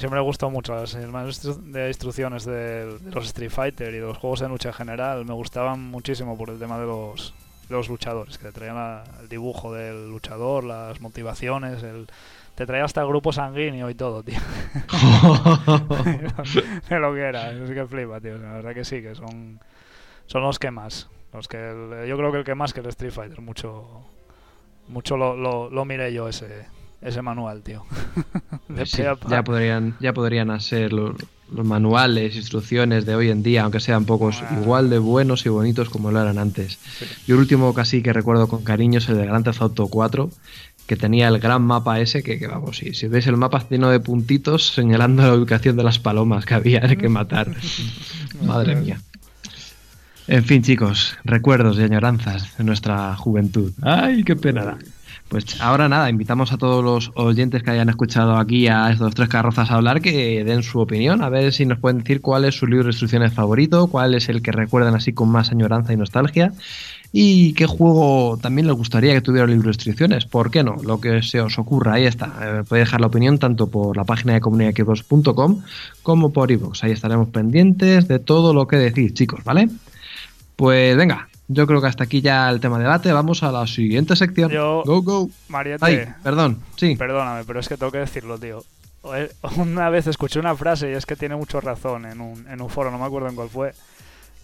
Siempre 0.00 0.18
me 0.18 0.24
gustado 0.24 0.48
mucho 0.48 0.74
las 0.74 0.94
el 0.94 1.12
manual 1.12 1.34
de 1.72 1.88
instrucciones 1.88 2.46
de, 2.46 2.96
los 3.12 3.26
Street 3.26 3.50
Fighter 3.50 3.90
y 3.92 3.98
de 3.98 4.06
los 4.06 4.16
juegos 4.16 4.40
de 4.40 4.48
lucha 4.48 4.70
en 4.70 4.74
general. 4.74 5.26
Me 5.26 5.34
gustaban 5.34 5.78
muchísimo 5.78 6.38
por 6.38 6.48
el 6.48 6.58
tema 6.58 6.78
de 6.78 6.86
los, 6.86 7.34
de 7.68 7.74
los 7.74 7.86
luchadores, 7.90 8.38
que 8.38 8.46
te 8.46 8.52
traían 8.52 8.76
la- 8.76 9.04
el 9.20 9.28
dibujo 9.28 9.74
del 9.74 10.08
luchador, 10.08 10.64
las 10.64 11.02
motivaciones, 11.02 11.82
el, 11.82 12.06
te 12.54 12.64
traía 12.64 12.86
hasta 12.86 13.02
el 13.02 13.08
grupo 13.08 13.30
sanguíneo 13.30 13.90
y 13.90 13.94
todo, 13.94 14.22
tío. 14.22 14.38
de 16.88 16.98
lo 16.98 17.12
que 17.12 17.20
era, 17.20 17.52
es 17.52 17.70
que 17.70 17.84
flipa, 17.84 18.22
tío. 18.22 18.38
La 18.38 18.52
verdad 18.54 18.72
que 18.72 18.86
sí, 18.86 19.02
que 19.02 19.14
son, 19.14 19.60
son 20.24 20.40
los 20.40 20.58
que 20.58 20.70
más. 20.70 21.10
Los 21.34 21.46
que 21.46 21.58
el- 21.58 22.06
yo 22.08 22.16
creo 22.16 22.32
que 22.32 22.38
el 22.38 22.44
que 22.44 22.54
más 22.54 22.72
que 22.72 22.80
el 22.80 22.86
Street 22.86 23.12
Fighter. 23.12 23.42
Mucho, 23.42 23.86
mucho 24.88 25.18
lo, 25.18 25.36
lo, 25.36 25.68
lo 25.68 25.84
miré 25.84 26.10
yo 26.14 26.26
ese, 26.26 26.64
ese 27.02 27.22
manual, 27.22 27.62
tío. 27.62 27.84
Sí, 28.84 29.02
ya 29.28 29.42
podrían, 29.42 29.96
ya 30.00 30.12
podrían 30.12 30.50
hacer 30.50 30.92
los, 30.92 31.16
los 31.52 31.66
manuales, 31.66 32.36
instrucciones 32.36 33.04
de 33.04 33.14
hoy 33.16 33.28
en 33.30 33.42
día, 33.42 33.62
aunque 33.64 33.80
sean 33.80 34.04
pocos, 34.04 34.42
Ah. 34.42 34.58
igual 34.62 34.88
de 34.90 34.98
buenos 34.98 35.44
y 35.44 35.48
bonitos 35.48 35.90
como 35.90 36.10
lo 36.12 36.20
eran 36.22 36.38
antes. 36.38 36.78
Sí. 36.98 37.04
Y 37.26 37.32
el 37.32 37.38
último 37.38 37.74
casi 37.74 38.00
que 38.00 38.12
recuerdo 38.12 38.46
con 38.48 38.62
cariño 38.62 38.98
es 38.98 39.08
el 39.08 39.16
de 39.18 39.26
Grand 39.26 39.44
Theft 39.44 39.60
Auto 39.62 39.88
4, 39.88 40.30
que 40.86 40.96
tenía 40.96 41.26
el 41.28 41.40
gran 41.40 41.62
mapa 41.62 42.00
ese, 42.00 42.22
que, 42.22 42.38
que 42.38 42.46
vamos, 42.46 42.78
si, 42.78 42.94
si 42.94 43.08
veis 43.08 43.26
el 43.26 43.36
mapa 43.36 43.64
lleno 43.68 43.90
de 43.90 43.98
puntitos 44.00 44.68
señalando 44.72 45.22
la 45.24 45.34
ubicación 45.34 45.76
de 45.76 45.82
las 45.84 45.98
palomas 45.98 46.46
que 46.46 46.54
había 46.54 46.80
que 46.96 47.08
matar. 47.08 47.48
Madre 48.46 48.76
mía. 48.76 49.00
En 50.28 50.44
fin, 50.44 50.62
chicos, 50.62 51.16
recuerdos 51.24 51.76
y 51.78 51.82
añoranzas 51.82 52.56
de 52.56 52.62
nuestra 52.64 53.16
juventud. 53.16 53.72
¡Ay, 53.82 54.22
qué 54.22 54.36
pena! 54.36 54.78
Pues 55.30 55.60
ahora 55.60 55.88
nada, 55.88 56.10
invitamos 56.10 56.50
a 56.50 56.58
todos 56.58 56.82
los 56.82 57.12
oyentes 57.14 57.62
que 57.62 57.70
hayan 57.70 57.88
escuchado 57.88 58.36
aquí 58.36 58.66
a 58.66 58.90
estos 58.90 59.14
tres 59.14 59.28
carrozas 59.28 59.70
a 59.70 59.76
hablar 59.76 60.00
que 60.00 60.42
den 60.42 60.64
su 60.64 60.80
opinión, 60.80 61.22
a 61.22 61.28
ver 61.28 61.52
si 61.52 61.64
nos 61.66 61.78
pueden 61.78 61.98
decir 61.98 62.20
cuál 62.20 62.44
es 62.44 62.56
su 62.56 62.66
libro 62.66 62.86
de 62.86 62.90
instrucciones 62.90 63.32
favorito, 63.32 63.86
cuál 63.86 64.14
es 64.14 64.28
el 64.28 64.42
que 64.42 64.50
recuerdan 64.50 64.96
así 64.96 65.12
con 65.12 65.28
más 65.28 65.52
añoranza 65.52 65.92
y 65.92 65.96
nostalgia 65.96 66.52
y 67.12 67.52
qué 67.52 67.66
juego 67.66 68.40
también 68.42 68.66
les 68.66 68.74
gustaría 68.74 69.14
que 69.14 69.20
tuviera 69.20 69.44
un 69.44 69.52
libro 69.52 69.66
de 69.66 69.70
instrucciones. 69.70 70.26
¿Por 70.26 70.50
qué 70.50 70.64
no? 70.64 70.74
Lo 70.82 71.00
que 71.00 71.22
se 71.22 71.40
os 71.40 71.60
ocurra, 71.60 71.94
ahí 71.94 72.06
está. 72.06 72.26
Eh, 72.40 72.64
podéis 72.68 72.86
dejar 72.86 73.00
la 73.00 73.06
opinión 73.06 73.38
tanto 73.38 73.68
por 73.68 73.96
la 73.96 74.02
página 74.02 74.32
de 74.32 74.40
comunidadxbox.com 74.40 75.62
como 76.02 76.32
por 76.32 76.50
iVoox. 76.50 76.82
Ahí 76.82 76.90
estaremos 76.90 77.28
pendientes 77.28 78.08
de 78.08 78.18
todo 78.18 78.52
lo 78.52 78.66
que 78.66 78.78
decís, 78.78 79.14
chicos, 79.14 79.44
¿vale? 79.44 79.68
Pues 80.56 80.96
venga, 80.96 81.29
yo 81.52 81.66
creo 81.66 81.80
que 81.80 81.88
hasta 81.88 82.04
aquí 82.04 82.20
ya 82.20 82.48
el 82.48 82.60
tema 82.60 82.78
de 82.78 82.84
debate. 82.84 83.12
Vamos 83.12 83.42
a 83.42 83.50
la 83.50 83.66
siguiente 83.66 84.14
sección. 84.16 84.50
Yo- 84.50 84.82
Go, 84.86 85.02
go. 85.02 85.30
Mariette, 85.48 85.82
Ay, 85.82 86.08
perdón, 86.22 86.60
sí. 86.76 86.94
perdóname, 86.96 87.44
pero 87.44 87.58
es 87.60 87.68
que 87.68 87.76
tengo 87.76 87.90
que 87.90 87.98
decirlo, 87.98 88.38
tío. 88.38 88.62
Eh, 89.14 89.30
Una 89.56 89.90
vez 89.90 90.06
escuché 90.06 90.38
una 90.38 90.54
frase 90.56 90.90
y 90.90 90.94
es 90.94 91.06
que 91.06 91.16
tiene 91.16 91.34
mucho 91.36 91.60
razón 91.60 92.06
en 92.06 92.20
un, 92.20 92.46
en 92.48 92.60
un 92.60 92.70
foro, 92.70 92.90
no 92.90 92.98
me 92.98 93.04
acuerdo 93.06 93.28
en 93.28 93.34
cuál 93.34 93.48
fue, 93.48 93.72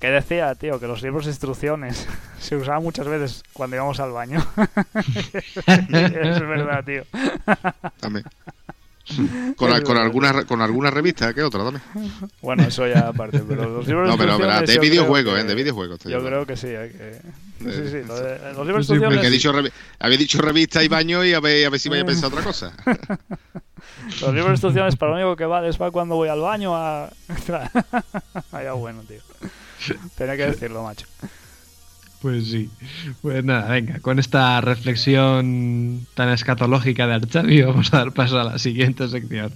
que 0.00 0.09
decía, 0.11 0.54
tío, 0.57 0.80
que 0.80 0.86
los 0.86 1.02
libros 1.02 1.24
de 1.26 1.30
instrucciones 1.30 2.07
se 2.40 2.57
usaban 2.57 2.82
muchas 2.82 3.07
veces 3.07 3.42
cuando 3.52 3.76
íbamos 3.76 4.00
al 4.00 4.12
baño. 4.12 4.44
es 5.66 6.40
verdad, 6.40 6.84
tío. 6.84 7.02
También. 8.00 8.24
Con, 9.57 9.72
al- 9.72 9.84
con 9.84 9.96
alguna 9.96 10.32
re- 10.32 10.44
con 10.46 10.61
alguna 10.61 10.90
revista, 10.90 11.32
¿qué 11.32 11.42
otra? 11.42 11.62
Dame. 11.62 11.78
Bueno, 12.42 12.64
eso 12.64 12.86
ya 12.86 13.09
aparte, 13.09 13.38
pero 13.48 13.68
los 13.68 13.86
libros 13.86 14.07
de 14.07 14.11
No, 14.12 14.18
pero, 14.18 14.36
pero 14.36 14.61
de 14.66 14.78
videojuegos, 14.80 15.32
creo 15.32 15.36
¿eh? 15.36 15.42
De 15.44 15.48
que- 15.50 15.54
videojuegos. 15.54 16.00
Yo 16.04 16.24
creo 16.24 16.44
que 16.44 16.57
sí, 16.57 16.66
hay 16.68 16.90
que... 16.90 17.20
Sí, 17.61 17.70
sí, 17.90 17.96
Eh, 17.98 18.04
lo 18.07 18.20
de- 18.20 18.38
los 18.52 18.66
libros 18.66 18.86
Sí, 18.86 18.92
instrucciones... 18.94 19.30
dicho, 19.30 19.52
revi- 19.52 19.70
había 20.00 20.18
dicho 20.18 20.38
revista 20.42 20.82
y 20.82 20.88
baño 20.88 21.24
y 21.24 21.32
a 21.34 21.40
ver, 21.40 21.66
a 21.66 21.70
ver 21.70 21.78
si 21.80 21.88
me 21.88 21.96
haya 21.96 22.04
pensado 22.04 22.28
otra 22.28 22.42
cosa. 22.42 22.72
Los 24.20 24.30
libros 24.34 24.46
de 24.46 24.52
instrucciones 24.52 24.96
para 24.96 25.12
lo 25.12 25.16
único 25.18 25.36
que 25.36 25.46
vale 25.46 25.68
es 25.68 25.76
para 25.76 25.90
cuando 25.90 26.16
voy 26.16 26.28
al 26.28 26.40
baño 26.40 26.74
a... 26.76 27.09
Vaya 28.52 28.72
bueno, 28.72 29.02
tío. 29.02 29.20
Tenía 30.16 30.36
que 30.36 30.46
decirlo, 30.46 30.82
macho. 30.82 31.07
Pues 32.27 32.49
sí. 32.49 32.68
Pues 33.22 33.45
nada, 33.45 33.70
venga, 33.70 34.01
con 34.01 34.18
esta 34.18 34.61
reflexión 34.61 36.09
tan 36.14 36.29
escatológica 36.31 37.07
de 37.07 37.14
Archavi 37.14 37.62
vamos 37.62 37.95
a 37.95 37.99
dar 37.99 38.12
paso 38.12 38.41
a 38.41 38.43
la 38.43 38.59
siguiente 38.59 39.07
sección. 39.07 39.53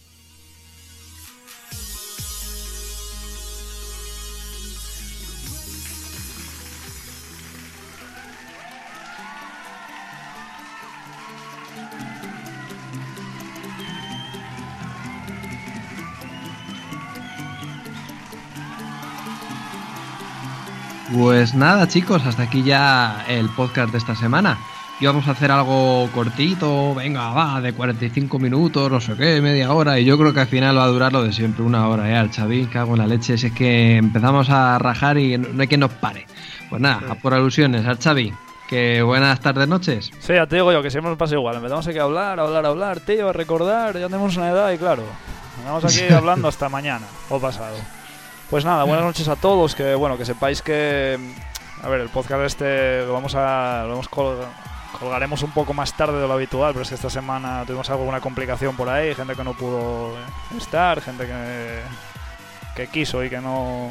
Pues 21.30 21.54
nada, 21.54 21.86
chicos, 21.86 22.26
hasta 22.26 22.42
aquí 22.42 22.64
ya 22.64 23.24
el 23.28 23.48
podcast 23.50 23.92
de 23.92 23.98
esta 23.98 24.16
semana. 24.16 24.58
Y 24.98 25.06
vamos 25.06 25.28
a 25.28 25.30
hacer 25.30 25.52
algo 25.52 26.10
cortito, 26.12 26.92
venga, 26.92 27.30
va, 27.30 27.60
de 27.60 27.72
45 27.72 28.40
minutos, 28.40 28.90
no 28.90 29.00
sé 29.00 29.14
qué, 29.14 29.40
media 29.40 29.72
hora. 29.72 30.00
Y 30.00 30.04
yo 30.04 30.18
creo 30.18 30.34
que 30.34 30.40
al 30.40 30.48
final 30.48 30.76
va 30.76 30.82
a 30.82 30.88
durar 30.88 31.12
lo 31.12 31.22
de 31.22 31.32
siempre, 31.32 31.62
una 31.62 31.86
hora, 31.86 32.10
¿eh? 32.10 32.16
Al 32.16 32.32
Chavín, 32.32 32.66
cago 32.66 32.94
en 32.94 32.98
la 32.98 33.06
leche. 33.06 33.38
Si 33.38 33.46
es 33.46 33.52
que 33.52 33.96
empezamos 33.96 34.50
a 34.50 34.76
rajar 34.80 35.18
y 35.18 35.38
no 35.38 35.62
hay 35.62 35.68
quien 35.68 35.78
nos 35.78 35.92
pare. 35.92 36.26
Pues 36.68 36.82
nada, 36.82 37.12
a 37.12 37.14
por 37.14 37.32
alusiones, 37.32 37.86
al 37.86 38.00
Chavi. 38.00 38.34
Que 38.68 39.00
buenas 39.00 39.38
tardes, 39.38 39.68
noches. 39.68 40.10
Sí, 40.18 40.32
ya 40.32 40.48
te 40.48 40.56
digo 40.56 40.72
yo 40.72 40.82
que 40.82 40.90
siempre 40.90 41.10
nos 41.10 41.18
pasa 41.18 41.36
igual. 41.36 41.54
Empezamos 41.54 41.86
aquí 41.86 41.98
a 41.98 42.02
hablar, 42.02 42.40
a 42.40 42.42
hablar, 42.42 42.66
a 42.66 42.68
hablar, 42.70 42.98
tío, 42.98 43.28
a 43.28 43.32
recordar. 43.32 43.96
Ya 43.96 44.08
tenemos 44.08 44.36
una 44.36 44.50
edad 44.50 44.72
y 44.72 44.78
claro, 44.78 45.04
andamos 45.60 45.84
aquí 45.84 46.12
hablando 46.12 46.48
hasta 46.48 46.68
mañana 46.68 47.06
o 47.28 47.38
pasado. 47.38 47.76
Pues 48.50 48.64
nada, 48.64 48.84
buenas 48.84 49.04
noches 49.04 49.28
a 49.28 49.36
todos. 49.36 49.74
Que 49.74 49.94
bueno, 49.94 50.16
que 50.18 50.24
sepáis 50.24 50.62
que. 50.62 51.18
A 51.82 51.88
ver, 51.88 52.00
el 52.00 52.08
podcast 52.08 52.42
este 52.42 53.06
lo 53.06 53.12
vamos 53.12 53.34
a. 53.34 53.84
Lo 53.86 54.00
colga- 54.02 54.48
colgaremos 54.98 55.42
un 55.42 55.52
poco 55.52 55.72
más 55.72 55.96
tarde 55.96 56.20
de 56.20 56.26
lo 56.26 56.34
habitual, 56.34 56.72
pero 56.72 56.82
es 56.82 56.88
que 56.88 56.96
esta 56.96 57.10
semana 57.10 57.62
tuvimos 57.66 57.88
alguna 57.90 58.20
complicación 58.20 58.76
por 58.76 58.88
ahí. 58.88 59.14
Gente 59.14 59.34
que 59.36 59.44
no 59.44 59.54
pudo 59.54 60.14
estar, 60.58 61.00
gente 61.00 61.26
que. 61.26 61.80
que 62.74 62.86
quiso 62.88 63.22
y 63.24 63.30
que 63.30 63.40
no. 63.40 63.90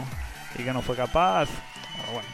y 0.58 0.64
que 0.64 0.74
no 0.74 0.82
fue 0.82 0.96
capaz. 0.96 1.48
Bueno, 2.12 2.28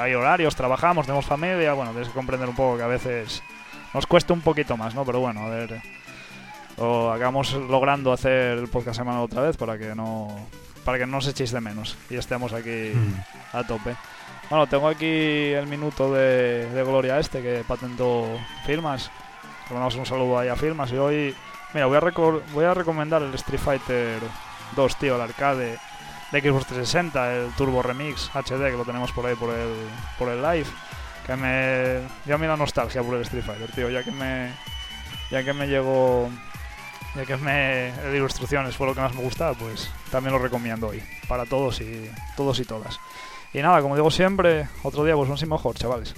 hay 0.00 0.14
horarios, 0.14 0.54
trabajamos, 0.54 1.06
tenemos 1.06 1.24
familia, 1.24 1.72
bueno, 1.72 1.92
tienes 1.92 2.08
que 2.08 2.14
comprender 2.14 2.48
un 2.48 2.54
poco 2.54 2.76
que 2.76 2.82
a 2.82 2.86
veces 2.86 3.42
nos 3.94 4.06
cuesta 4.06 4.32
un 4.34 4.40
poquito 4.42 4.76
más, 4.76 4.94
¿no? 4.94 5.04
Pero 5.04 5.20
bueno, 5.20 5.40
a 5.40 5.48
ver, 5.48 5.80
lo 6.76 7.12
acabamos 7.12 7.52
logrando 7.52 8.12
hacer 8.12 8.58
el 8.58 8.68
podcast 8.68 8.98
semanal 8.98 9.22
otra 9.22 9.40
vez 9.42 9.56
para 9.56 9.78
que 9.78 9.94
no 9.94 10.28
para 10.84 10.98
que 10.98 11.06
no 11.06 11.18
os 11.18 11.26
echéis 11.26 11.50
de 11.50 11.60
menos 11.60 11.96
y 12.10 12.16
estemos 12.16 12.52
aquí 12.52 12.92
a 13.52 13.64
tope. 13.64 13.96
Bueno, 14.50 14.66
tengo 14.66 14.88
aquí 14.88 15.52
el 15.52 15.66
minuto 15.66 16.12
de, 16.12 16.68
de 16.70 16.84
Gloria 16.84 17.18
este 17.18 17.42
que 17.42 17.64
patentó 17.66 18.38
Firmas. 18.66 19.10
Le 19.68 19.74
mandamos 19.74 19.96
un 19.96 20.06
saludo 20.06 20.38
ahí 20.38 20.48
a 20.48 20.56
Firmas 20.56 20.92
y 20.92 20.96
hoy, 20.96 21.34
mira, 21.72 21.86
voy 21.86 21.96
a, 21.96 22.00
voy 22.52 22.64
a 22.64 22.74
recomendar 22.74 23.22
el 23.22 23.34
Street 23.34 23.60
Fighter 23.60 24.20
2, 24.76 24.96
tío, 24.96 25.16
el 25.16 25.22
arcade 25.22 25.78
de 26.30 26.40
Xbox 26.40 26.66
360, 26.66 27.34
el 27.34 27.52
Turbo 27.52 27.82
Remix 27.82 28.30
HD 28.34 28.70
que 28.70 28.76
lo 28.76 28.84
tenemos 28.84 29.12
por 29.12 29.24
ahí 29.26 29.34
por 29.34 29.54
el, 29.54 29.74
por 30.18 30.28
el 30.28 30.42
live. 30.42 30.66
Que 31.26 31.36
me 31.36 32.00
dio 32.26 32.34
a 32.34 32.38
mí 32.38 32.46
la 32.46 32.56
nostalgia 32.56 33.02
por 33.02 33.14
el 33.14 33.22
Street 33.22 33.44
Fighter, 33.44 33.72
tío, 33.72 33.88
ya 33.88 34.02
que 34.02 34.10
me 34.10 34.52
ya 35.30 35.42
que 35.42 35.54
me 35.54 35.66
llegó 35.66 36.28
ya 37.14 37.24
que 37.24 37.36
me 37.36 37.92
de 37.92 38.16
ilustraciones 38.16 38.76
fue 38.76 38.86
lo 38.86 38.94
que 38.94 39.00
más 39.00 39.14
me 39.14 39.22
gustaba, 39.22 39.54
pues 39.54 39.90
también 40.10 40.32
lo 40.32 40.38
recomiendo 40.38 40.88
hoy 40.88 41.02
para 41.28 41.46
todos 41.46 41.80
y 41.80 42.10
todos 42.36 42.58
y 42.60 42.64
todas. 42.64 42.98
Y 43.52 43.58
nada, 43.58 43.80
como 43.80 43.94
digo 43.94 44.10
siempre, 44.10 44.68
otro 44.82 45.04
día 45.04 45.14
pues 45.14 45.28
más 45.28 45.42
y 45.42 45.46
mejor, 45.46 45.76
chavales. 45.76 46.14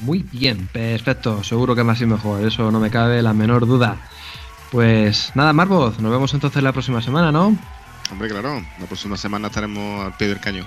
Muy 0.00 0.24
bien, 0.32 0.68
perfecto. 0.72 1.44
Seguro 1.44 1.74
que 1.74 1.84
más 1.84 2.00
y 2.00 2.06
mejor, 2.06 2.44
eso 2.44 2.70
no 2.70 2.80
me 2.80 2.90
cabe 2.90 3.22
la 3.22 3.32
menor 3.32 3.66
duda. 3.66 3.96
Pues 4.72 5.30
nada, 5.34 5.52
Marvoz, 5.52 6.00
nos 6.00 6.10
vemos 6.10 6.34
entonces 6.34 6.62
la 6.62 6.72
próxima 6.72 7.00
semana, 7.00 7.30
¿no? 7.30 7.56
Hombre, 8.10 8.28
claro, 8.28 8.60
la 8.80 8.86
próxima 8.86 9.16
semana 9.16 9.48
estaremos 9.48 10.04
al 10.04 10.16
pie 10.16 10.28
del 10.28 10.40
cañón. 10.40 10.66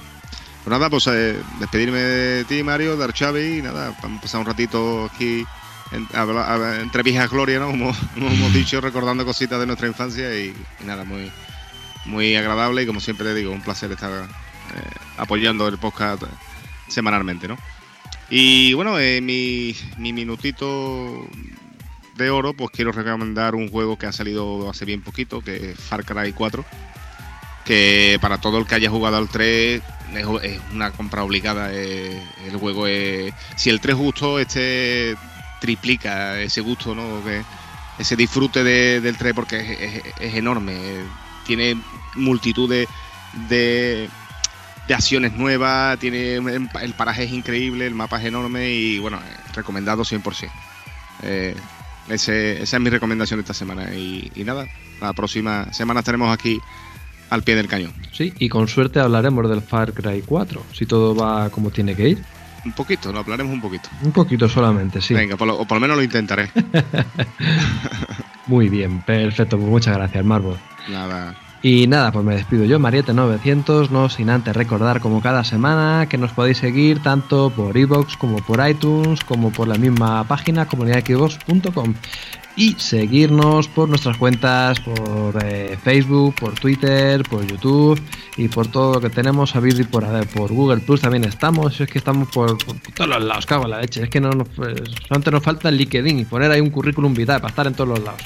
Pues 0.64 0.72
nada, 0.72 0.90
pues 0.90 1.08
eh, 1.08 1.38
despedirme 1.60 2.00
de 2.00 2.46
ti, 2.46 2.64
Mario, 2.64 2.96
de 2.96 3.04
Archavi, 3.04 3.60
y 3.60 3.62
nada, 3.62 3.94
vamos 4.02 4.20
a 4.20 4.22
pasar 4.22 4.40
un 4.40 4.48
ratito 4.48 5.10
aquí 5.14 5.46
entre 5.92 7.04
viejas 7.04 7.30
gloria, 7.30 7.60
¿no? 7.60 7.68
Como, 7.72 7.94
hemos 8.16 8.54
dicho, 8.54 8.82
recordando 8.82 9.26
cositas 9.26 9.60
de 9.60 9.66
nuestra 9.66 9.88
infancia 9.88 10.38
y, 10.38 10.54
nada, 10.86 11.04
muy, 11.04 11.32
muy 12.06 12.36
agradable 12.36 12.84
y 12.84 12.86
como 12.86 13.00
siempre 13.00 13.34
digo, 13.34 13.52
un 13.52 13.62
placer 13.62 13.92
estar 13.92 14.12
eh, 14.12 14.96
apoyando 15.18 15.68
el 15.68 15.78
podcast 15.78 16.24
semanalmente, 16.88 17.48
¿no? 17.48 17.58
Y 18.30 18.74
bueno, 18.74 19.00
eh, 19.00 19.22
mi, 19.22 19.76
mi 19.98 20.12
minutito 20.12 21.28
de 22.16 22.30
oro, 22.30 22.54
pues 22.54 22.72
quiero 22.72 22.92
recomendar 22.92 23.56
un 23.56 23.70
juego 23.70 23.98
que 23.98 24.08
ha 24.08 24.12
salido 24.12 24.70
hace 24.70 24.86
bien 24.86 25.02
poquito, 25.02 25.42
que 25.42 25.72
es 25.72 25.80
Far 25.80 26.04
Cry 26.04 26.34
4, 26.34 26.66
que 27.64 28.18
para 28.22 28.40
todo 28.40 28.58
el 28.58 28.66
que 28.66 28.76
haya 28.76 28.90
jugado 28.90 29.18
al 29.18 29.30
3 29.30 29.82
es, 30.16 30.60
una 30.74 30.92
compra 30.92 31.24
obligada. 31.24 31.70
eh, 31.72 32.22
el 32.46 32.58
juego 32.58 32.88
es... 32.88 33.34
Si 33.56 33.70
el 33.70 33.80
3 33.80 33.96
gustó, 33.96 34.40
este 34.40 35.16
triplica 35.60 36.40
ese 36.42 36.62
gusto, 36.62 36.94
¿no? 36.96 37.24
Que, 37.24 37.42
ese 38.00 38.16
disfrute 38.16 38.64
de- 38.64 39.02
del 39.02 39.18
3 39.18 39.34
porque 39.34 40.04
es, 40.20 40.34
enorme. 40.36 40.78
Tiene 41.46 41.78
multitud 42.16 42.70
de, 42.70 42.88
de, 43.50 44.10
acciones 44.94 45.34
nuevas, 45.34 45.98
tiene 46.00 46.36
el 46.36 46.94
paraje 46.96 47.24
es 47.24 47.32
increíble, 47.32 47.88
el 47.88 47.96
mapa 47.96 48.20
es 48.20 48.26
enorme 48.26 48.70
y 48.72 49.00
bueno, 49.00 49.20
recomendado 49.56 50.04
100%. 50.04 50.50
Eh, 51.24 51.56
ese- 52.10 52.62
esa 52.62 52.78
es 52.78 52.84
mi 52.84 52.90
recomendación 52.90 53.40
de 53.40 53.42
esta 53.42 53.54
semana 53.54 53.94
y, 53.94 54.32
y 54.36 54.44
nada, 54.44 54.66
la 55.02 55.14
próxima 55.14 55.72
semana 55.74 56.02
estaremos 56.02 56.32
aquí 56.34 56.60
al 57.30 57.44
pie 57.44 57.56
del 57.56 57.68
cañón. 57.68 57.94
Sí, 58.14 58.34
y 58.40 58.48
con 58.48 58.68
suerte 58.68 59.00
hablaremos 59.00 59.50
del 59.50 59.62
Far 59.62 59.92
Cry 59.94 60.22
4, 60.26 60.64
si 60.74 60.86
todo 60.86 61.16
va 61.16 61.50
como 61.50 61.72
tiene 61.72 61.96
que 61.96 62.10
ir. 62.10 62.24
Un 62.66 62.72
poquito, 62.74 63.12
lo 63.12 63.20
hablaremos 63.20 63.54
un 63.54 63.62
poquito. 63.62 63.90
Un 64.04 64.12
poquito 64.12 64.50
solamente, 64.50 65.02
sí. 65.02 65.14
Venga, 65.14 65.38
por 65.38 65.48
lo, 65.48 65.58
o 65.58 65.66
por 65.66 65.78
lo 65.78 65.82
menos 65.82 65.98
lo 65.98 66.04
intentaré. 66.04 66.52
Muy 68.48 68.70
bien, 68.70 69.02
perfecto, 69.02 69.58
pues 69.58 69.70
muchas 69.70 69.98
gracias, 69.98 70.24
Marvel. 70.24 70.56
Nada, 70.90 71.36
Y 71.62 71.88
nada, 71.88 72.12
pues 72.12 72.24
me 72.26 72.36
despido 72.36 72.64
yo, 72.66 72.80
Mariette900, 72.80 73.90
no 73.90 74.10
sin 74.10 74.30
antes 74.30 74.56
recordar 74.56 75.02
como 75.02 75.22
cada 75.22 75.44
semana 75.44 76.08
que 76.08 76.18
nos 76.18 76.32
podéis 76.32 76.60
seguir 76.60 77.02
tanto 77.04 77.50
por 77.50 77.76
iVoox 77.76 78.16
como 78.18 78.38
por 78.38 78.66
iTunes, 78.68 79.24
como 79.24 79.52
por 79.52 79.68
la 79.68 79.76
misma 79.76 80.24
página 80.24 80.66
comunidadxbox.com 80.66 81.94
y 82.58 82.74
seguirnos 82.74 83.68
por 83.68 83.88
nuestras 83.88 84.18
cuentas 84.18 84.80
por 84.80 85.38
eh, 85.46 85.78
Facebook, 85.82 86.36
por 86.36 86.54
Twitter, 86.56 87.22
por 87.30 87.46
YouTube 87.46 88.02
y 88.36 88.48
por 88.48 88.68
todo 88.68 88.96
lo 88.96 89.02
que 89.02 89.12
tenemos 89.12 89.56
a 89.56 89.60
y 89.60 89.84
por. 89.84 90.08
Por 90.28 90.52
Google 90.52 90.78
Plus 90.78 91.02
también 91.02 91.24
estamos, 91.26 91.80
es 91.80 91.90
que 91.90 92.00
estamos 92.00 92.30
por, 92.30 92.58
todos 92.96 93.10
los 93.10 93.24
lados, 93.24 93.46
cago 93.46 93.66
en 93.66 93.72
la 93.72 93.82
leche, 93.82 94.04
es 94.04 94.10
que 94.10 94.20
no 94.20 94.32
nos, 94.32 94.48
pues, 94.50 94.74
solamente 95.08 95.32
nos 95.32 95.44
falta 95.44 95.70
el 95.70 95.78
LinkedIn 95.78 96.20
y 96.20 96.26
poner 96.26 96.50
ahí 96.50 96.62
un 96.62 96.70
currículum 96.70 97.14
vitae 97.14 97.40
para 97.40 97.50
estar 97.50 97.68
en 97.68 97.74
todos 97.74 97.90
los 97.90 98.00
lados. 98.00 98.22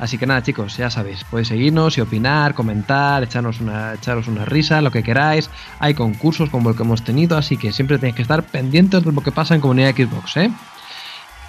Así 0.00 0.16
que 0.16 0.26
nada, 0.26 0.42
chicos, 0.42 0.78
ya 0.78 0.88
sabéis, 0.88 1.24
podéis 1.24 1.48
seguirnos 1.48 1.98
y 1.98 2.00
opinar, 2.00 2.54
comentar, 2.54 3.22
echarnos 3.22 3.60
una, 3.60 3.94
echaros 3.94 4.28
una 4.28 4.46
risa, 4.46 4.80
lo 4.80 4.90
que 4.90 5.02
queráis. 5.02 5.50
Hay 5.78 5.94
concursos 5.94 6.48
como 6.48 6.70
el 6.70 6.76
que 6.76 6.82
hemos 6.82 7.04
tenido, 7.04 7.36
así 7.36 7.58
que 7.58 7.70
siempre 7.70 7.98
tenéis 7.98 8.16
que 8.16 8.22
estar 8.22 8.42
pendientes 8.42 9.04
de 9.04 9.12
lo 9.12 9.20
que 9.20 9.30
pasa 9.30 9.54
en 9.54 9.60
comunidad 9.60 9.94
Xbox, 9.94 10.38
¿eh? 10.38 10.50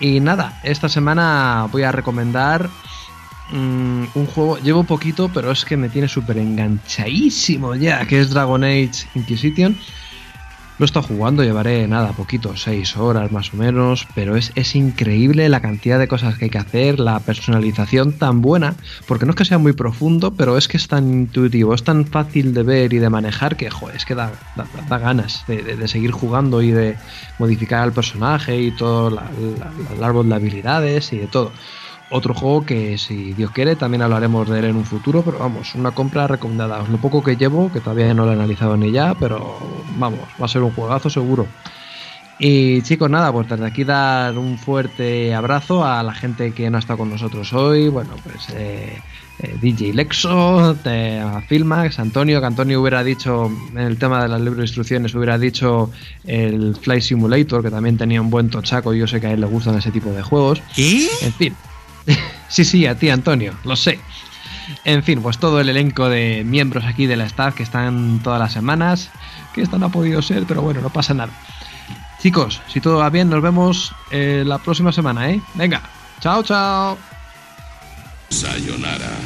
Y 0.01 0.19
nada, 0.19 0.59
esta 0.63 0.89
semana 0.89 1.67
voy 1.71 1.83
a 1.83 1.91
recomendar 1.91 2.71
mm, 3.51 4.03
un 4.15 4.25
juego, 4.25 4.57
llevo 4.57 4.83
poquito, 4.83 5.29
pero 5.29 5.51
es 5.51 5.63
que 5.63 5.77
me 5.77 5.89
tiene 5.89 6.07
súper 6.07 6.39
enganchadísimo 6.39 7.75
ya, 7.75 8.03
que 8.07 8.19
es 8.19 8.31
Dragon 8.31 8.63
Age 8.63 9.07
Inquisition. 9.13 9.77
Lo 10.81 10.85
he 10.85 10.87
estado 10.87 11.05
jugando, 11.05 11.43
llevaré 11.43 11.87
nada, 11.87 12.11
poquito, 12.13 12.55
6 12.57 12.97
horas 12.97 13.31
más 13.31 13.53
o 13.53 13.57
menos, 13.57 14.07
pero 14.15 14.35
es, 14.35 14.51
es 14.55 14.73
increíble 14.75 15.47
la 15.47 15.61
cantidad 15.61 15.99
de 15.99 16.07
cosas 16.07 16.39
que 16.39 16.45
hay 16.45 16.49
que 16.49 16.57
hacer, 16.57 16.99
la 16.99 17.19
personalización 17.19 18.13
tan 18.13 18.41
buena, 18.41 18.73
porque 19.05 19.27
no 19.27 19.29
es 19.29 19.35
que 19.35 19.45
sea 19.45 19.59
muy 19.59 19.73
profundo, 19.73 20.33
pero 20.33 20.57
es 20.57 20.67
que 20.67 20.77
es 20.77 20.87
tan 20.87 21.07
intuitivo, 21.07 21.75
es 21.75 21.83
tan 21.83 22.07
fácil 22.07 22.55
de 22.55 22.63
ver 22.63 22.93
y 22.93 22.97
de 22.97 23.11
manejar 23.11 23.57
que, 23.57 23.69
joder, 23.69 23.95
es 23.95 24.05
que 24.05 24.15
da, 24.15 24.31
da- 24.55 24.97
ganas 24.97 25.43
de, 25.47 25.61
de- 25.61 25.75
de 25.77 25.87
seguir 25.87 26.09
jugando 26.13 26.63
y 26.63 26.71
de 26.71 26.97
modificar 27.37 27.81
al 27.83 27.93
personaje 27.93 28.59
y 28.59 28.71
todo 28.71 29.11
la- 29.11 29.29
la- 29.59 29.71
el 29.95 30.03
árbol 30.03 30.29
de 30.29 30.33
habilidades 30.35 31.13
y 31.13 31.19
de 31.19 31.27
todo. 31.27 31.51
Otro 32.13 32.33
juego 32.33 32.65
que, 32.65 32.97
si 32.97 33.33
Dios 33.33 33.51
quiere, 33.51 33.75
también 33.77 34.01
hablaremos 34.01 34.49
de 34.49 34.59
él 34.59 34.65
en 34.65 34.75
un 34.75 34.85
futuro, 34.85 35.21
pero 35.23 35.39
vamos, 35.39 35.73
una 35.75 35.91
compra 35.91 36.27
recomendada. 36.27 36.83
Lo 36.91 36.97
poco 36.97 37.23
que 37.23 37.37
llevo, 37.37 37.71
que 37.71 37.79
todavía 37.79 38.13
no 38.13 38.25
lo 38.25 38.31
he 38.31 38.35
analizado 38.35 38.75
ni 38.75 38.91
ya, 38.91 39.15
pero 39.15 39.57
vamos, 39.97 40.19
va 40.39 40.45
a 40.45 40.49
ser 40.49 40.61
un 40.61 40.71
juegazo 40.71 41.09
seguro. 41.09 41.47
Y 42.37 42.81
chicos, 42.81 43.09
nada, 43.09 43.31
pues 43.31 43.47
desde 43.47 43.65
aquí 43.65 43.83
dar 43.83 44.35
un 44.37 44.57
fuerte 44.57 45.33
abrazo 45.33 45.85
a 45.85 46.01
la 46.01 46.13
gente 46.13 46.53
que 46.53 46.69
no 46.69 46.77
ha 46.77 46.79
estado 46.79 46.97
con 46.97 47.11
nosotros 47.11 47.53
hoy. 47.53 47.87
Bueno, 47.87 48.15
pues 48.23 48.49
eh, 48.55 48.99
eh, 49.39 49.55
DJ 49.61 49.93
Lexo, 49.93 50.75
te- 50.83 51.19
a 51.19 51.39
Filmax, 51.41 51.99
Antonio, 51.99 52.39
que 52.39 52.47
Antonio 52.47 52.81
hubiera 52.81 53.03
dicho 53.03 53.49
en 53.71 53.77
el 53.77 53.97
tema 53.99 54.23
de 54.23 54.27
las 54.29 54.39
libros 54.41 54.57
de 54.57 54.63
instrucciones, 54.63 55.13
hubiera 55.13 55.37
dicho 55.37 55.91
el 56.25 56.75
Flight 56.75 57.03
Simulator, 57.03 57.61
que 57.61 57.69
también 57.69 57.97
tenía 57.97 58.19
un 58.19 58.31
buen 58.31 58.49
tochaco 58.49 58.91
y 58.93 58.99
yo 58.99 59.07
sé 59.07 59.21
que 59.21 59.27
a 59.27 59.31
él 59.33 59.39
le 59.41 59.45
gustan 59.47 59.75
ese 59.77 59.91
tipo 59.91 60.11
de 60.11 60.23
juegos. 60.23 60.63
¿Qué? 60.75 61.07
En 61.21 61.33
fin. 61.33 61.55
sí, 62.47 62.65
sí, 62.65 62.85
a 62.85 62.95
ti, 62.95 63.09
Antonio, 63.09 63.53
lo 63.63 63.75
sé. 63.75 63.99
En 64.85 65.03
fin, 65.03 65.21
pues 65.21 65.37
todo 65.37 65.59
el 65.59 65.69
elenco 65.69 66.09
de 66.09 66.43
miembros 66.45 66.85
aquí 66.85 67.05
de 67.05 67.15
la 67.15 67.25
staff 67.25 67.55
que 67.55 67.63
están 67.63 68.19
todas 68.23 68.39
las 68.39 68.53
semanas, 68.53 69.09
que 69.53 69.61
esto 69.61 69.77
no 69.77 69.87
ha 69.87 69.89
podido 69.89 70.21
ser, 70.21 70.45
pero 70.47 70.61
bueno, 70.61 70.81
no 70.81 70.89
pasa 70.89 71.13
nada. 71.13 71.31
Chicos, 72.21 72.61
si 72.67 72.79
todo 72.79 72.99
va 72.99 73.09
bien, 73.09 73.29
nos 73.29 73.41
vemos 73.41 73.93
eh, 74.11 74.43
la 74.45 74.59
próxima 74.59 74.91
semana, 74.91 75.29
¿eh? 75.29 75.41
Venga, 75.55 75.81
chao, 76.19 76.43
chao. 76.43 76.97
Sayonara. 78.29 79.17